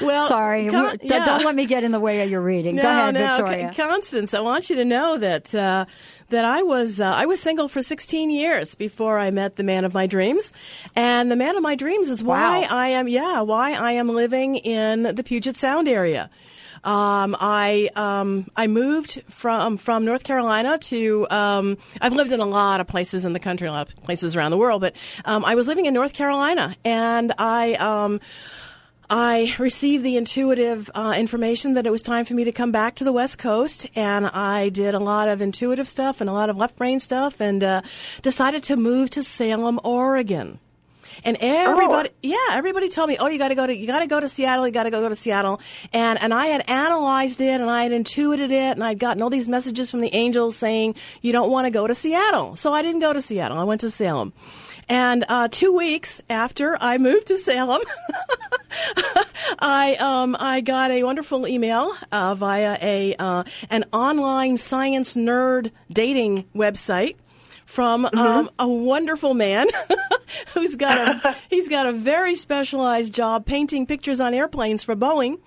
well, 0.00 0.28
Sorry. 0.28 0.68
Con- 0.68 0.82
We're- 0.84 0.98
yeah. 1.02 1.24
Don't 1.26 1.44
let 1.44 1.54
me 1.54 1.66
get 1.66 1.84
in 1.84 1.92
the 1.92 2.00
way 2.00 2.22
of 2.22 2.30
your 2.30 2.40
reading. 2.40 2.76
No, 2.76 2.82
Go 2.82 2.88
ahead, 2.88 3.14
no, 3.14 3.36
Victoria. 3.36 3.72
Con- 3.74 3.88
Constance, 3.90 4.34
I 4.34 4.40
want 4.40 4.70
you 4.70 4.76
to 4.76 4.84
know 4.84 5.18
that 5.18 5.54
uh, 5.54 5.84
that 6.30 6.44
I 6.44 6.62
was 6.62 7.00
uh, 7.00 7.04
I 7.06 7.26
was 7.26 7.40
single 7.40 7.68
for 7.68 7.82
16 7.82 8.30
years 8.30 8.74
before 8.74 9.18
I 9.18 9.30
met 9.30 9.56
the 9.56 9.64
man 9.64 9.84
of 9.84 9.92
my 9.94 10.06
dreams, 10.06 10.52
and 10.96 11.30
the 11.30 11.36
man 11.36 11.56
of 11.56 11.62
my 11.62 11.74
dreams 11.74 12.08
is 12.08 12.22
why 12.22 12.60
Wow. 12.60 12.68
I 12.70 12.88
am 12.88 13.08
yeah 13.08 13.40
why 13.42 13.72
I 13.72 13.92
am 13.92 14.08
living 14.08 14.56
in 14.56 15.02
the 15.14 15.22
Puget 15.24 15.56
Sound 15.56 15.88
area. 15.88 16.30
Um, 16.82 17.36
I 17.38 17.90
um, 17.94 18.48
I 18.56 18.66
moved 18.66 19.22
from 19.28 19.76
from 19.76 20.04
North 20.04 20.24
Carolina 20.24 20.78
to 20.78 21.26
um, 21.30 21.76
I've 22.00 22.14
lived 22.14 22.32
in 22.32 22.40
a 22.40 22.46
lot 22.46 22.80
of 22.80 22.86
places 22.86 23.24
in 23.24 23.34
the 23.34 23.40
country, 23.40 23.68
a 23.68 23.72
lot 23.72 23.88
of 23.88 23.96
places 24.02 24.34
around 24.34 24.50
the 24.50 24.56
world, 24.56 24.80
but 24.80 24.96
um, 25.24 25.44
I 25.44 25.54
was 25.54 25.66
living 25.66 25.86
in 25.86 25.94
North 25.94 26.12
Carolina, 26.12 26.76
and 26.84 27.32
I. 27.38 27.74
Um, 27.74 28.20
I 29.12 29.56
received 29.58 30.04
the 30.04 30.16
intuitive 30.16 30.88
uh, 30.94 31.14
information 31.18 31.74
that 31.74 31.84
it 31.84 31.90
was 31.90 32.00
time 32.00 32.24
for 32.24 32.34
me 32.34 32.44
to 32.44 32.52
come 32.52 32.70
back 32.70 32.94
to 32.94 33.02
the 33.02 33.12
West 33.12 33.38
Coast, 33.38 33.88
and 33.96 34.28
I 34.28 34.68
did 34.68 34.94
a 34.94 35.00
lot 35.00 35.28
of 35.28 35.42
intuitive 35.42 35.88
stuff 35.88 36.20
and 36.20 36.30
a 36.30 36.32
lot 36.32 36.48
of 36.48 36.56
left 36.56 36.76
brain 36.76 37.00
stuff, 37.00 37.40
and 37.40 37.64
uh, 37.64 37.82
decided 38.22 38.62
to 38.64 38.76
move 38.76 39.10
to 39.10 39.24
Salem, 39.24 39.80
Oregon. 39.82 40.60
And 41.24 41.36
everybody, 41.40 42.10
yeah, 42.22 42.36
everybody 42.52 42.88
told 42.88 43.08
me, 43.08 43.16
"Oh, 43.18 43.28
you 43.28 43.38
got 43.38 43.48
to 43.48 43.54
go 43.54 43.66
to, 43.66 43.76
you 43.76 43.86
got 43.86 44.00
to 44.00 44.06
go 44.06 44.20
to 44.20 44.28
Seattle, 44.28 44.66
you 44.66 44.72
got 44.72 44.84
to 44.84 44.90
go 44.90 45.08
to 45.08 45.16
Seattle." 45.16 45.60
And 45.92 46.20
and 46.20 46.32
I 46.32 46.46
had 46.46 46.68
analyzed 46.68 47.40
it, 47.40 47.60
and 47.60 47.70
I 47.70 47.84
had 47.84 47.92
intuited 47.92 48.50
it, 48.50 48.76
and 48.76 48.84
I'd 48.84 48.98
gotten 48.98 49.22
all 49.22 49.30
these 49.30 49.48
messages 49.48 49.90
from 49.90 50.00
the 50.00 50.14
angels 50.14 50.56
saying 50.56 50.94
you 51.22 51.32
don't 51.32 51.50
want 51.50 51.66
to 51.66 51.70
go 51.70 51.86
to 51.86 51.94
Seattle. 51.94 52.56
So 52.56 52.72
I 52.72 52.82
didn't 52.82 53.00
go 53.00 53.12
to 53.12 53.22
Seattle. 53.22 53.58
I 53.58 53.64
went 53.64 53.80
to 53.82 53.90
Salem. 53.90 54.32
And 54.88 55.24
uh, 55.28 55.46
two 55.48 55.76
weeks 55.76 56.20
after 56.28 56.76
I 56.80 56.98
moved 56.98 57.28
to 57.28 57.38
Salem, 57.38 57.80
I 59.60 59.94
um, 60.00 60.36
I 60.38 60.62
got 60.62 60.90
a 60.90 61.04
wonderful 61.04 61.46
email 61.46 61.92
uh, 62.10 62.34
via 62.34 62.76
a 62.82 63.14
uh, 63.16 63.44
an 63.70 63.84
online 63.92 64.56
science 64.56 65.14
nerd 65.14 65.70
dating 65.92 66.44
website 66.56 67.14
from 67.70 68.04
um, 68.16 68.50
a 68.58 68.68
wonderful 68.68 69.32
man 69.32 69.68
who's 70.54 70.74
got 70.74 70.98
a 70.98 71.36
he's 71.50 71.68
got 71.68 71.86
a 71.86 71.92
very 71.92 72.34
specialized 72.34 73.14
job 73.14 73.46
painting 73.46 73.86
pictures 73.86 74.20
on 74.20 74.34
airplanes 74.34 74.82
for 74.82 74.96
Boeing. 74.96 75.38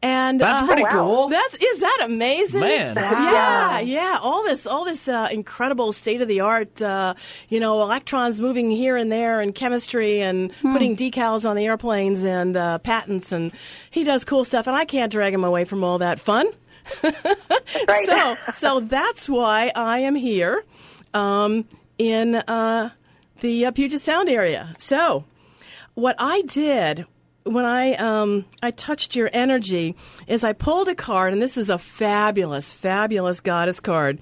And 0.00 0.40
That's 0.40 0.62
uh, 0.62 0.66
pretty 0.66 0.84
Wow. 0.84 0.88
cool. 0.90 1.28
That's 1.28 1.54
is 1.56 1.80
that 1.80 2.02
amazing? 2.04 2.60
Man. 2.60 2.94
Yeah, 2.94 3.80
yeah. 3.80 4.18
All 4.22 4.44
this, 4.44 4.64
all 4.64 4.84
this 4.84 5.08
uh, 5.08 5.28
incredible 5.32 5.92
state 5.92 6.20
of 6.22 6.28
the 6.28 6.38
art. 6.40 6.80
Uh, 6.80 7.14
you 7.48 7.58
know, 7.58 7.82
electrons 7.82 8.40
moving 8.40 8.70
here 8.70 8.96
and 8.96 9.10
there, 9.10 9.40
and 9.40 9.52
chemistry, 9.52 10.20
and 10.20 10.52
putting 10.62 10.94
decals 10.94 11.44
on 11.48 11.56
the 11.56 11.66
airplanes, 11.66 12.22
and 12.22 12.56
uh, 12.56 12.78
patents, 12.78 13.32
and 13.32 13.50
he 13.90 14.04
does 14.04 14.24
cool 14.24 14.44
stuff. 14.44 14.68
And 14.68 14.76
I 14.76 14.84
can't 14.84 15.10
drag 15.10 15.34
him 15.34 15.42
away 15.42 15.64
from 15.64 15.82
all 15.82 15.98
that 15.98 16.20
fun. 16.20 16.46
So, 18.06 18.36
so 18.52 18.80
that's 18.80 19.28
why 19.28 19.70
I 19.74 19.98
am 20.00 20.14
here 20.14 20.64
um, 21.14 21.66
in 21.98 22.36
uh, 22.36 22.90
the 23.40 23.66
uh, 23.66 23.70
Puget 23.70 24.00
Sound 24.00 24.28
area. 24.28 24.74
So, 24.78 25.24
what 25.94 26.16
I 26.18 26.42
did 26.42 27.06
when 27.44 27.64
I 27.64 27.94
um, 27.94 28.44
I 28.62 28.70
touched 28.70 29.16
your 29.16 29.30
energy 29.32 29.96
is 30.26 30.44
I 30.44 30.52
pulled 30.52 30.88
a 30.88 30.94
card, 30.94 31.32
and 31.32 31.42
this 31.42 31.56
is 31.56 31.68
a 31.68 31.78
fabulous, 31.78 32.72
fabulous 32.72 33.40
goddess 33.40 33.80
card. 33.80 34.18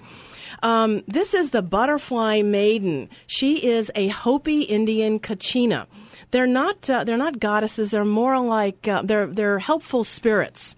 Um, 0.63 1.03
this 1.07 1.33
is 1.33 1.51
the 1.51 1.61
butterfly 1.61 2.41
maiden. 2.41 3.09
She 3.27 3.67
is 3.67 3.91
a 3.95 4.07
Hopi 4.07 4.61
Indian 4.63 5.19
Kachina. 5.19 5.87
They're 6.31 6.47
not 6.47 6.89
uh, 6.89 7.03
they're 7.03 7.17
not 7.17 7.39
goddesses. 7.39 7.91
They're 7.91 8.05
more 8.05 8.39
like 8.39 8.87
uh, 8.87 9.01
they're 9.03 9.27
they're 9.27 9.59
helpful 9.59 10.03
spirits. 10.03 10.75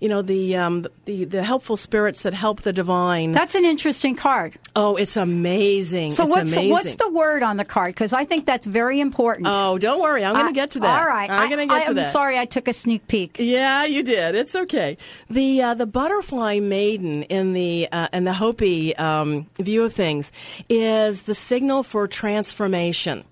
You 0.00 0.08
know 0.08 0.22
the 0.22 0.56
um, 0.56 0.86
the 1.04 1.24
the 1.24 1.42
helpful 1.42 1.76
spirits 1.76 2.22
that 2.22 2.32
help 2.32 2.62
the 2.62 2.72
divine. 2.72 3.32
That's 3.32 3.54
an 3.54 3.64
interesting 3.64 4.16
card. 4.16 4.58
Oh, 4.74 4.96
it's 4.96 5.16
amazing. 5.16 6.12
So 6.12 6.24
it's 6.24 6.30
what's 6.30 6.52
amazing. 6.52 6.70
what's 6.70 6.94
the 6.94 7.10
word 7.10 7.42
on 7.42 7.58
the 7.58 7.64
card? 7.64 7.94
Because 7.94 8.12
I 8.12 8.24
think 8.24 8.46
that's 8.46 8.66
very 8.66 9.00
important. 9.00 9.46
Oh, 9.50 9.76
don't 9.78 10.00
worry. 10.00 10.24
I'm 10.24 10.34
going 10.34 10.46
to 10.46 10.52
get 10.52 10.70
to 10.72 10.80
that. 10.80 11.02
All 11.02 11.06
right. 11.06 11.30
I'm 11.30 11.48
going 11.50 11.68
to 11.68 11.72
get 11.72 11.82
I, 11.82 11.84
to 11.84 11.90
I'm 11.90 11.96
that. 11.96 12.12
sorry 12.12 12.38
I 12.38 12.46
took 12.46 12.66
a 12.66 12.72
sneak 12.72 13.06
peek. 13.08 13.36
Yeah, 13.38 13.84
you 13.84 14.02
did. 14.02 14.34
It's 14.34 14.54
okay. 14.54 14.96
The 15.28 15.62
uh, 15.62 15.74
the 15.74 15.86
butterfly 15.86 16.60
maiden 16.60 17.24
in 17.24 17.52
the 17.52 17.88
uh, 17.92 18.08
in 18.12 18.24
the 18.24 18.32
Hopi 18.32 18.96
um, 18.96 19.48
view 19.58 19.84
of 19.84 19.92
things 19.92 20.32
is 20.68 21.22
the 21.22 21.34
signal 21.34 21.82
for 21.82 22.08
transformation. 22.08 23.24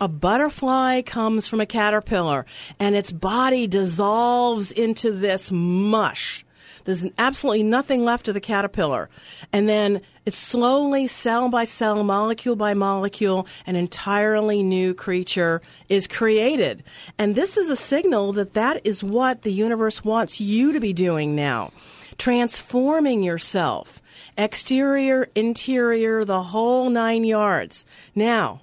A 0.00 0.08
butterfly 0.08 1.02
comes 1.02 1.48
from 1.48 1.60
a 1.60 1.66
caterpillar, 1.66 2.46
and 2.78 2.94
its 2.94 3.12
body 3.12 3.66
dissolves 3.66 4.72
into 4.72 5.12
this 5.12 5.50
mush. 5.50 6.44
There's 6.84 7.06
absolutely 7.18 7.62
nothing 7.62 8.02
left 8.02 8.28
of 8.28 8.34
the 8.34 8.40
caterpillar. 8.40 9.10
And 9.52 9.68
then 9.68 10.00
it's 10.26 10.36
slowly, 10.36 11.06
cell 11.06 11.48
by 11.48 11.64
cell, 11.64 12.02
molecule 12.02 12.56
by 12.56 12.74
molecule, 12.74 13.46
an 13.66 13.76
entirely 13.76 14.62
new 14.62 14.94
creature 14.94 15.60
is 15.88 16.06
created. 16.06 16.82
And 17.18 17.34
this 17.34 17.56
is 17.56 17.70
a 17.70 17.76
signal 17.76 18.32
that 18.34 18.54
that 18.54 18.86
is 18.86 19.04
what 19.04 19.42
the 19.42 19.52
universe 19.52 20.04
wants 20.04 20.40
you 20.40 20.72
to 20.72 20.80
be 20.80 20.92
doing 20.92 21.34
now. 21.34 21.72
Transforming 22.18 23.22
yourself. 23.22 24.02
Exterior, 24.36 25.28
interior, 25.34 26.24
the 26.24 26.42
whole 26.44 26.90
nine 26.90 27.24
yards. 27.24 27.84
Now, 28.14 28.60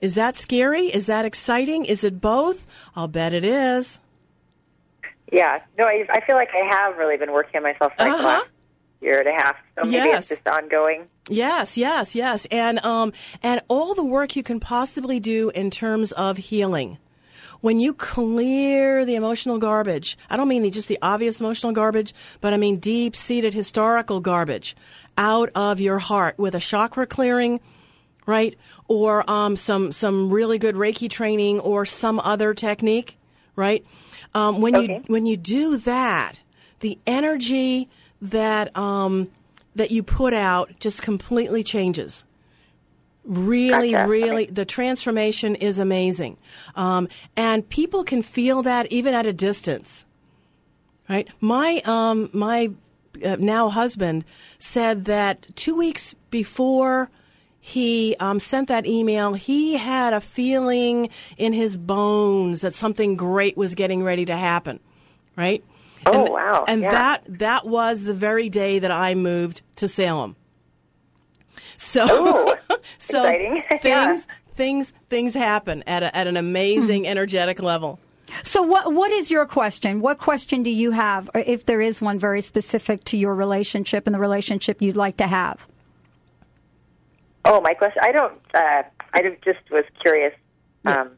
is 0.00 0.14
that 0.14 0.36
scary? 0.36 0.86
Is 0.86 1.06
that 1.06 1.24
exciting? 1.24 1.84
Is 1.84 2.04
it 2.04 2.20
both? 2.20 2.66
I'll 2.94 3.08
bet 3.08 3.32
it 3.32 3.44
is. 3.44 3.98
Yeah. 5.32 5.60
No, 5.78 5.84
I, 5.86 6.06
I 6.10 6.20
feel 6.26 6.36
like 6.36 6.50
I 6.54 6.74
have 6.76 6.96
really 6.96 7.16
been 7.16 7.32
working 7.32 7.56
on 7.58 7.62
myself 7.62 7.92
for 7.96 8.04
like 8.04 8.16
the 8.16 8.22
last 8.22 8.46
year 9.00 9.18
and 9.18 9.28
a 9.28 9.32
half. 9.42 9.56
So 9.76 9.84
maybe 9.84 9.96
Yes. 9.96 10.30
it's 10.30 10.40
just 10.42 10.46
ongoing. 10.48 11.06
Yes, 11.28 11.76
yes, 11.76 12.14
yes, 12.14 12.46
and 12.52 12.78
um, 12.84 13.12
and 13.42 13.60
all 13.66 13.94
the 13.96 14.04
work 14.04 14.36
you 14.36 14.44
can 14.44 14.60
possibly 14.60 15.18
do 15.18 15.50
in 15.50 15.72
terms 15.72 16.12
of 16.12 16.36
healing. 16.36 16.98
When 17.62 17.80
you 17.80 17.94
clear 17.94 19.04
the 19.04 19.16
emotional 19.16 19.58
garbage, 19.58 20.16
I 20.30 20.36
don't 20.36 20.46
mean 20.46 20.62
the, 20.62 20.70
just 20.70 20.86
the 20.86 20.98
obvious 21.02 21.40
emotional 21.40 21.72
garbage, 21.72 22.14
but 22.40 22.52
I 22.54 22.58
mean 22.58 22.76
deep 22.76 23.16
seated 23.16 23.54
historical 23.54 24.20
garbage 24.20 24.76
out 25.18 25.50
of 25.56 25.80
your 25.80 25.98
heart 25.98 26.38
with 26.38 26.54
a 26.54 26.60
chakra 26.60 27.06
clearing, 27.08 27.58
right? 28.26 28.56
Or 28.88 29.28
um, 29.30 29.56
some 29.56 29.92
some 29.92 30.30
really 30.30 30.58
good 30.58 30.74
Reiki 30.74 31.08
training 31.08 31.60
or 31.60 31.86
some 31.86 32.20
other 32.20 32.52
technique, 32.52 33.18
right? 33.54 33.84
Um, 34.34 34.60
when 34.60 34.74
you 34.74 35.02
when 35.06 35.24
you 35.26 35.36
do 35.36 35.76
that, 35.78 36.40
the 36.80 36.98
energy 37.06 37.88
that 38.20 38.76
um, 38.76 39.30
that 39.74 39.90
you 39.90 40.02
put 40.02 40.34
out 40.34 40.72
just 40.80 41.02
completely 41.02 41.62
changes. 41.62 42.24
Really, 43.24 43.90
Gotcha. 43.90 44.08
really, 44.08 44.46
the 44.46 44.64
transformation 44.64 45.56
is 45.56 45.78
amazing, 45.78 46.36
um, 46.76 47.08
and 47.36 47.68
people 47.68 48.04
can 48.04 48.22
feel 48.22 48.62
that 48.62 48.90
even 48.92 49.14
at 49.14 49.26
a 49.26 49.32
distance. 49.32 50.04
Right? 51.08 51.28
My 51.40 51.82
um, 51.84 52.30
my 52.32 52.70
uh, 53.24 53.36
now 53.38 53.68
husband 53.68 54.24
said 54.58 55.06
that 55.06 55.46
two 55.56 55.76
weeks 55.76 56.14
before 56.30 57.10
he 57.68 58.14
um, 58.20 58.38
sent 58.38 58.68
that 58.68 58.86
email, 58.86 59.34
he 59.34 59.76
had 59.76 60.12
a 60.12 60.20
feeling 60.20 61.08
in 61.36 61.52
his 61.52 61.76
bones 61.76 62.60
that 62.60 62.74
something 62.74 63.16
great 63.16 63.56
was 63.56 63.74
getting 63.74 64.04
ready 64.04 64.24
to 64.24 64.36
happen. 64.36 64.78
Right? 65.34 65.64
Oh, 66.06 66.12
and, 66.12 66.28
wow. 66.28 66.64
And 66.68 66.82
Yeah. 66.82 66.92
that 66.92 67.38
that 67.40 67.66
was 67.66 68.04
the 68.04 68.14
very 68.14 68.48
day 68.48 68.78
that 68.78 68.92
I 68.92 69.16
moved 69.16 69.62
to 69.76 69.88
Salem. 69.88 70.36
So, 71.76 72.56
so 72.98 73.24
exciting. 73.24 73.64
things 73.80 73.82
Yeah. 74.28 74.34
things 74.54 74.92
things 75.08 75.34
happen 75.34 75.82
at 75.88 76.04
a, 76.04 76.16
at 76.16 76.28
an 76.28 76.36
amazing 76.36 77.04
energetic 77.08 77.60
level. 77.60 77.98
So 78.44 78.62
what 78.62 78.92
what 78.94 79.10
is 79.10 79.28
your 79.28 79.44
question? 79.44 80.00
What 80.00 80.18
question 80.18 80.62
do 80.62 80.70
you 80.70 80.92
have, 80.92 81.28
if 81.34 81.66
there 81.66 81.80
is 81.80 82.00
one 82.00 82.20
very 82.20 82.42
specific 82.42 83.02
to 83.04 83.16
your 83.16 83.34
relationship 83.34 84.06
and 84.06 84.14
the 84.14 84.20
relationship 84.20 84.80
you'd 84.80 84.94
like 84.96 85.16
to 85.16 85.26
have? 85.26 85.66
Oh, 87.46 87.60
my 87.60 87.74
question. 87.74 88.02
I 88.02 88.12
don't. 88.12 88.38
Uh, 88.54 88.82
I 89.14 89.22
just 89.44 89.70
was 89.70 89.84
curious. 90.02 90.34
Um, 90.84 91.10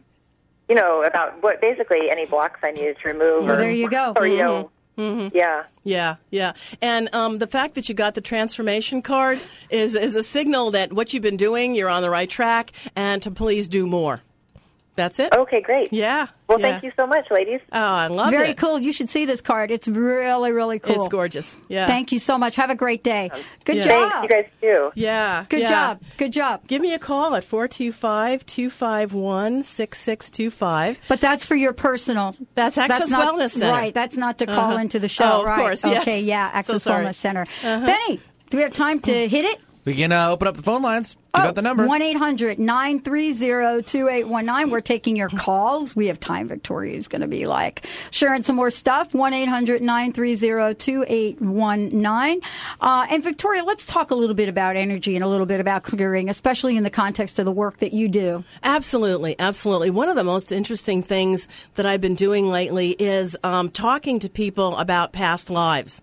you 0.69 0.75
know 0.75 1.03
about 1.03 1.43
what 1.43 1.61
basically 1.61 2.11
any 2.11 2.27
blocks 2.27 2.61
I 2.63 2.71
needed 2.71 2.97
to 3.03 3.09
remove. 3.09 3.45
Well, 3.45 3.55
or, 3.55 3.57
there 3.57 3.71
you 3.71 3.89
go. 3.89 4.15
Or 4.17 4.27
you 4.27 4.39
know 4.39 4.71
Mm-hmm. 4.99 5.37
Yeah. 5.37 5.63
Yeah, 5.85 6.17
yeah. 6.31 6.53
And 6.83 7.09
um, 7.15 7.39
the 7.39 7.47
fact 7.47 7.77
that 7.77 7.89
you 7.89 7.95
got 7.95 8.15
the 8.15 8.21
transformation 8.21 9.01
card 9.01 9.41
is, 9.71 9.95
is 9.95 10.17
a 10.17 10.25
signal 10.25 10.73
that 10.73 10.93
what 10.93 11.15
you've 11.15 11.23
been 11.23 11.37
doing, 11.37 11.75
you're 11.75 11.89
on 11.89 12.03
the 12.03 12.11
right 12.11 12.29
track, 12.29 12.73
and 12.97 13.23
to 13.23 13.31
please 13.31 13.69
do 13.69 13.87
more. 13.87 14.23
That's 14.99 15.21
it. 15.21 15.33
Okay, 15.33 15.61
great. 15.61 15.93
Yeah. 15.93 16.27
Well, 16.49 16.59
yeah. 16.59 16.73
thank 16.73 16.83
you 16.83 16.91
so 16.99 17.07
much, 17.07 17.31
ladies. 17.31 17.61
Oh, 17.73 17.79
I 17.79 18.09
love 18.09 18.33
it. 18.33 18.37
Very 18.37 18.55
cool. 18.55 18.81
You 18.81 18.93
should 18.93 19.09
see 19.09 19.27
this 19.27 19.41
card. 19.41 19.71
It's 19.71 19.87
really, 19.87 20.51
really 20.51 20.81
cool. 20.81 20.97
It's 20.97 21.07
gorgeous. 21.07 21.57
Yeah. 21.69 21.87
Thank 21.87 22.11
you 22.11 22.19
so 22.19 22.37
much. 22.37 22.57
Have 22.57 22.71
a 22.71 22.75
great 22.75 23.05
day. 23.05 23.31
Good 23.65 23.77
Yeah. 23.77 23.85
job. 23.85 24.11
Thanks, 24.11 24.23
you 24.25 24.43
guys 24.43 24.51
too. 24.61 24.91
Yeah. 24.97 25.45
Good 25.49 25.61
yeah. 25.61 25.69
job. 25.69 26.03
Good 26.17 26.33
job. 26.33 26.67
Give 26.67 26.83
me 26.83 26.95
a 26.95 26.99
call 26.99 27.37
at 27.37 27.45
425 27.45 28.45
251 28.45 29.63
6625. 29.63 30.99
But 31.09 31.21
that's 31.21 31.47
for 31.47 31.55
your 31.55 31.73
personal. 31.73 32.35
That's 32.57 32.77
Access 32.77 33.11
not, 33.11 33.35
Wellness 33.35 33.51
Center. 33.51 33.73
Right. 33.73 33.95
That's 33.95 34.17
not 34.17 34.39
to 34.39 34.47
call 34.47 34.73
Uh-huh. 34.73 34.79
into 34.81 34.99
the 34.99 35.09
show. 35.09 35.25
Oh, 35.31 35.41
of 35.41 35.45
right. 35.47 35.59
course, 35.61 35.85
yes. 35.85 36.03
Okay. 36.03 36.21
Yeah. 36.23 36.51
Access 36.53 36.83
sorry. 36.83 37.05
Wellness 37.05 37.15
Center. 37.15 37.43
Uh-huh. 37.43 37.87
Benny, 37.87 38.21
do 38.51 38.57
we 38.57 38.63
have 38.65 38.73
time 38.73 38.99
to 39.01 39.29
hit 39.29 39.45
it? 39.45 39.61
We 39.85 39.95
can 39.95 40.13
uh, 40.13 40.29
open 40.31 40.49
up 40.49 40.57
the 40.57 40.63
phone 40.63 40.83
lines. 40.83 41.17
Give 41.39 41.49
out 41.49 41.55
the 41.55 41.63
number. 41.63 41.87
1 41.87 42.03
800 42.03 42.59
930 42.59 43.83
2819. 43.83 44.71
We're 44.71 44.81
taking 44.81 45.17
your 45.17 45.29
calls. 45.29 45.95
We 45.97 46.07
have 46.09 46.21
time. 46.21 46.49
Victoria 46.49 46.97
is 46.97 47.09
going 47.09 47.21
to 47.23 47.29
be 47.29 47.47
like 47.47 47.87
sharing 48.11 48.43
some 48.43 48.57
more 48.57 48.71
stuff. 48.71 49.15
1 49.15 49.33
800 49.33 49.83
930 49.83 50.75
2819. 50.75 52.41
Uh, 52.81 53.07
And 53.11 53.23
Victoria, 53.23 53.65
let's 53.65 53.87
talk 53.87 54.11
a 54.11 54.15
little 54.15 54.35
bit 54.35 54.49
about 54.49 54.77
energy 54.77 55.15
and 55.15 55.25
a 55.25 55.29
little 55.29 55.47
bit 55.47 55.61
about 55.61 55.83
clearing, 55.83 56.29
especially 56.29 56.77
in 56.77 56.83
the 56.83 56.91
context 56.91 57.39
of 57.39 57.45
the 57.45 57.53
work 57.53 57.79
that 57.79 57.93
you 57.93 58.09
do. 58.09 58.45
Absolutely, 58.63 59.37
absolutely. 59.39 59.91
One 59.91 60.09
of 60.09 60.17
the 60.17 60.25
most 60.25 60.53
interesting 60.53 61.03
things 61.03 61.49
that 61.77 61.87
I've 61.87 62.01
been 62.01 62.15
doing 62.15 62.49
lately 62.49 62.91
is 62.99 63.37
um, 63.45 63.71
talking 63.71 64.19
to 64.21 64.29
people 64.29 64.77
about 64.77 65.13
past 65.13 65.51
lives. 65.51 66.03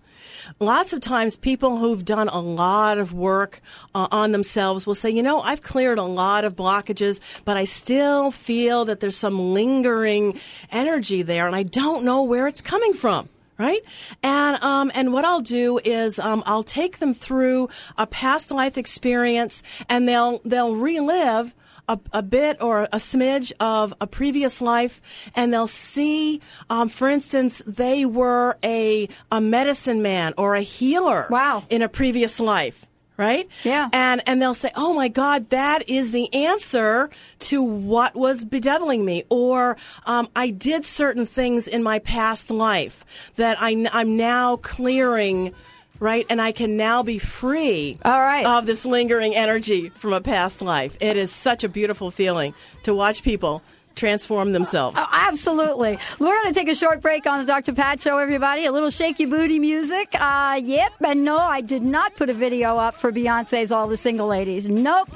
Lots 0.60 0.92
of 0.92 1.00
times, 1.00 1.36
people 1.36 1.78
who've 1.78 2.04
done 2.04 2.28
a 2.28 2.40
lot 2.40 2.98
of 2.98 3.12
work 3.12 3.60
uh, 3.94 4.08
on 4.10 4.32
themselves 4.32 4.86
will 4.86 4.94
say, 4.94 5.10
you 5.10 5.22
know, 5.22 5.40
I've 5.40 5.62
cleared 5.62 5.98
a 5.98 6.02
lot 6.02 6.44
of 6.44 6.56
blockages, 6.56 7.20
but 7.44 7.56
I 7.56 7.64
still 7.64 8.30
feel 8.30 8.84
that 8.86 9.00
there's 9.00 9.16
some 9.16 9.54
lingering 9.54 10.38
energy 10.70 11.22
there, 11.22 11.46
and 11.46 11.56
I 11.56 11.62
don't 11.62 12.04
know 12.04 12.22
where 12.22 12.46
it's 12.46 12.62
coming 12.62 12.94
from 12.94 13.28
right? 13.58 13.80
And 14.22 14.62
um, 14.62 14.90
and 14.94 15.12
what 15.12 15.24
I'll 15.24 15.40
do 15.40 15.80
is 15.84 16.18
um, 16.18 16.42
I'll 16.46 16.62
take 16.62 16.98
them 16.98 17.14
through 17.14 17.68
a 17.96 18.06
past 18.06 18.50
life 18.50 18.76
experience, 18.76 19.62
and 19.88 20.08
they'll 20.08 20.40
they'll 20.44 20.76
relive. 20.76 21.54
A, 21.88 22.00
a 22.12 22.22
bit 22.22 22.60
or 22.60 22.84
a 22.84 22.98
smidge 22.98 23.52
of 23.60 23.94
a 24.00 24.08
previous 24.08 24.60
life, 24.60 25.00
and 25.36 25.52
they'll 25.52 25.68
see, 25.68 26.40
um, 26.68 26.88
for 26.88 27.08
instance, 27.08 27.62
they 27.64 28.04
were 28.04 28.58
a 28.64 29.08
a 29.30 29.40
medicine 29.40 30.02
man 30.02 30.34
or 30.36 30.56
a 30.56 30.62
healer. 30.62 31.28
Wow. 31.30 31.62
In 31.70 31.82
a 31.82 31.88
previous 31.88 32.40
life, 32.40 32.86
right? 33.16 33.48
Yeah. 33.62 33.88
And 33.92 34.20
and 34.26 34.42
they'll 34.42 34.54
say, 34.54 34.70
"Oh 34.74 34.94
my 34.94 35.06
God, 35.06 35.50
that 35.50 35.88
is 35.88 36.10
the 36.10 36.32
answer 36.34 37.08
to 37.50 37.62
what 37.62 38.16
was 38.16 38.42
bedeviling 38.42 39.04
me," 39.04 39.22
or 39.28 39.76
um, 40.06 40.28
"I 40.34 40.50
did 40.50 40.84
certain 40.84 41.24
things 41.24 41.68
in 41.68 41.84
my 41.84 42.00
past 42.00 42.50
life 42.50 43.04
that 43.36 43.58
I, 43.60 43.86
I'm 43.92 44.16
now 44.16 44.56
clearing." 44.56 45.54
Right, 46.00 46.26
and 46.28 46.40
I 46.40 46.52
can 46.52 46.76
now 46.76 47.02
be 47.02 47.18
free 47.18 47.98
All 48.04 48.20
right. 48.20 48.44
of 48.44 48.66
this 48.66 48.84
lingering 48.84 49.34
energy 49.34 49.90
from 49.90 50.12
a 50.12 50.20
past 50.20 50.60
life. 50.62 50.96
It 51.00 51.16
is 51.16 51.32
such 51.32 51.64
a 51.64 51.68
beautiful 51.68 52.10
feeling 52.10 52.54
to 52.82 52.94
watch 52.94 53.22
people 53.22 53.62
transform 53.94 54.52
themselves. 54.52 54.98
Oh, 55.00 55.08
absolutely. 55.10 55.98
We're 56.18 56.42
going 56.42 56.52
to 56.52 56.58
take 56.58 56.68
a 56.68 56.74
short 56.74 57.00
break 57.00 57.26
on 57.26 57.38
the 57.40 57.46
Dr. 57.46 57.72
Pat 57.72 58.02
Show, 58.02 58.18
everybody. 58.18 58.66
A 58.66 58.72
little 58.72 58.90
shaky 58.90 59.24
booty 59.24 59.58
music. 59.58 60.08
Uh, 60.12 60.60
yep. 60.62 60.92
And 61.02 61.24
no, 61.24 61.38
I 61.38 61.62
did 61.62 61.82
not 61.82 62.14
put 62.14 62.28
a 62.28 62.34
video 62.34 62.76
up 62.76 62.94
for 62.96 63.10
Beyonce's 63.10 63.72
All 63.72 63.88
the 63.88 63.96
Single 63.96 64.26
Ladies. 64.26 64.68
Nope. 64.68 65.08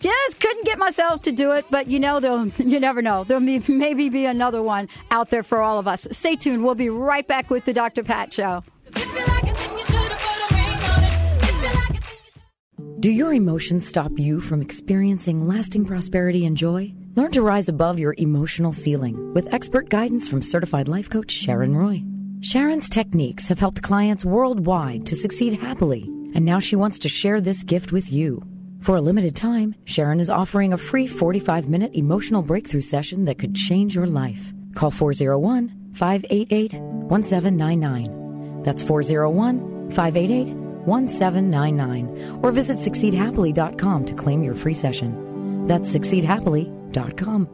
Just 0.00 0.38
couldn't 0.38 0.64
get 0.64 0.78
myself 0.78 1.22
to 1.22 1.32
do 1.32 1.52
it, 1.52 1.64
but 1.70 1.88
you 1.88 1.98
know, 1.98 2.20
there'll, 2.20 2.46
you 2.58 2.78
never 2.78 3.02
know. 3.02 3.24
There'll 3.24 3.44
be, 3.44 3.60
maybe 3.66 4.10
be 4.10 4.26
another 4.26 4.62
one 4.62 4.88
out 5.10 5.30
there 5.30 5.42
for 5.42 5.60
all 5.62 5.78
of 5.78 5.88
us. 5.88 6.06
Stay 6.12 6.36
tuned. 6.36 6.62
We'll 6.62 6.74
be 6.74 6.90
right 6.90 7.26
back 7.26 7.50
with 7.50 7.64
the 7.64 7.72
Dr. 7.72 8.04
Pat 8.04 8.32
Show. 8.32 8.62
Do 13.00 13.12
your 13.12 13.32
emotions 13.32 13.86
stop 13.86 14.10
you 14.18 14.40
from 14.40 14.60
experiencing 14.60 15.46
lasting 15.46 15.84
prosperity 15.84 16.46
and 16.46 16.56
joy? 16.56 16.92
Learn 17.14 17.30
to 17.30 17.42
rise 17.42 17.68
above 17.68 18.00
your 18.00 18.16
emotional 18.18 18.72
ceiling 18.72 19.32
with 19.34 19.54
expert 19.54 19.88
guidance 19.88 20.26
from 20.26 20.42
certified 20.42 20.88
life 20.88 21.08
coach 21.08 21.30
Sharon 21.30 21.76
Roy. 21.76 22.02
Sharon's 22.40 22.88
techniques 22.88 23.46
have 23.46 23.60
helped 23.60 23.82
clients 23.82 24.24
worldwide 24.24 25.06
to 25.06 25.14
succeed 25.14 25.60
happily, 25.60 26.10
and 26.34 26.44
now 26.44 26.58
she 26.58 26.74
wants 26.74 26.98
to 26.98 27.08
share 27.08 27.40
this 27.40 27.62
gift 27.62 27.92
with 27.92 28.12
you. 28.12 28.42
For 28.80 28.96
a 28.96 29.00
limited 29.00 29.36
time, 29.36 29.76
Sharon 29.84 30.18
is 30.18 30.28
offering 30.28 30.72
a 30.72 30.78
free 30.78 31.06
45 31.06 31.68
minute 31.68 31.92
emotional 31.94 32.42
breakthrough 32.42 32.82
session 32.82 33.26
that 33.26 33.38
could 33.38 33.54
change 33.54 33.94
your 33.94 34.08
life. 34.08 34.52
Call 34.74 34.90
401 34.90 35.92
588 35.94 36.74
1799. 36.74 38.62
That's 38.64 38.82
401 38.82 39.92
588 39.92 40.67
1799 40.86 42.40
or 42.42 42.50
visit 42.50 42.78
succeedhappily.com 42.78 44.04
to 44.06 44.14
claim 44.14 44.42
your 44.42 44.54
free 44.54 44.74
session. 44.74 45.66
That's 45.66 45.94
succeedhappily.com. 45.94 47.48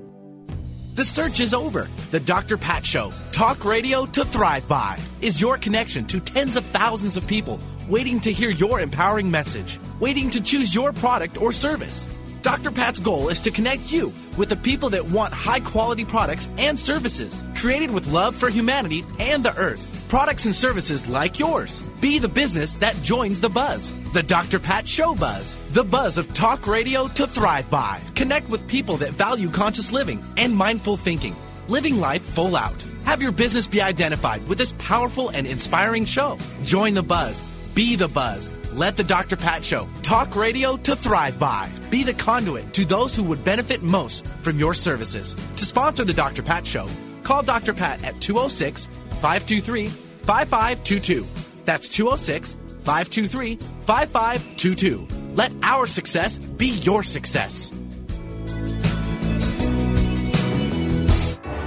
The 0.95 1.05
search 1.05 1.41
is 1.41 1.53
over. 1.53 1.89
The 2.13 2.21
Dr. 2.21 2.57
Pat 2.57 2.87
Show, 2.87 3.13
talk 3.33 3.65
radio 3.65 4.07
to 4.07 4.25
thrive 4.25 4.69
by, 4.69 4.97
is 5.21 5.41
your 5.41 5.59
connection 5.59 6.07
to 6.07 6.21
tens 6.21 6.55
of 6.55 6.65
thousands 6.67 7.17
of 7.17 7.27
people 7.27 7.59
waiting 7.89 8.21
to 8.21 8.33
hear 8.33 8.51
your 8.51 8.81
empowering 8.81 9.31
message, 9.31 9.79
waiting 10.01 10.31
to 10.31 10.41
choose 10.41 10.75
your 10.75 10.93
product 10.93 11.41
or 11.41 11.53
service. 11.53 12.07
Dr. 12.43 12.71
Pat's 12.71 13.01
goal 13.01 13.29
is 13.29 13.41
to 13.41 13.51
connect 13.51 13.93
you 13.93 14.13
with 14.37 14.51
the 14.51 14.57
people 14.57 14.91
that 14.91 15.05
want 15.05 15.33
high 15.33 15.61
quality 15.61 16.05
products 16.05 16.49
and 16.59 16.79
services 16.79 17.43
created 17.57 17.91
with 17.91 18.07
love 18.13 18.37
for 18.37 18.49
humanity 18.49 19.03
and 19.19 19.45
the 19.45 19.57
earth. 19.57 19.94
Products 20.15 20.45
and 20.45 20.55
services 20.55 21.09
like 21.09 21.41
yours. 21.41 21.83
Be 22.01 22.21
the 22.21 22.29
business 22.29 22.75
that 22.75 22.95
joins 23.03 23.41
the 23.41 23.49
buzz. 23.49 23.91
The 24.13 24.23
Dr. 24.23 24.61
Pat 24.61 24.87
Show 24.87 25.13
Buzz. 25.17 25.61
The 25.73 25.83
buzz 25.83 26.19
of 26.19 26.33
talk 26.33 26.69
radio 26.69 27.09
to 27.09 27.27
thrive 27.27 27.69
by. 27.69 28.01
Connect 28.15 28.49
with 28.49 28.69
people 28.69 28.97
that 28.99 29.11
value 29.11 29.51
conscious 29.51 29.91
living 29.91 30.23
and 30.37 30.55
mindful 30.55 30.97
thinking. 30.97 31.35
Living 31.67 31.99
life 31.99 32.23
full 32.23 32.55
out. 32.55 32.81
Have 33.05 33.23
your 33.23 33.33
business 33.33 33.67
be 33.67 33.83
identified 33.83 34.47
with 34.47 34.57
this 34.57 34.71
powerful 34.79 35.31
and 35.31 35.49
inspiring 35.49 36.05
show. 36.05 36.39
Join 36.63 36.95
the 36.95 37.03
buzz. 37.03 37.41
Be 37.75 37.97
the 37.97 38.07
buzz. 38.07 38.49
Let 38.73 38.97
the 38.97 39.03
Dr. 39.03 39.35
Pat 39.35 39.65
Show 39.65 39.89
talk 40.05 40.37
radio 40.37 40.77
to 40.77 40.95
thrive 40.95 41.41
by. 41.41 41.69
Be 41.91 42.05
the 42.05 42.15
conduit 42.15 42.73
to 42.75 42.85
those 42.85 43.17
who 43.17 43.25
would 43.25 43.43
benefit 43.43 43.83
most 43.83 44.25
from 44.43 44.61
your 44.61 44.75
services. 44.75 45.35
To 45.35 45.65
sponsor 45.65 46.05
the 46.05 46.15
Dr. 46.15 46.45
Pat 46.45 46.65
Show, 46.65 46.87
call 47.25 47.43
Dr. 47.43 47.75
Pat 47.75 48.05
at 48.05 48.21
206 48.21 48.87
523 49.11 50.04
5522. 50.27 51.27
That's 51.65 51.89
206 51.89 52.55
523 52.85 53.57
5522. 53.57 55.09
Let 55.35 55.53
our 55.63 55.87
success 55.87 56.39
be 56.39 56.69
your 56.69 57.03
success. 57.03 57.71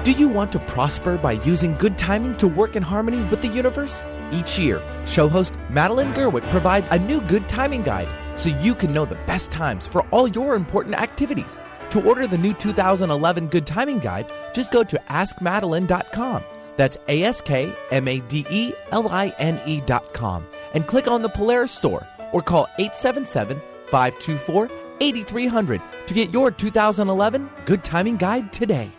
Do 0.04 0.14
you 0.14 0.30
want 0.30 0.54
to 0.54 0.60
prosper 0.60 1.18
by 1.18 1.34
using 1.34 1.76
good 1.76 1.98
timing 1.98 2.38
to 2.38 2.48
work 2.48 2.76
in 2.78 2.84
harmony 2.84 3.22
with 3.26 3.42
the 3.42 3.50
universe? 3.50 4.04
Each 4.32 4.58
year, 4.58 4.82
show 5.06 5.28
host 5.28 5.54
Madeline 5.70 6.14
Gerwick 6.14 6.44
provides 6.46 6.88
a 6.92 7.00
new 7.00 7.22
good 7.22 7.50
timing 7.50 7.84
guide 7.84 8.08
so 8.40 8.50
you 8.50 8.74
can 8.74 8.94
know 8.94 9.06
the 9.06 9.20
best 9.26 9.52
times 9.52 9.86
for 9.88 10.06
all 10.12 10.28
your 10.28 10.56
important 10.56 10.96
activities. 10.96 11.58
To 11.92 12.02
order 12.04 12.28
the 12.28 12.38
new 12.38 12.54
2011 12.54 13.48
Good 13.48 13.66
Timing 13.66 14.00
Guide, 14.00 14.32
just 14.54 14.72
go 14.72 14.84
to 14.84 15.02
askmadeline.com. 15.10 16.44
That's 16.78 16.98
A 17.08 17.24
S 17.24 17.42
K 17.42 17.76
M 17.92 18.08
A 18.08 18.20
D 18.22 18.46
E 18.50 18.74
L 18.92 19.10
I 19.10 19.34
N 19.38 19.60
E.com 19.66 20.48
and 20.74 20.88
click 20.88 21.08
on 21.08 21.22
the 21.22 21.30
Polaris 21.30 21.72
store 21.72 22.08
or 22.32 22.42
call 22.42 22.68
877 22.78 23.62
524 23.90 24.70
8300 25.00 25.82
to 26.08 26.14
get 26.14 26.32
your 26.32 26.52
2011 26.52 27.50
Good 27.66 27.84
Timing 27.84 28.18
Guide 28.18 28.54
today. 28.54 28.92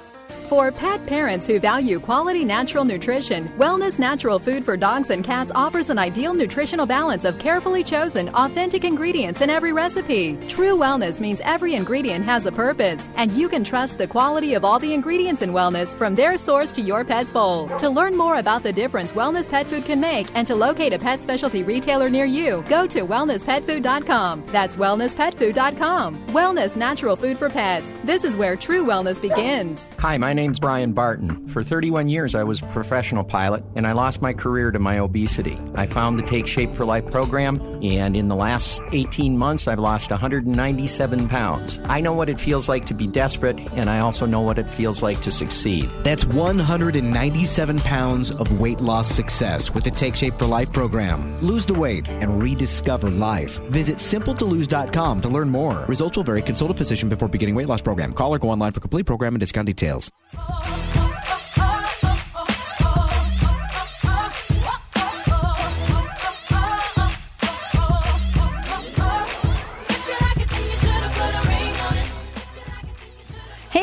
For 0.49 0.73
pet 0.73 1.05
parents 1.05 1.47
who 1.47 1.61
value 1.61 2.01
quality 2.01 2.43
natural 2.43 2.83
nutrition, 2.83 3.51
Wellness 3.59 3.99
Natural 3.99 4.39
Food 4.39 4.65
for 4.65 4.79
Dogs 4.79 5.11
and 5.11 5.23
Cats 5.23 5.53
offers 5.55 5.91
an 5.91 5.99
ideal 5.99 6.33
nutritional 6.33 6.87
balance 6.87 7.27
of 7.27 7.39
carefully 7.39 7.85
chosen, 7.85 8.31
authentic 8.31 8.83
ingredients 8.83 9.43
in 9.43 9.51
every 9.51 9.75
recipe. 9.75 10.39
True 10.49 10.75
wellness 10.75 11.21
means 11.21 11.43
every 11.45 11.75
ingredient 11.75 12.25
has 12.25 12.47
a 12.47 12.51
purpose, 12.51 13.11
and 13.17 13.31
you 13.33 13.47
can 13.47 13.63
trust 13.63 13.99
the 13.99 14.07
quality 14.07 14.55
of 14.55 14.65
all 14.65 14.79
the 14.79 14.95
ingredients 14.95 15.43
in 15.43 15.51
wellness 15.51 15.95
from 15.95 16.15
their 16.15 16.39
source 16.39 16.73
to 16.73 16.81
your 16.81 17.05
pet's 17.05 17.31
bowl. 17.31 17.69
To 17.81 17.91
learn 17.91 18.17
more 18.17 18.39
about 18.39 18.63
the 18.63 18.73
difference 18.73 19.13
wellness 19.13 19.51
pet 19.51 19.67
food 19.67 19.85
can 19.85 20.01
make 20.01 20.35
and 20.35 20.47
to 20.47 20.55
locate 20.55 20.95
a 20.95 20.99
pet 20.99 21.21
specialty 21.21 21.63
retailer 21.63 22.09
near 22.09 22.25
you, 22.25 22.65
go 22.71 22.87
to 22.87 23.05
wellnesspetfood.com. 23.05 24.45
That's 24.47 24.77
wellnesspetfood.com. 24.77 26.29
Wellness 26.29 26.75
Natural 26.79 27.17
Food 27.17 27.37
for 27.37 27.51
Pets. 27.51 27.93
This 28.03 28.25
is 28.25 28.35
where 28.35 28.57
true 28.57 28.87
wellness 28.87 29.21
begins. 29.21 29.87
Hi, 29.99 30.17
my 30.17 30.38
name's 30.39 30.61
Brian 30.61 30.93
Barton. 30.93 31.49
For 31.49 31.65
31 31.65 32.09
years, 32.09 32.37
I 32.37 32.45
was 32.45 32.63
a 32.63 32.67
professional 32.67 33.25
pilot, 33.25 33.65
and 33.75 33.89
I 33.89 33.93
lost 33.93 34.23
my 34.23 34.33
career 34.33 34.71
to 34.71 34.79
my 34.79 35.01
obesity. 35.01 35.59
I 35.75 35.87
found 35.87 36.17
the 36.17 36.23
Take 36.23 36.47
Shape 36.47 36.75
for 36.75 36.85
Life 36.85 37.11
program, 37.11 37.61
and 37.83 38.17
in 38.17 38.29
the 38.29 38.37
last 38.37 38.81
18 38.93 39.37
months, 39.37 39.67
I've 39.67 39.81
lost 39.81 40.11
197 40.13 41.29
pounds. 41.29 41.81
I 41.85 42.01
know 42.01 42.13
what 42.13 42.29
it 42.29 42.39
feels 42.39 42.69
like 42.69 42.87
to 42.87 42.95
be 42.95 43.09
desperate, 43.09 43.59
and 43.73 43.91
I 43.91 43.99
also 43.99 44.27
know 44.27 44.41
what 44.41 44.61
it 44.61 44.71
feels 44.71 45.03
like 45.03 45.21
to 45.23 45.33
succeed. 45.33 45.91
That's 46.05 46.25
197 46.25 47.79
pounds 47.81 48.31
of 48.31 48.61
weight 48.61 48.81
loss 48.81 49.11
success 49.11 49.75
with 49.75 49.83
the 49.83 49.91
Take 49.91 50.15
Shape 50.15 50.39
for 50.39 50.47
Life 50.47 50.73
program. 50.73 51.41
Lose 51.41 51.67
the 51.67 51.75
weight 51.75 52.09
and 52.09 52.41
rediscover 52.41 53.11
life. 53.11 53.59
Visit 53.71 53.97
simpletolose.com 53.97 55.21
to 55.21 55.29
learn 55.29 55.49
more. 55.49 55.85
Results 55.89 56.17
will 56.17 56.25
vary. 56.25 56.43
Consult 56.43 56.71
a 56.71 56.75
physician 56.75 57.09
before 57.09 57.27
beginning 57.27 57.57
weight 57.57 57.67
loss 57.67 57.83
program. 57.83 58.13
Call 58.13 58.33
or 58.33 58.39
go 58.39 58.51
online 58.51 58.71
for 58.71 58.79
complete 58.79 59.05
program 59.05 59.35
and 59.35 59.41
discount 59.41 59.67
details. 59.67 60.13
Hey, 60.31 60.37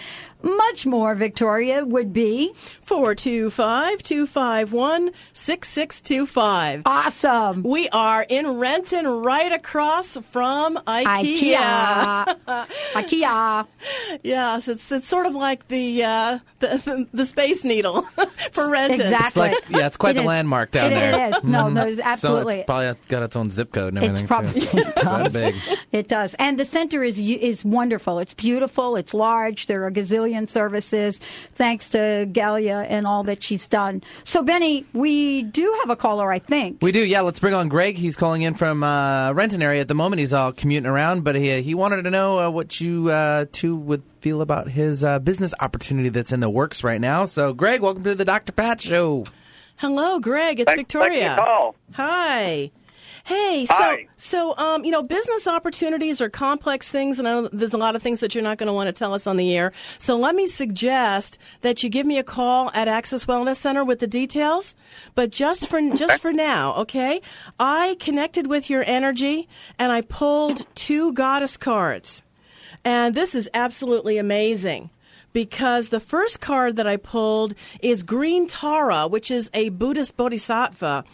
much 0.45 0.87
more, 0.87 1.15
Victoria, 1.15 1.85
would 1.85 2.13
be 2.13 2.53
425 2.83 4.03
251 4.03 5.11
6625. 5.33 6.83
Awesome. 6.87 7.63
We 7.63 7.89
are 7.91 8.25
in 8.29 8.59
Renton, 8.59 9.07
right 9.07 9.53
across 9.53 10.17
from 10.31 10.77
IKEA. 10.87 11.55
IKEA. 11.57 12.67
IKEA. 12.95 13.67
Yes, 14.23 14.69
it's 14.69 14.91
it's 14.93 15.09
sort 15.09 15.27
of 15.27 15.35
like 15.35 15.69
the 15.69 16.05
uh, 16.05 16.39
the, 16.61 16.69
the, 16.69 17.09
the 17.13 17.27
Space 17.27 17.65
Needle 17.65 18.03
for 18.53 18.71
Renton. 18.71 19.01
Exactly. 19.01 19.49
It's 19.51 19.71
like, 19.71 19.79
yeah, 19.81 19.87
it's 19.87 19.97
quite 19.97 20.11
It 20.11 20.15
the 20.15 20.21
is. 20.23 20.27
landmark 20.27 20.71
down 20.71 20.93
It- 20.93 20.95
there. 20.97 21.29
it 21.29 21.37
is. 21.37 21.45
No, 21.45 21.65
Mhm. 21.65 21.73
no, 21.75 21.87
it's 21.87 21.97
So 21.99 22.05
absolutely. 22.05 22.57
it's 22.61 22.67
probably 22.67 22.95
got 23.09 23.23
its 23.23 23.37
own 23.37 23.51
zip 23.51 23.73
code 23.73 23.95
and 23.95 23.99
everything. 24.05 24.25
It's 24.25 24.29
probably 24.29 24.61
too. 24.61 24.79
it 24.79 24.87
It's 24.89 25.03
does. 25.03 25.33
big. 25.33 25.55
It 25.93 26.09
does, 26.09 26.35
and 26.39 26.59
the 26.59 26.65
center 26.65 27.03
is 27.03 27.19
is 27.19 27.65
wonderful. 27.65 28.19
It's 28.19 28.35
beautiful. 28.35 28.97
It's 28.97 29.15
large. 29.15 29.67
There 29.67 29.83
are 29.85 29.89
a 29.89 29.93
gazillion 29.93 30.34
services, 30.47 31.21
thanks 31.53 31.89
to 31.91 32.29
Galia 32.31 32.87
and 32.89 33.07
all 33.07 33.23
that 33.25 33.43
she's 33.43 33.67
done. 33.69 34.03
So, 34.25 34.43
Benny, 34.43 34.85
we 34.93 35.43
do 35.43 35.75
have 35.81 35.91
a 35.91 35.97
caller, 35.97 36.31
I 36.31 36.39
think. 36.39 36.79
We 36.83 36.93
do, 36.93 37.05
yeah. 37.05 37.21
Let's 37.23 37.41
bring 37.41 37.55
on 37.55 37.69
Greg. 37.69 37.97
He's 37.97 38.17
calling 38.17 38.43
in 38.43 38.55
from 38.55 38.83
uh, 38.83 39.33
Renton 39.33 39.63
area 39.63 39.81
at 39.81 39.89
the 39.89 39.95
moment. 39.95 40.21
He's 40.21 40.33
all 40.33 40.53
commuting 40.53 40.87
around, 40.89 41.25
but 41.25 41.35
he 41.37 41.63
he 41.63 41.75
wanted 41.75 42.03
to 42.03 42.11
know 42.11 42.39
uh, 42.39 42.51
what 42.51 42.81
you 42.81 43.09
uh, 43.11 43.47
two 43.53 43.77
would 43.77 44.03
feel 44.21 44.41
about 44.41 44.69
his 44.69 45.03
uh, 45.05 45.19
business 45.19 45.55
opportunity 45.61 46.09
that's 46.09 46.33
in 46.33 46.41
the 46.41 46.51
works 46.51 46.83
right 46.85 47.01
now. 47.01 47.25
So, 47.25 47.53
Greg, 47.53 47.81
welcome 47.81 48.05
to 48.05 48.15
the 48.15 48.25
Dr. 48.25 48.53
Pat 48.53 48.81
Show. 48.81 49.25
Hello, 49.77 50.21
Greg. 50.21 50.61
It's 50.61 50.67
Thanks- 50.69 50.81
Victoria. 50.83 51.21
thanks 51.21 51.35
for 51.35 51.41
the 51.41 51.47
call. 51.47 51.75
Hi. 51.93 52.71
Hey, 53.27 53.65
Hi. 53.71 54.07
so 54.19 54.55
so 54.55 54.59
um, 54.59 54.85
you 54.85 54.91
know, 54.91 55.03
business 55.03 55.47
opportunities 55.47 56.21
are 56.21 56.29
complex 56.29 56.91
things, 56.91 57.19
and 57.19 57.27
I 57.27 57.33
know 57.33 57.49
there's 57.49 57.73
a 57.73 57.79
lot 57.79 57.97
of 57.97 58.03
things 58.03 58.21
that 58.21 58.35
you're 58.35 58.45
not 58.45 58.59
going 58.59 58.67
to 58.67 58.73
want 58.75 58.89
to 58.89 58.93
tell 58.93 59.15
us 59.15 59.27
on 59.27 59.39
the 59.39 59.57
air. 59.57 59.73
So 59.99 60.19
let 60.19 60.35
me 60.35 60.47
suggest 60.47 61.39
that 61.63 61.83
you 61.83 61.89
give 61.89 62.05
me 62.07 62.19
a 62.19 62.23
call 62.23 62.71
at 62.75 62.87
Access 62.87 63.25
Wellness 63.25 63.57
Center 63.57 63.83
with 63.83 64.01
the 64.01 64.07
details. 64.07 64.75
But 65.15 65.31
just 65.31 65.69
for 65.69 65.81
just 65.95 66.21
for 66.21 66.35
now, 66.35 66.75
okay? 66.75 67.23
I 67.59 67.97
connected 67.99 68.47
with 68.47 68.69
your 68.69 68.85
energy, 68.87 69.49
and 69.79 69.91
I 69.91 70.03
pulled 70.03 70.67
two 70.75 71.15
goddess 71.15 71.57
cards, 71.57 72.23
and 72.85 73.15
this 73.15 73.35
is 73.35 73.49
absolutely 73.55 74.19
amazing 74.19 74.91
because 75.33 75.89
the 75.89 75.99
first 75.99 76.43
card 76.43 76.77
that 76.77 76.87
I 76.87 76.99
pulled 76.99 77.55
is 77.81 78.03
Green 78.03 78.47
Tara, 78.47 79.09
which 79.09 79.31
is 79.31 79.49
a 79.55 79.71
Buddhist 79.71 80.15
bodhisattva. 80.19 81.05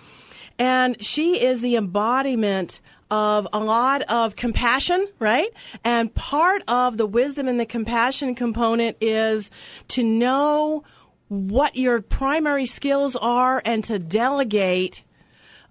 And 0.61 1.03
she 1.03 1.43
is 1.43 1.63
the 1.63 1.77
embodiment 1.77 2.83
of 3.11 3.49
a 3.51 3.59
lot 3.59 4.03
of 4.03 4.37
compassion, 4.37 5.09
right? 5.19 5.49
And 5.83 6.15
part 6.15 6.63
of 6.69 6.99
the 6.99 7.07
wisdom 7.07 7.49
and 7.49 7.59
the 7.59 7.65
compassion 7.65 8.35
component 8.35 8.99
is 9.01 9.51
to 9.89 10.05
know 10.05 10.85
what 11.29 11.77
your 11.77 12.03
primary 12.03 12.67
skills 12.67 13.17
are 13.17 13.63
and 13.65 13.83
to 13.85 13.99
delegate 13.99 15.03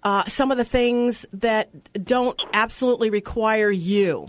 uh, 0.01 0.25
some 0.25 0.49
of 0.49 0.57
the 0.57 0.65
things 0.65 1.25
that 1.33 1.69
don't 2.03 2.39
absolutely 2.53 3.11
require 3.11 3.69
you 3.69 4.27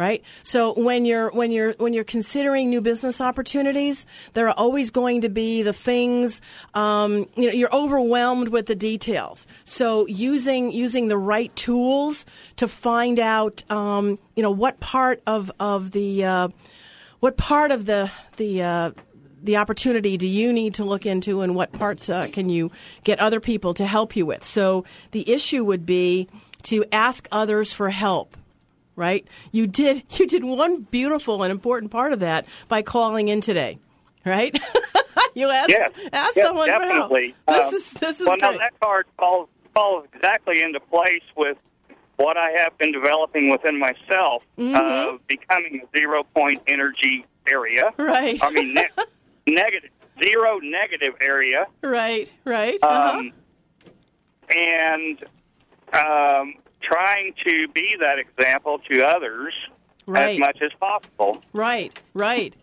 right? 0.00 0.24
So 0.42 0.72
when 0.72 1.04
you're 1.04 1.30
when 1.30 1.52
you're 1.52 1.74
when 1.74 1.92
you're 1.92 2.04
considering 2.04 2.70
new 2.70 2.80
business 2.80 3.20
opportunities 3.20 4.06
there 4.32 4.48
are 4.48 4.54
always 4.56 4.90
going 4.90 5.20
to 5.20 5.28
be 5.28 5.62
the 5.62 5.74
things 5.74 6.40
um, 6.72 7.28
you 7.36 7.46
know 7.46 7.52
you're 7.52 7.74
overwhelmed 7.74 8.48
with 8.48 8.64
the 8.64 8.74
details. 8.74 9.46
So 9.64 10.06
using 10.06 10.72
using 10.72 11.08
the 11.08 11.18
right 11.18 11.54
tools 11.54 12.24
to 12.56 12.66
find 12.66 13.20
out 13.20 13.70
um, 13.70 14.18
you 14.34 14.42
know 14.42 14.50
what 14.50 14.80
part 14.80 15.22
of 15.26 15.52
of 15.60 15.90
the 15.90 16.24
uh, 16.24 16.48
what 17.20 17.36
part 17.36 17.70
of 17.70 17.84
the 17.84 18.10
the 18.38 18.62
uh, 18.62 18.90
the 19.42 19.58
opportunity 19.58 20.16
do 20.16 20.26
you 20.26 20.50
need 20.50 20.74
to 20.74 20.84
look 20.84 21.04
into 21.04 21.42
and 21.42 21.54
what 21.54 21.72
parts 21.72 22.08
uh, 22.08 22.28
can 22.32 22.48
you 22.48 22.70
get 23.04 23.18
other 23.20 23.40
people 23.40 23.74
to 23.74 23.84
help 23.84 24.16
you 24.16 24.24
with? 24.24 24.44
So 24.44 24.84
the 25.10 25.30
issue 25.30 25.62
would 25.64 25.84
be 25.84 26.28
to 26.64 26.84
ask 26.90 27.28
others 27.30 27.72
for 27.72 27.90
help 27.90 28.36
right 29.00 29.26
you 29.50 29.66
did 29.66 30.04
you 30.20 30.26
did 30.26 30.44
one 30.44 30.82
beautiful 30.82 31.42
and 31.42 31.50
important 31.50 31.90
part 31.90 32.12
of 32.12 32.20
that 32.20 32.46
by 32.68 32.82
calling 32.82 33.28
in 33.28 33.40
today 33.40 33.78
right 34.26 34.56
you 35.34 35.48
asked 35.48 35.70
Yes, 35.70 35.90
asked 36.12 36.36
yes, 36.36 36.46
someone 36.46 36.68
definitely. 36.68 37.34
for 37.46 37.54
help 37.54 37.70
this 37.70 37.72
Um, 37.72 37.74
is 37.74 37.92
this 37.94 38.20
is 38.20 38.26
well, 38.26 38.36
now 38.40 38.52
that 38.52 38.78
card 38.80 39.06
falls 39.18 39.48
falls 39.74 40.04
exactly 40.14 40.62
into 40.62 40.80
place 40.80 41.22
with 41.36 41.56
what 42.16 42.36
I 42.36 42.50
have 42.58 42.76
been 42.76 42.92
developing 42.92 43.50
within 43.50 43.78
myself, 43.78 44.42
Mhm. 44.58 44.74
uh, 44.76 45.16
becoming 45.26 45.80
a 45.82 45.96
zero 45.98 46.22
point 46.34 46.60
energy 46.66 47.24
area. 47.50 47.84
Right. 47.96 48.38
I 48.42 48.50
mean, 48.50 48.74
ne- 48.74 48.88
negative 49.46 49.90
zero 50.22 50.58
negative 50.58 51.14
area. 51.22 51.66
right 51.82 52.30
right 52.44 52.78
uh-huh. 52.82 53.18
Um, 53.20 53.32
and 54.54 55.24
um, 55.94 56.54
trying 56.82 57.34
to 57.46 57.68
be 57.68 57.96
that 58.00 58.18
example 58.18 58.80
to 58.90 59.06
others 59.06 59.54
as 60.14 60.38
much 60.38 60.58
as 60.62 60.70
possible. 60.78 61.42
Right, 61.52 61.96
right. 62.14 62.54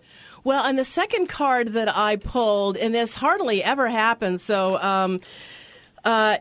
Well, 0.44 0.66
and 0.66 0.78
the 0.78 0.86
second 0.86 1.28
card 1.28 1.70
that 1.70 1.96
I 1.96 2.16
pulled, 2.16 2.78
and 2.78 2.94
this 2.94 3.16
hardly 3.16 3.64
ever 3.64 3.90
happens, 3.90 4.42
so 4.42 4.82
um, 4.82 5.20
uh, 6.06 6.38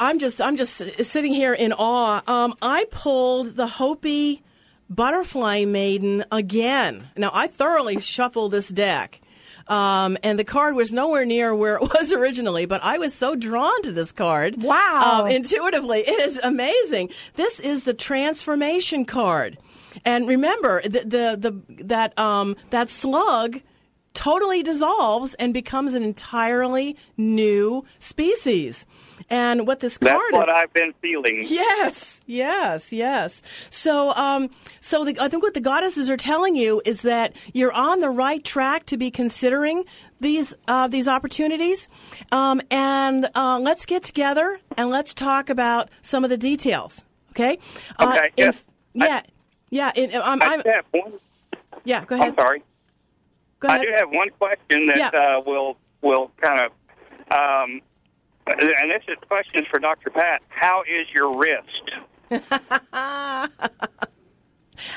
I'm 0.00 0.18
just 0.18 0.40
I'm 0.40 0.56
just 0.56 0.74
sitting 1.04 1.32
here 1.32 1.54
in 1.54 1.72
awe. 1.72 2.22
Um, 2.26 2.54
I 2.60 2.86
pulled 2.90 3.54
the 3.54 3.66
Hopi 3.66 4.42
Butterfly 4.90 5.64
Maiden 5.66 6.24
again. 6.32 7.08
Now 7.16 7.30
I 7.32 7.46
thoroughly 7.46 8.00
shuffled 8.00 8.52
this 8.52 8.68
deck. 8.68 9.20
Um, 9.66 10.16
and 10.22 10.38
the 10.38 10.44
card 10.44 10.74
was 10.74 10.92
nowhere 10.92 11.24
near 11.24 11.54
where 11.54 11.76
it 11.82 11.82
was 11.82 12.12
originally, 12.12 12.66
but 12.66 12.82
I 12.82 12.98
was 12.98 13.14
so 13.14 13.34
drawn 13.34 13.82
to 13.82 13.92
this 13.92 14.12
card. 14.12 14.62
Wow. 14.62 15.24
Um, 15.24 15.30
intuitively, 15.30 16.00
it 16.00 16.20
is 16.20 16.40
amazing. 16.42 17.10
This 17.36 17.60
is 17.60 17.84
the 17.84 17.94
transformation 17.94 19.04
card. 19.04 19.58
And 20.04 20.26
remember, 20.26 20.82
the, 20.82 21.00
the, 21.00 21.62
the, 21.68 21.84
that, 21.84 22.18
um, 22.18 22.56
that 22.70 22.90
slug 22.90 23.60
totally 24.14 24.62
dissolves 24.62 25.34
and 25.34 25.52
becomes 25.52 25.92
an 25.94 26.02
entirely 26.02 26.96
new 27.16 27.84
species. 27.98 28.86
And 29.30 29.66
what 29.66 29.80
this 29.80 29.96
That's 29.98 30.12
card 30.12 30.32
what 30.32 30.48
is. 30.48 30.54
I've 30.56 30.72
been 30.72 30.92
feeling. 31.00 31.44
Yes, 31.46 32.20
yes, 32.26 32.92
yes. 32.92 33.42
So, 33.70 34.12
um, 34.14 34.50
so 34.80 35.04
the, 35.04 35.16
I 35.20 35.28
think 35.28 35.42
what 35.42 35.54
the 35.54 35.60
goddesses 35.60 36.10
are 36.10 36.16
telling 36.16 36.56
you 36.56 36.82
is 36.84 37.02
that 37.02 37.34
you're 37.52 37.72
on 37.72 38.00
the 38.00 38.10
right 38.10 38.42
track 38.44 38.86
to 38.86 38.96
be 38.96 39.10
considering 39.10 39.84
these 40.20 40.52
uh, 40.68 40.88
these 40.88 41.06
opportunities, 41.08 41.88
um, 42.32 42.60
and 42.70 43.28
uh, 43.34 43.58
let's 43.60 43.86
get 43.86 44.02
together 44.02 44.58
and 44.76 44.90
let's 44.90 45.14
talk 45.14 45.48
about 45.48 45.88
some 46.02 46.24
of 46.24 46.30
the 46.30 46.36
details. 46.38 47.04
Okay. 47.30 47.58
Uh, 47.98 48.16
Okay, 48.18 48.30
yes. 48.36 48.64
yeah. 48.94 49.22
Yeah. 49.70 49.92
in- 49.94 50.10
I'm, 50.14 50.42
I 50.42 50.46
I'm, 50.46 50.60
have 50.60 50.84
one. 50.90 51.12
yeah. 51.84 52.04
Go 52.04 52.14
ahead. 52.16 52.28
I'm 52.28 52.34
sorry. 52.34 52.62
Go 53.64 53.70
I 53.70 53.78
do 53.78 53.88
have 53.96 54.10
one 54.10 54.28
question 54.38 54.86
that 54.86 54.96
Yeah. 54.98 55.08
uh, 55.08 55.40
will 55.40 55.76
will 56.02 56.30
kind 56.40 56.60
of 56.60 56.72
Um, 57.30 57.80
and 58.46 58.90
this 58.90 59.02
is 59.08 59.16
a 59.22 59.26
question 59.26 59.64
for 59.70 59.78
Dr. 59.78 60.10
Pat. 60.10 60.42
How 60.48 60.82
is 60.82 61.08
your 61.14 61.34
wrist? 61.34 61.90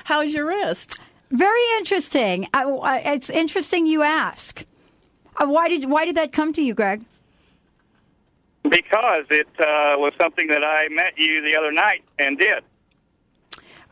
How's 0.03 0.33
your 0.33 0.45
wrist? 0.47 0.99
Very 1.31 1.61
interesting. 1.77 2.47
I, 2.53 2.63
I, 2.63 2.97
it's 3.13 3.29
interesting 3.29 3.87
you 3.87 4.01
ask. 4.03 4.65
Uh, 5.37 5.45
why 5.45 5.69
did 5.69 5.89
why 5.89 6.03
did 6.05 6.17
that 6.17 6.33
come 6.33 6.51
to 6.53 6.61
you, 6.61 6.73
Greg? 6.73 7.05
Because 8.63 9.25
it 9.29 9.47
uh, 9.59 9.95
was 9.97 10.11
something 10.19 10.47
that 10.47 10.63
I 10.65 10.89
met 10.89 11.13
you 11.15 11.41
the 11.41 11.57
other 11.57 11.71
night 11.71 12.03
and 12.19 12.37
did. 12.37 12.63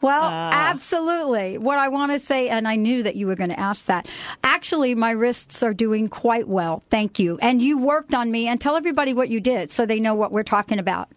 Well, 0.05 0.29
absolutely. 0.29 1.57
What 1.57 1.79
I 1.79 1.87
want 1.87 2.11
to 2.11 2.19
say, 2.19 2.49
and 2.49 2.67
I 2.67 2.75
knew 2.75 3.01
that 3.01 3.15
you 3.15 3.25
were 3.25 3.35
going 3.35 3.49
to 3.49 3.59
ask 3.59 3.85
that. 3.85 4.07
Actually, 4.43 4.93
my 4.93 5.09
wrists 5.09 5.63
are 5.63 5.73
doing 5.73 6.09
quite 6.09 6.47
well. 6.47 6.83
Thank 6.91 7.17
you. 7.17 7.39
And 7.41 7.59
you 7.59 7.79
worked 7.79 8.13
on 8.13 8.29
me, 8.29 8.47
and 8.47 8.61
tell 8.61 8.75
everybody 8.75 9.13
what 9.13 9.29
you 9.29 9.39
did 9.39 9.71
so 9.71 9.85
they 9.85 9.99
know 9.99 10.13
what 10.13 10.31
we're 10.31 10.43
talking 10.43 10.77
about. 10.77 11.09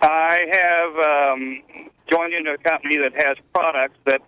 I 0.00 0.40
have 0.52 1.32
um, 1.32 1.62
joined 2.10 2.32
into 2.32 2.52
a 2.52 2.58
company 2.58 2.96
that 2.96 3.12
has 3.22 3.36
products 3.52 3.98
that 4.06 4.22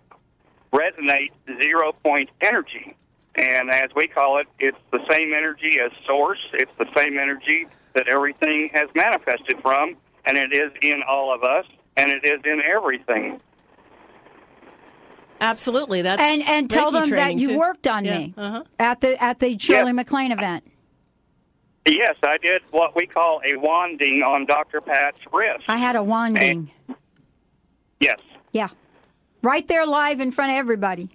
resonate 0.71 1.31
zero 1.59 1.93
point 2.03 2.29
energy. 2.41 2.95
And 3.35 3.71
as 3.71 3.89
we 3.95 4.07
call 4.07 4.37
it, 4.37 4.47
it's 4.59 4.77
the 4.91 4.99
same 5.09 5.33
energy 5.33 5.79
as 5.83 5.91
source. 6.05 6.39
It's 6.53 6.71
the 6.77 6.85
same 6.95 7.17
energy 7.17 7.65
that 7.95 8.07
everything 8.09 8.69
has 8.73 8.89
manifested 8.93 9.59
from, 9.63 9.97
and 10.25 10.37
it 10.37 10.53
is 10.53 10.71
in 10.83 11.01
all 11.07 11.33
of 11.33 11.43
us, 11.43 11.65
and 11.97 12.11
it 12.11 12.23
is 12.23 12.41
in 12.45 12.61
everything. 12.61 13.41
Absolutely. 15.41 16.01
That's 16.01 16.21
and 16.21 16.41
and 16.43 16.69
tell 16.69 16.91
them 16.91 17.09
that 17.09 17.35
you 17.35 17.49
too. 17.49 17.59
worked 17.59 17.87
on 17.87 18.05
Yeah, 18.05 18.17
me 18.19 18.33
uh-huh. 18.37 18.63
at 18.79 19.01
the 19.01 19.21
at 19.21 19.39
the 19.39 19.57
Shirley 19.59 19.91
MacLaine 19.93 20.31
event. 20.31 20.63
Yes, 21.87 22.15
I 22.23 22.37
did 22.41 22.61
what 22.71 22.95
we 22.95 23.05
call 23.05 23.41
a 23.47 23.57
wanding 23.57 24.23
on 24.25 24.45
Dr. 24.47 24.81
Pat's 24.81 25.19
wrist. 25.31 25.65
I 25.67 25.77
had 25.77 25.95
a 25.95 26.01
wanding. 26.03 26.71
Yes. 27.99 28.19
Yeah, 28.53 28.69
right 29.43 29.67
there, 29.67 29.85
live 29.85 30.19
in 30.19 30.31
front 30.31 30.51
of 30.51 30.57
everybody. 30.57 31.09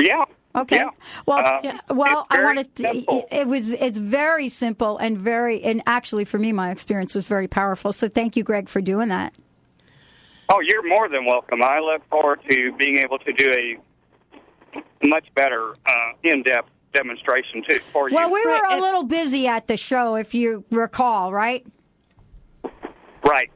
Yeah. 0.00 0.24
Okay. 0.54 0.76
Yeah. 0.76 0.90
Well, 1.26 1.38
Uh, 1.38 1.60
yeah, 1.62 1.80
well, 1.90 2.26
I 2.30 2.36
very 2.36 2.46
wanted 2.46 2.76
to, 2.76 2.96
it, 2.96 3.24
it 3.30 3.46
was 3.46 3.70
it's 3.70 3.98
very 3.98 4.48
simple 4.48 4.96
and 4.98 5.18
very 5.18 5.62
and 5.62 5.82
actually 5.86 6.24
for 6.24 6.38
me 6.38 6.50
my 6.52 6.70
experience 6.70 7.14
was 7.14 7.26
very 7.26 7.46
powerful. 7.46 7.92
So 7.92 8.08
thank 8.08 8.36
you, 8.36 8.42
Greg, 8.42 8.68
for 8.68 8.80
doing 8.80 9.08
that. 9.08 9.34
Oh, 10.48 10.60
you're 10.60 10.86
more 10.86 11.08
than 11.08 11.24
welcome. 11.24 11.62
I 11.62 11.80
look 11.80 12.08
forward 12.08 12.40
to 12.48 12.72
being 12.78 12.98
able 12.98 13.18
to 13.18 13.32
do 13.32 13.50
a 13.50 13.78
much 15.06 15.26
better 15.34 15.74
uh, 15.86 16.12
in-depth 16.22 16.70
demonstration 16.92 17.62
too 17.68 17.80
for 17.92 18.04
Well, 18.04 18.10
you. 18.10 18.16
Well, 18.16 18.30
we 18.30 18.44
were 18.44 18.76
a 18.76 18.80
little 18.80 19.04
busy 19.04 19.46
at 19.46 19.66
the 19.66 19.76
show, 19.76 20.14
if 20.14 20.34
you 20.34 20.64
recall, 20.70 21.32
right? 21.32 21.66
Right. 23.24 23.50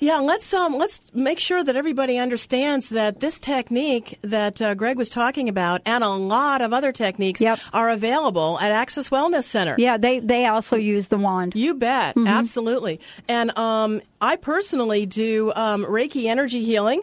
Yeah, 0.00 0.18
let's 0.18 0.54
um, 0.54 0.74
let's 0.76 1.12
make 1.12 1.40
sure 1.40 1.64
that 1.64 1.76
everybody 1.76 2.18
understands 2.18 2.90
that 2.90 3.18
this 3.20 3.38
technique 3.38 4.18
that 4.22 4.62
uh, 4.62 4.74
Greg 4.74 4.96
was 4.96 5.10
talking 5.10 5.48
about, 5.48 5.82
and 5.84 6.04
a 6.04 6.08
lot 6.08 6.60
of 6.62 6.72
other 6.72 6.92
techniques, 6.92 7.42
are 7.72 7.90
available 7.90 8.58
at 8.60 8.70
Access 8.70 9.08
Wellness 9.08 9.44
Center. 9.44 9.74
Yeah, 9.76 9.96
they 9.96 10.20
they 10.20 10.46
also 10.46 10.76
use 10.76 11.08
the 11.08 11.18
wand. 11.18 11.54
You 11.56 11.74
bet, 11.74 12.16
absolutely. 12.16 13.00
And 13.26 13.56
um, 13.58 14.00
I 14.20 14.36
personally 14.36 15.04
do 15.06 15.52
um, 15.56 15.84
Reiki 15.84 16.26
energy 16.26 16.64
healing. 16.64 17.02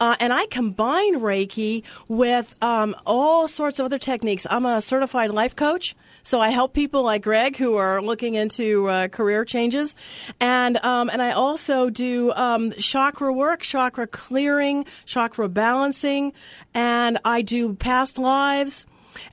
Uh, 0.00 0.16
and 0.18 0.32
I 0.32 0.46
combine 0.46 1.20
Reiki 1.20 1.84
with 2.08 2.56
um, 2.60 2.96
all 3.06 3.46
sorts 3.46 3.78
of 3.78 3.86
other 3.86 3.98
techniques. 4.00 4.44
I'm 4.50 4.66
a 4.66 4.82
certified 4.82 5.30
life 5.30 5.54
coach, 5.54 5.94
so 6.26 6.40
I 6.40 6.48
help 6.48 6.74
people 6.74 7.04
like 7.04 7.22
Greg 7.22 7.56
who 7.56 7.76
are 7.76 8.02
looking 8.02 8.34
into 8.34 8.88
uh, 8.88 9.06
career 9.06 9.44
changes, 9.44 9.94
and 10.40 10.76
um, 10.84 11.08
and 11.08 11.22
I 11.22 11.30
also 11.30 11.88
do 11.88 12.32
um, 12.32 12.72
chakra 12.72 13.32
work, 13.32 13.60
chakra 13.60 14.08
clearing, 14.08 14.86
chakra 15.04 15.48
balancing, 15.48 16.32
and 16.74 17.18
I 17.24 17.42
do 17.42 17.74
past 17.76 18.18
lives. 18.18 18.86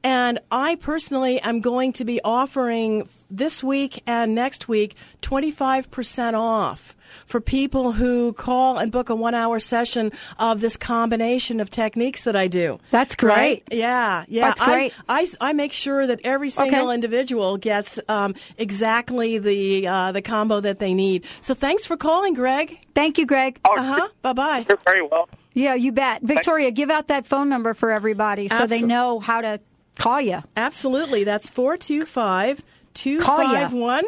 And 0.03 0.39
I 0.51 0.75
personally 0.75 1.39
am 1.41 1.61
going 1.61 1.93
to 1.93 2.05
be 2.05 2.21
offering 2.23 3.07
this 3.29 3.63
week 3.63 4.01
and 4.05 4.36
next 4.36 4.67
week 4.67 4.95
25% 5.21 6.34
off 6.34 6.95
for 7.25 7.41
people 7.41 7.93
who 7.93 8.34
call 8.34 8.77
and 8.77 8.91
book 8.91 9.09
a 9.09 9.15
one 9.15 9.36
hour 9.36 9.59
session 9.59 10.11
of 10.39 10.61
this 10.61 10.77
combination 10.77 11.59
of 11.59 11.69
techniques 11.69 12.23
that 12.23 12.36
I 12.36 12.47
do. 12.47 12.79
That's 12.91 13.15
great. 13.15 13.34
Right? 13.34 13.63
Yeah, 13.71 14.25
yeah. 14.27 14.49
That's 14.49 14.63
great. 14.63 14.93
I, 15.07 15.27
I, 15.41 15.49
I 15.49 15.53
make 15.53 15.73
sure 15.73 16.05
that 16.07 16.19
every 16.23 16.49
single 16.49 16.91
individual 16.91 17.57
gets 17.57 17.99
um, 18.07 18.36
exactly 18.57 19.38
the 19.38 19.88
uh, 19.88 20.11
the 20.11 20.21
combo 20.21 20.59
that 20.59 20.79
they 20.79 20.93
need. 20.93 21.25
So 21.41 21.53
thanks 21.53 21.86
for 21.86 21.97
calling, 21.97 22.34
Greg. 22.34 22.79
Thank 22.95 23.17
you, 23.17 23.25
Greg. 23.25 23.59
Uh 23.63 23.81
huh. 23.81 24.07
Bye 24.21 24.34
bye. 24.34 24.65
You're 24.67 24.79
very 24.86 25.01
welcome. 25.01 25.38
Yeah, 25.53 25.75
you 25.75 25.91
bet. 25.91 26.23
Victoria, 26.23 26.71
give 26.71 26.89
out 26.89 27.09
that 27.09 27.27
phone 27.27 27.47
number 27.47 27.75
for 27.75 27.91
everybody 27.91 28.49
so 28.49 28.65
they 28.65 28.81
know 28.81 29.19
how 29.19 29.41
to 29.41 29.59
call 29.97 30.21
you. 30.21 30.43
Absolutely. 30.55 31.23
That's 31.23 31.49
425 31.49 32.63
251 32.93 34.03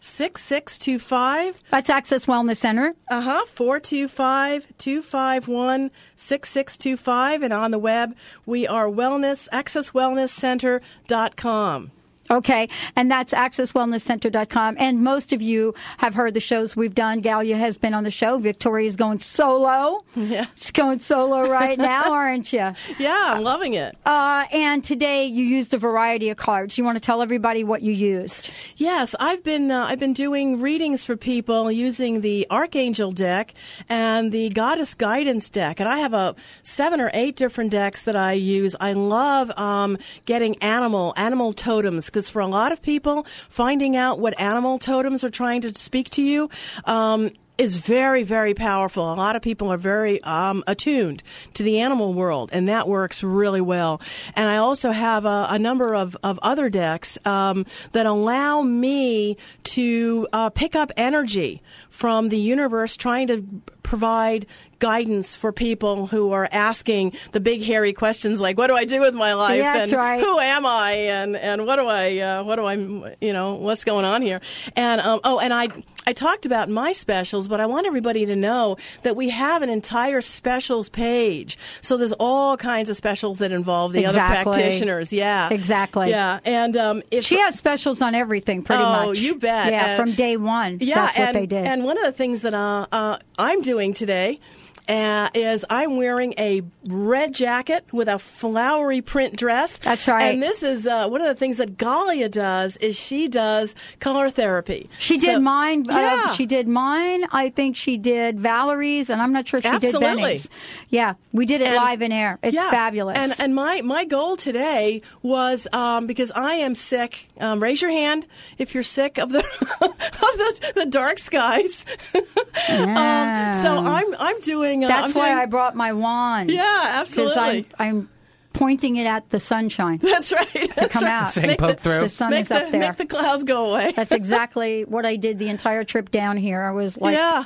6625. 0.00 1.60
That's 1.70 1.90
Access 1.90 2.26
Wellness 2.26 2.58
Center. 2.58 2.94
Uh 3.10 3.20
huh. 3.20 3.44
425 3.46 4.78
251 4.78 5.90
6625. 6.16 7.42
And 7.42 7.52
on 7.52 7.72
the 7.72 7.78
web, 7.78 8.16
we 8.46 8.66
are 8.66 8.88
wellness, 8.88 9.48
accesswellnesscenter.com. 9.50 11.90
Okay, 12.30 12.68
and 12.96 13.10
that's 13.10 13.32
accesswellnesscenter.com. 13.32 14.76
And 14.78 15.02
most 15.02 15.32
of 15.32 15.42
you 15.42 15.74
have 15.98 16.14
heard 16.14 16.34
the 16.34 16.40
shows 16.40 16.76
we've 16.76 16.94
done. 16.94 17.22
Galia 17.22 17.56
has 17.58 17.76
been 17.76 17.94
on 17.94 18.04
the 18.04 18.10
show. 18.10 18.38
Victoria's 18.38 18.96
going 18.96 19.18
solo. 19.18 20.04
Yeah. 20.18 20.46
She's 20.56 20.72
going 20.72 20.98
solo 20.98 21.48
right 21.48 21.78
now, 21.78 22.12
aren't 22.12 22.52
you? 22.52 22.72
Yeah, 22.98 23.34
I'm 23.34 23.42
loving 23.44 23.74
it. 23.74 23.96
Uh, 24.04 24.44
and 24.52 24.82
today 24.84 25.24
you 25.26 25.44
used 25.44 25.72
a 25.72 25.78
variety 25.78 26.28
of 26.28 26.36
cards. 26.36 26.76
You 26.76 26.82
want 26.84 26.96
to 26.96 27.00
tell 27.00 27.22
everybody 27.22 27.62
what 27.64 27.82
you 27.82 27.92
used? 27.92 28.50
Yes, 28.76 29.14
I've 29.20 29.42
been 29.44 29.70
uh, 29.70 29.86
I've 29.86 30.00
been 30.00 30.12
doing 30.12 30.60
readings 30.60 31.04
for 31.04 31.16
people 31.16 31.70
using 31.70 32.20
the 32.20 32.46
Archangel 32.50 33.12
deck 33.12 33.54
and 33.88 34.32
the 34.32 34.50
Goddess 34.50 34.94
Guidance 34.94 35.48
deck, 35.50 35.78
and 35.80 35.88
I 35.88 35.98
have 36.00 36.12
a 36.12 36.34
seven 36.62 37.00
or 37.00 37.10
eight 37.14 37.36
different 37.36 37.70
decks 37.70 38.02
that 38.02 38.16
I 38.16 38.32
use. 38.32 38.74
I 38.80 38.92
love 38.92 39.50
um, 39.56 39.98
getting 40.26 40.56
animal 40.58 41.14
animal 41.16 41.52
totems 41.52 42.06
because 42.18 42.28
for 42.28 42.40
a 42.40 42.48
lot 42.48 42.72
of 42.72 42.82
people, 42.82 43.24
finding 43.48 43.94
out 43.94 44.18
what 44.18 44.38
animal 44.40 44.76
totems 44.76 45.22
are 45.22 45.30
trying 45.30 45.60
to 45.60 45.72
speak 45.78 46.10
to 46.10 46.20
you. 46.20 46.50
Um, 46.84 47.30
is 47.58 47.76
very, 47.76 48.22
very 48.22 48.54
powerful. 48.54 49.12
A 49.12 49.16
lot 49.16 49.34
of 49.36 49.42
people 49.42 49.72
are 49.72 49.76
very 49.76 50.22
um, 50.22 50.62
attuned 50.66 51.22
to 51.54 51.62
the 51.64 51.80
animal 51.80 52.14
world, 52.14 52.50
and 52.52 52.68
that 52.68 52.86
works 52.88 53.22
really 53.22 53.60
well. 53.60 54.00
And 54.36 54.48
I 54.48 54.56
also 54.58 54.92
have 54.92 55.24
a, 55.24 55.48
a 55.50 55.58
number 55.58 55.94
of, 55.94 56.16
of 56.22 56.38
other 56.40 56.70
decks 56.70 57.18
um, 57.26 57.66
that 57.92 58.06
allow 58.06 58.62
me 58.62 59.36
to 59.64 60.28
uh, 60.32 60.50
pick 60.50 60.76
up 60.76 60.92
energy 60.96 61.60
from 61.90 62.28
the 62.28 62.38
universe 62.38 62.96
trying 62.96 63.26
to 63.26 63.44
provide 63.82 64.46
guidance 64.78 65.34
for 65.34 65.50
people 65.50 66.06
who 66.08 66.30
are 66.32 66.48
asking 66.52 67.12
the 67.32 67.40
big 67.40 67.62
hairy 67.62 67.92
questions 67.92 68.38
like 68.38 68.56
what 68.58 68.66
do 68.68 68.74
I 68.74 68.84
do 68.84 69.00
with 69.00 69.14
my 69.14 69.32
life 69.32 69.56
Yeah, 69.58 69.78
and 69.82 69.92
right. 69.92 70.20
who 70.20 70.38
am 70.38 70.66
I 70.66 70.92
and 70.92 71.34
and 71.34 71.66
what 71.66 71.76
do 71.76 71.86
I 71.86 72.18
uh, 72.18 72.44
what 72.44 72.56
do 72.56 72.64
I 72.66 72.74
you 73.20 73.32
know 73.32 73.54
what's 73.54 73.84
going 73.84 74.04
on 74.04 74.20
here 74.22 74.40
and 74.76 75.00
um, 75.00 75.20
oh 75.24 75.40
and 75.40 75.52
I 75.54 75.68
I 76.08 76.14
talked 76.14 76.46
about 76.46 76.70
my 76.70 76.92
specials, 76.92 77.48
but 77.48 77.60
I 77.60 77.66
want 77.66 77.86
everybody 77.86 78.24
to 78.24 78.34
know 78.34 78.78
that 79.02 79.14
we 79.14 79.28
have 79.28 79.60
an 79.60 79.68
entire 79.68 80.22
specials 80.22 80.88
page. 80.88 81.58
So 81.82 81.98
there's 81.98 82.14
all 82.14 82.56
kinds 82.56 82.88
of 82.88 82.96
specials 82.96 83.40
that 83.40 83.52
involve 83.52 83.92
the 83.92 84.06
other 84.06 84.18
practitioners. 84.18 85.12
Yeah, 85.12 85.50
Exactly. 85.52 86.08
Yeah, 86.08 86.40
and 86.46 86.74
um, 86.78 87.02
if 87.10 87.26
She 87.26 87.38
has 87.38 87.58
specials 87.58 88.00
on 88.00 88.14
everything, 88.14 88.62
pretty 88.62 88.82
Oh, 88.82 88.86
much. 88.86 89.06
Oh, 89.06 89.12
you 89.12 89.34
bet. 89.34 89.70
Yeah, 89.70 89.84
And- 89.84 90.00
from 90.00 90.12
day 90.12 90.38
one. 90.38 90.78
Yeah, 90.80 90.94
that's 90.94 91.18
what 91.18 91.28
and, 91.28 91.36
they 91.36 91.46
did. 91.46 91.66
And 91.66 91.84
one 91.84 91.98
of 91.98 92.04
the 92.04 92.12
things 92.12 92.40
that 92.40 92.54
uh, 92.54 92.86
uh, 92.90 93.18
I'm 93.38 93.60
doing 93.60 93.92
today 93.92 94.40
uh, 94.88 95.28
is 95.34 95.64
I'm 95.68 95.96
wearing 95.96 96.34
a 96.38 96.62
red 96.86 97.34
jacket 97.34 97.84
with 97.92 98.08
a 98.08 98.18
flowery 98.18 99.00
print 99.02 99.36
dress. 99.36 99.76
That's 99.78 100.08
right. 100.08 100.32
And 100.32 100.42
this 100.42 100.62
is 100.62 100.86
uh, 100.86 101.08
one 101.08 101.20
of 101.20 101.26
the 101.26 101.34
things 101.34 101.58
that 101.58 101.76
Galia 101.76 102.30
does 102.30 102.76
is 102.78 102.96
she 102.98 103.28
does 103.28 103.74
color 104.00 104.30
therapy. 104.30 104.88
She 104.98 105.18
did 105.18 105.40
mine. 105.40 105.84
Yeah. 105.86 106.24
Uh, 106.28 106.32
she 106.32 106.46
did 106.46 106.66
mine. 106.68 107.24
I 107.32 107.50
think 107.50 107.76
she 107.76 107.96
did 107.98 108.38
Valerie's, 108.40 109.10
and 109.10 109.20
I'm 109.20 109.32
not 109.32 109.46
sure 109.48 109.58
if 109.58 109.64
she 109.64 109.68
Absolutely. 109.70 110.08
did 110.08 110.16
Benny's. 110.22 110.48
Yeah, 110.88 111.14
we 111.32 111.44
did 111.44 111.60
it 111.60 111.66
And- 111.68 111.76
live 111.76 112.00
in 112.02 112.12
air. 112.12 112.38
It's 112.42 112.54
Yeah. 112.54 112.70
fabulous. 112.70 113.18
And 113.18 113.34
and 113.38 113.54
my 113.54 113.82
my 113.82 114.04
goal 114.04 114.36
today 114.36 115.02
was 115.22 115.66
um, 115.72 116.06
because 116.06 116.30
I 116.30 116.54
am 116.54 116.74
sick. 116.74 117.28
Um, 117.40 117.62
raise 117.62 117.82
your 117.82 117.90
hand 117.90 118.26
if 118.56 118.72
you're 118.74 118.82
sick 118.82 119.18
of 119.18 119.32
the 119.32 119.40
of 119.80 119.90
the, 119.98 120.72
the 120.76 120.86
dark 120.86 121.18
skies. 121.18 121.84
um, 122.14 123.54
so 123.54 123.76
I'm 123.78 124.14
I'm 124.18 124.38
doing. 124.40 124.77
Uh, 124.84 124.88
That's 124.88 125.14
I'm 125.16 125.20
why 125.20 125.28
doing, 125.28 125.38
I 125.38 125.46
brought 125.46 125.74
my 125.76 125.92
wand. 125.92 126.50
Yeah, 126.50 127.02
Because 127.04 127.18
I'm, 127.18 127.36
absolutely. 127.36 127.66
I'm 127.78 128.08
pointing 128.52 128.96
it 128.96 129.06
at 129.06 129.30
the 129.30 129.38
sunshine. 129.40 129.98
That's 130.02 130.32
right. 130.32 130.48
to 130.52 130.88
come 130.88 131.04
right. 131.04 131.10
out. 131.12 131.30
Saying 131.30 131.46
Make 131.48 131.58
poke 131.58 131.76
the- 131.76 131.82
through. 131.82 132.00
The 132.00 132.08
sun 132.08 132.30
make 132.30 132.42
is 132.42 132.48
the, 132.48 132.56
up 132.64 132.70
there. 132.72 132.80
Make 132.80 132.96
the 132.96 133.06
clouds 133.06 133.44
go 133.44 133.70
away. 133.72 133.92
That's 133.92 134.12
exactly 134.12 134.84
what 134.84 135.06
I 135.06 135.16
did 135.16 135.38
the 135.38 135.48
entire 135.48 135.84
trip 135.84 136.10
down 136.10 136.36
here. 136.36 136.62
I 136.62 136.72
was 136.72 136.96
like, 136.98 137.16
Yeah. 137.16 137.44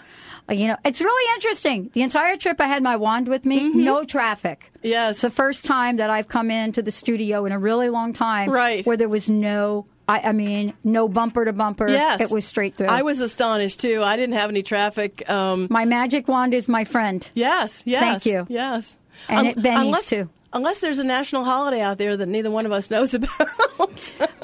you 0.50 0.68
know, 0.68 0.76
it's 0.84 1.00
really 1.00 1.34
interesting. 1.34 1.90
The 1.92 2.02
entire 2.02 2.36
trip, 2.36 2.60
I 2.60 2.66
had 2.66 2.82
my 2.82 2.96
wand 2.96 3.28
with 3.28 3.44
me, 3.44 3.60
Mm-hmm. 3.70 3.84
no 3.84 4.04
traffic. 4.04 4.70
Yes. 4.82 5.12
It's 5.12 5.22
the 5.22 5.30
first 5.30 5.64
time 5.64 5.96
that 5.98 6.08
I've 6.10 6.28
come 6.28 6.50
into 6.50 6.82
the 6.82 6.90
studio 6.92 7.44
in 7.44 7.52
a 7.52 7.58
really 7.58 7.90
long 7.90 8.12
time, 8.12 8.50
Right. 8.50 8.86
Where 8.86 8.96
there 8.96 9.08
was 9.08 9.28
no, 9.28 9.86
I, 10.08 10.20
I 10.20 10.32
mean, 10.32 10.74
no 10.84 11.08
bumper 11.08 11.44
to 11.44 11.52
bumper. 11.52 11.88
Yes. 11.88 12.20
it 12.20 12.30
was 12.30 12.44
straight 12.44 12.76
through. 12.76 12.88
I 12.88 13.02
was 13.02 13.20
astonished 13.20 13.80
too. 13.80 14.02
I 14.02 14.16
didn't 14.16 14.34
have 14.34 14.50
any 14.50 14.62
traffic. 14.62 15.28
Um, 15.30 15.68
my 15.70 15.84
magic 15.84 16.28
wand 16.28 16.54
is 16.54 16.68
my 16.68 16.84
friend. 16.84 17.26
yes, 17.34 17.82
yes. 17.86 18.00
Thank 18.00 18.26
you. 18.26 18.46
Yes. 18.48 18.96
And 19.28 19.38
Un- 19.40 19.46
it 19.46 19.62
Benny's 19.62 19.80
unless, 19.86 20.06
too. 20.08 20.28
Unless 20.54 20.80
there's 20.80 20.98
a 20.98 21.04
national 21.04 21.44
holiday 21.44 21.80
out 21.80 21.98
there 21.98 22.16
that 22.16 22.26
neither 22.28 22.50
one 22.50 22.66
of 22.66 22.72
us 22.72 22.90
knows 22.90 23.14
about. 23.14 23.30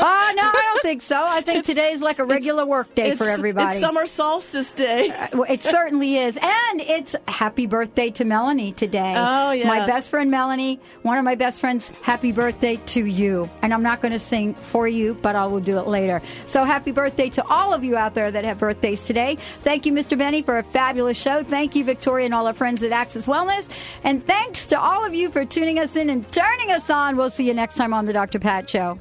Oh 0.01 0.33
no, 0.37 0.43
I 0.43 0.63
don't 0.73 0.83
think 0.83 1.03
so. 1.03 1.17
I 1.21 1.41
think 1.41 1.65
today's 1.65 2.01
like 2.01 2.19
a 2.19 2.25
regular 2.25 2.65
work 2.65 2.95
day 2.95 3.15
for 3.15 3.29
everybody. 3.29 3.73
It's 3.73 3.81
summer 3.81 4.07
solstice 4.07 4.73
day. 4.73 5.11
Uh, 5.11 5.29
well, 5.33 5.47
it 5.49 5.63
certainly 5.63 6.19
is. 6.19 6.37
And 6.41 6.81
it's 6.81 7.17
happy 7.27 7.67
birthday 7.67 8.11
to 8.11 8.25
Melanie 8.25 8.73
today. 8.73 9.15
Oh, 9.17 9.51
yes. 9.53 9.67
My 9.67 9.85
best 9.87 10.11
friend 10.11 10.31
Melanie, 10.31 10.81
one 11.03 11.19
of 11.19 11.25
my 11.25 11.35
best 11.35 11.61
friends, 11.61 11.91
happy 12.03 12.33
birthday 12.33 12.77
to 12.77 13.05
you. 13.05 13.51
And 13.63 13.75
I'm 13.75 13.83
not 13.83 14.01
going 14.01 14.13
to 14.13 14.19
sing 14.19 14.55
for 14.55 14.87
you, 14.87 15.15
but 15.21 15.35
I 15.35 15.47
will 15.47 15.61
do 15.61 15.79
it 15.79 15.89
later. 15.89 16.23
So 16.47 16.65
happy 16.65 16.93
birthday 16.93 17.29
to 17.31 17.45
all 17.49 17.75
of 17.75 17.83
you 17.85 17.97
out 17.97 18.15
there 18.15 18.31
that 18.31 18.45
have 18.45 18.59
birthdays 18.59 19.03
today. 19.03 19.37
Thank 19.63 19.85
you, 19.87 19.93
Mr. 19.93 20.17
Benny, 20.17 20.43
for 20.43 20.59
a 20.59 20.63
fabulous 20.63 21.17
show. 21.19 21.43
Thank 21.43 21.75
you, 21.75 21.85
Victoria, 21.85 22.27
and 22.27 22.35
all 22.35 22.47
our 22.47 22.55
friends 22.55 22.83
at 22.83 22.93
Access 22.93 23.27
Wellness. 23.27 23.69
And 24.05 24.25
thanks 24.27 24.67
to 24.69 24.81
all 24.81 25.05
of 25.05 25.15
you 25.15 25.31
for 25.31 25.45
tuning 25.45 25.79
us 25.79 25.97
in 25.99 26.11
and 26.11 26.31
turning 26.33 26.71
us 26.71 26.89
on. 26.89 27.17
We'll 27.17 27.31
see 27.31 27.47
you 27.47 27.55
next 27.55 27.75
time 27.75 27.93
on 27.93 28.07
the 28.07 28.13
Dr. 28.13 28.39
Pat 28.39 28.71
Show. 28.71 28.99